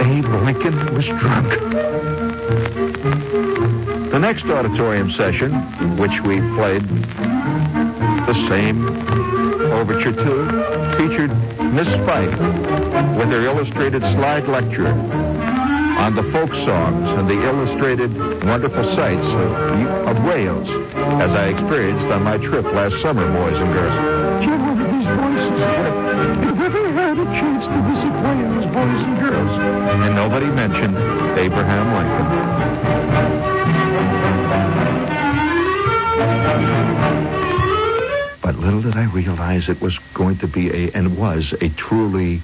Abe 0.00 0.26
Lincoln 0.44 0.94
was 0.94 1.06
drunk. 1.06 1.50
The 4.10 4.18
next 4.18 4.44
auditorium 4.46 5.10
session, 5.10 5.52
which 5.96 6.20
we 6.22 6.40
played 6.56 6.82
the 8.26 8.34
same 8.48 9.51
overture 9.72 10.12
to, 10.12 10.96
featured 10.96 11.30
Miss 11.72 11.88
Fife 12.06 12.38
with 13.16 13.28
her 13.30 13.42
illustrated 13.44 14.02
slide 14.02 14.46
lecture 14.46 14.88
on 14.88 16.14
the 16.14 16.22
folk 16.32 16.52
songs 16.52 17.08
and 17.18 17.28
the 17.28 17.42
illustrated 17.44 18.12
wonderful 18.44 18.84
sights 18.94 19.26
of, 19.26 20.08
of 20.08 20.24
Wales, 20.24 20.68
as 21.22 21.30
I 21.32 21.48
experienced 21.48 22.06
on 22.06 22.22
my 22.22 22.38
trip 22.38 22.64
last 22.66 23.00
summer, 23.00 23.26
boys 23.32 23.56
and 23.56 23.72
girls. 23.72 24.44
Gentlemen, 24.44 24.98
these 24.98 25.08
voices, 25.08 25.62
if 26.48 26.60
ever 26.60 26.92
had 26.92 27.18
a 27.18 27.24
chance 27.24 27.64
to 27.64 27.78
visit 27.90 28.12
Wales, 28.22 28.64
boys 28.72 29.02
and 29.06 29.20
girls, 29.20 29.50
and 30.04 30.14
nobody 30.14 30.46
mentioned 30.46 30.96
Abraham 31.38 31.94
Lincoln. 31.94 32.91
Little 38.62 38.80
did 38.80 38.96
I 38.96 39.04
realize 39.04 39.68
it 39.68 39.80
was 39.80 39.98
going 40.14 40.38
to 40.38 40.46
be 40.46 40.70
a, 40.70 40.92
and 40.92 41.18
was, 41.18 41.52
a 41.60 41.68
truly 41.68 42.40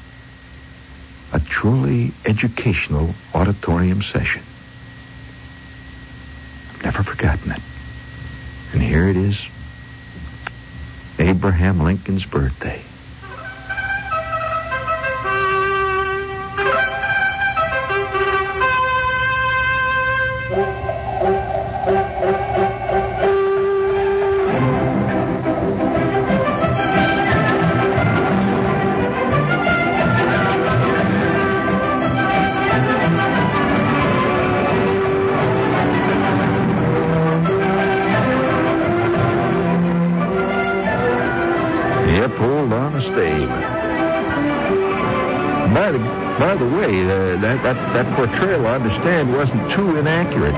a 1.32 1.40
truly 1.40 2.12
educational 2.24 3.14
auditorium 3.34 4.02
session. 4.02 4.42
I've 6.72 6.84
never 6.84 7.02
forgotten 7.02 7.52
it. 7.52 7.60
And 8.72 8.82
here 8.82 9.08
it 9.08 9.16
is 9.16 9.38
Abraham 11.18 11.80
Lincoln's 11.80 12.24
birthday. 12.24 12.82
By 45.74 45.92
the, 45.92 45.98
by 46.38 46.54
the 46.56 46.66
way, 46.66 47.04
uh, 47.04 47.36
that, 47.40 47.62
that, 47.62 47.76
that 47.92 48.16
portrayal, 48.16 48.66
I 48.66 48.76
understand, 48.76 49.30
wasn't 49.32 49.70
too 49.72 49.96
inaccurate. 49.96 50.54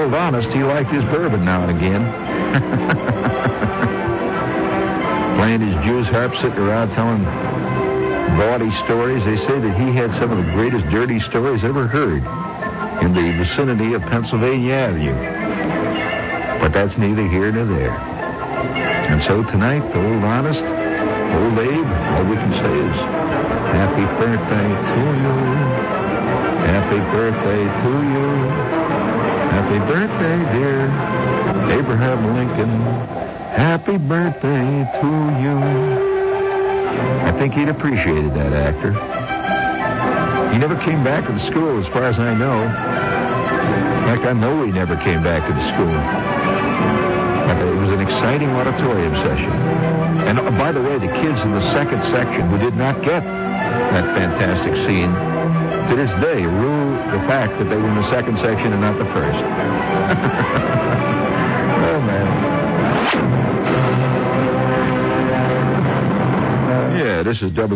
Old 0.00 0.14
Honest, 0.14 0.48
he 0.50 0.64
liked 0.64 0.90
his 0.90 1.04
bourbon 1.04 1.44
now 1.44 1.62
and 1.66 1.76
again. 1.76 2.02
Playing 5.36 5.60
his 5.60 5.76
Jews 5.84 6.06
harp, 6.08 6.34
sitting 6.36 6.58
around 6.58 6.90
telling 6.92 7.24
gaudy 8.36 8.70
stories. 8.84 9.24
They 9.24 9.36
say 9.38 9.58
that 9.60 9.76
he 9.78 9.92
had 9.92 10.12
some 10.14 10.30
of 10.30 10.38
the 10.38 10.50
greatest 10.52 10.88
dirty 10.90 11.20
stories 11.20 11.64
ever 11.64 11.86
heard 11.86 12.22
in 13.02 13.12
the 13.12 13.32
vicinity 13.36 13.92
of 13.94 14.02
Pennsylvania 14.02 14.74
Avenue. 14.74 15.14
But 16.60 16.72
that's 16.72 16.96
neither 16.96 17.26
here 17.28 17.52
nor 17.52 17.66
there. 17.66 18.13
And 19.10 19.22
so 19.22 19.42
tonight, 19.44 19.80
the 19.92 20.00
old 20.00 20.24
honest, 20.24 20.60
old 20.60 21.58
Abe, 21.58 21.86
all 21.86 22.24
we 22.24 22.36
can 22.36 22.52
say 22.52 22.72
is, 22.72 22.96
happy 23.74 24.04
birthday 24.18 24.68
to 24.94 25.00
you. 25.22 25.34
Happy 26.64 26.98
birthday 27.14 27.62
to 27.82 27.92
you. 28.12 28.26
Happy 29.54 29.78
birthday, 29.92 30.38
dear 30.58 30.80
Abraham 31.78 32.34
Lincoln. 32.34 32.80
Happy 33.54 33.98
birthday 33.98 34.88
to 35.00 35.06
you. 35.42 35.58
I 37.26 37.32
think 37.38 37.54
he'd 37.54 37.68
appreciated 37.68 38.32
that 38.34 38.52
actor. 38.52 38.92
He 40.52 40.58
never 40.58 40.76
came 40.76 41.04
back 41.04 41.26
to 41.26 41.32
the 41.32 41.46
school, 41.50 41.78
as 41.84 41.86
far 41.92 42.04
as 42.04 42.18
I 42.18 42.34
know. 42.34 42.62
In 42.62 44.04
fact, 44.10 44.24
I 44.24 44.32
know 44.32 44.64
he 44.64 44.72
never 44.72 44.96
came 44.96 45.22
back 45.22 45.46
to 45.46 45.52
the 45.52 45.68
school. 45.74 46.33
It 47.60 47.76
was 47.76 47.90
an 47.90 48.00
exciting 48.00 48.50
auditorium 48.50 49.14
session. 49.16 49.52
And 50.26 50.38
uh, 50.38 50.50
by 50.52 50.72
the 50.72 50.80
way, 50.82 50.98
the 50.98 51.12
kids 51.20 51.40
in 51.40 51.52
the 51.52 51.72
second 51.72 52.02
section 52.04 52.48
who 52.48 52.58
did 52.58 52.76
not 52.76 53.02
get 53.02 53.22
that 53.22 54.04
fantastic 54.16 54.74
scene, 54.86 55.12
to 55.88 55.96
this 55.96 56.10
day, 56.22 56.44
rue 56.44 56.90
the 57.12 57.20
fact 57.28 57.58
that 57.58 57.64
they 57.64 57.76
were 57.76 57.88
in 57.88 57.96
the 57.96 58.10
second 58.10 58.38
section 58.38 58.72
and 58.72 58.80
not 58.80 58.96
the 58.98 59.04
first. 59.06 59.38
oh, 61.84 62.00
man. 62.06 62.54
Yeah, 66.98 67.22
this 67.22 67.42
is 67.42 67.52
W. 67.52 67.72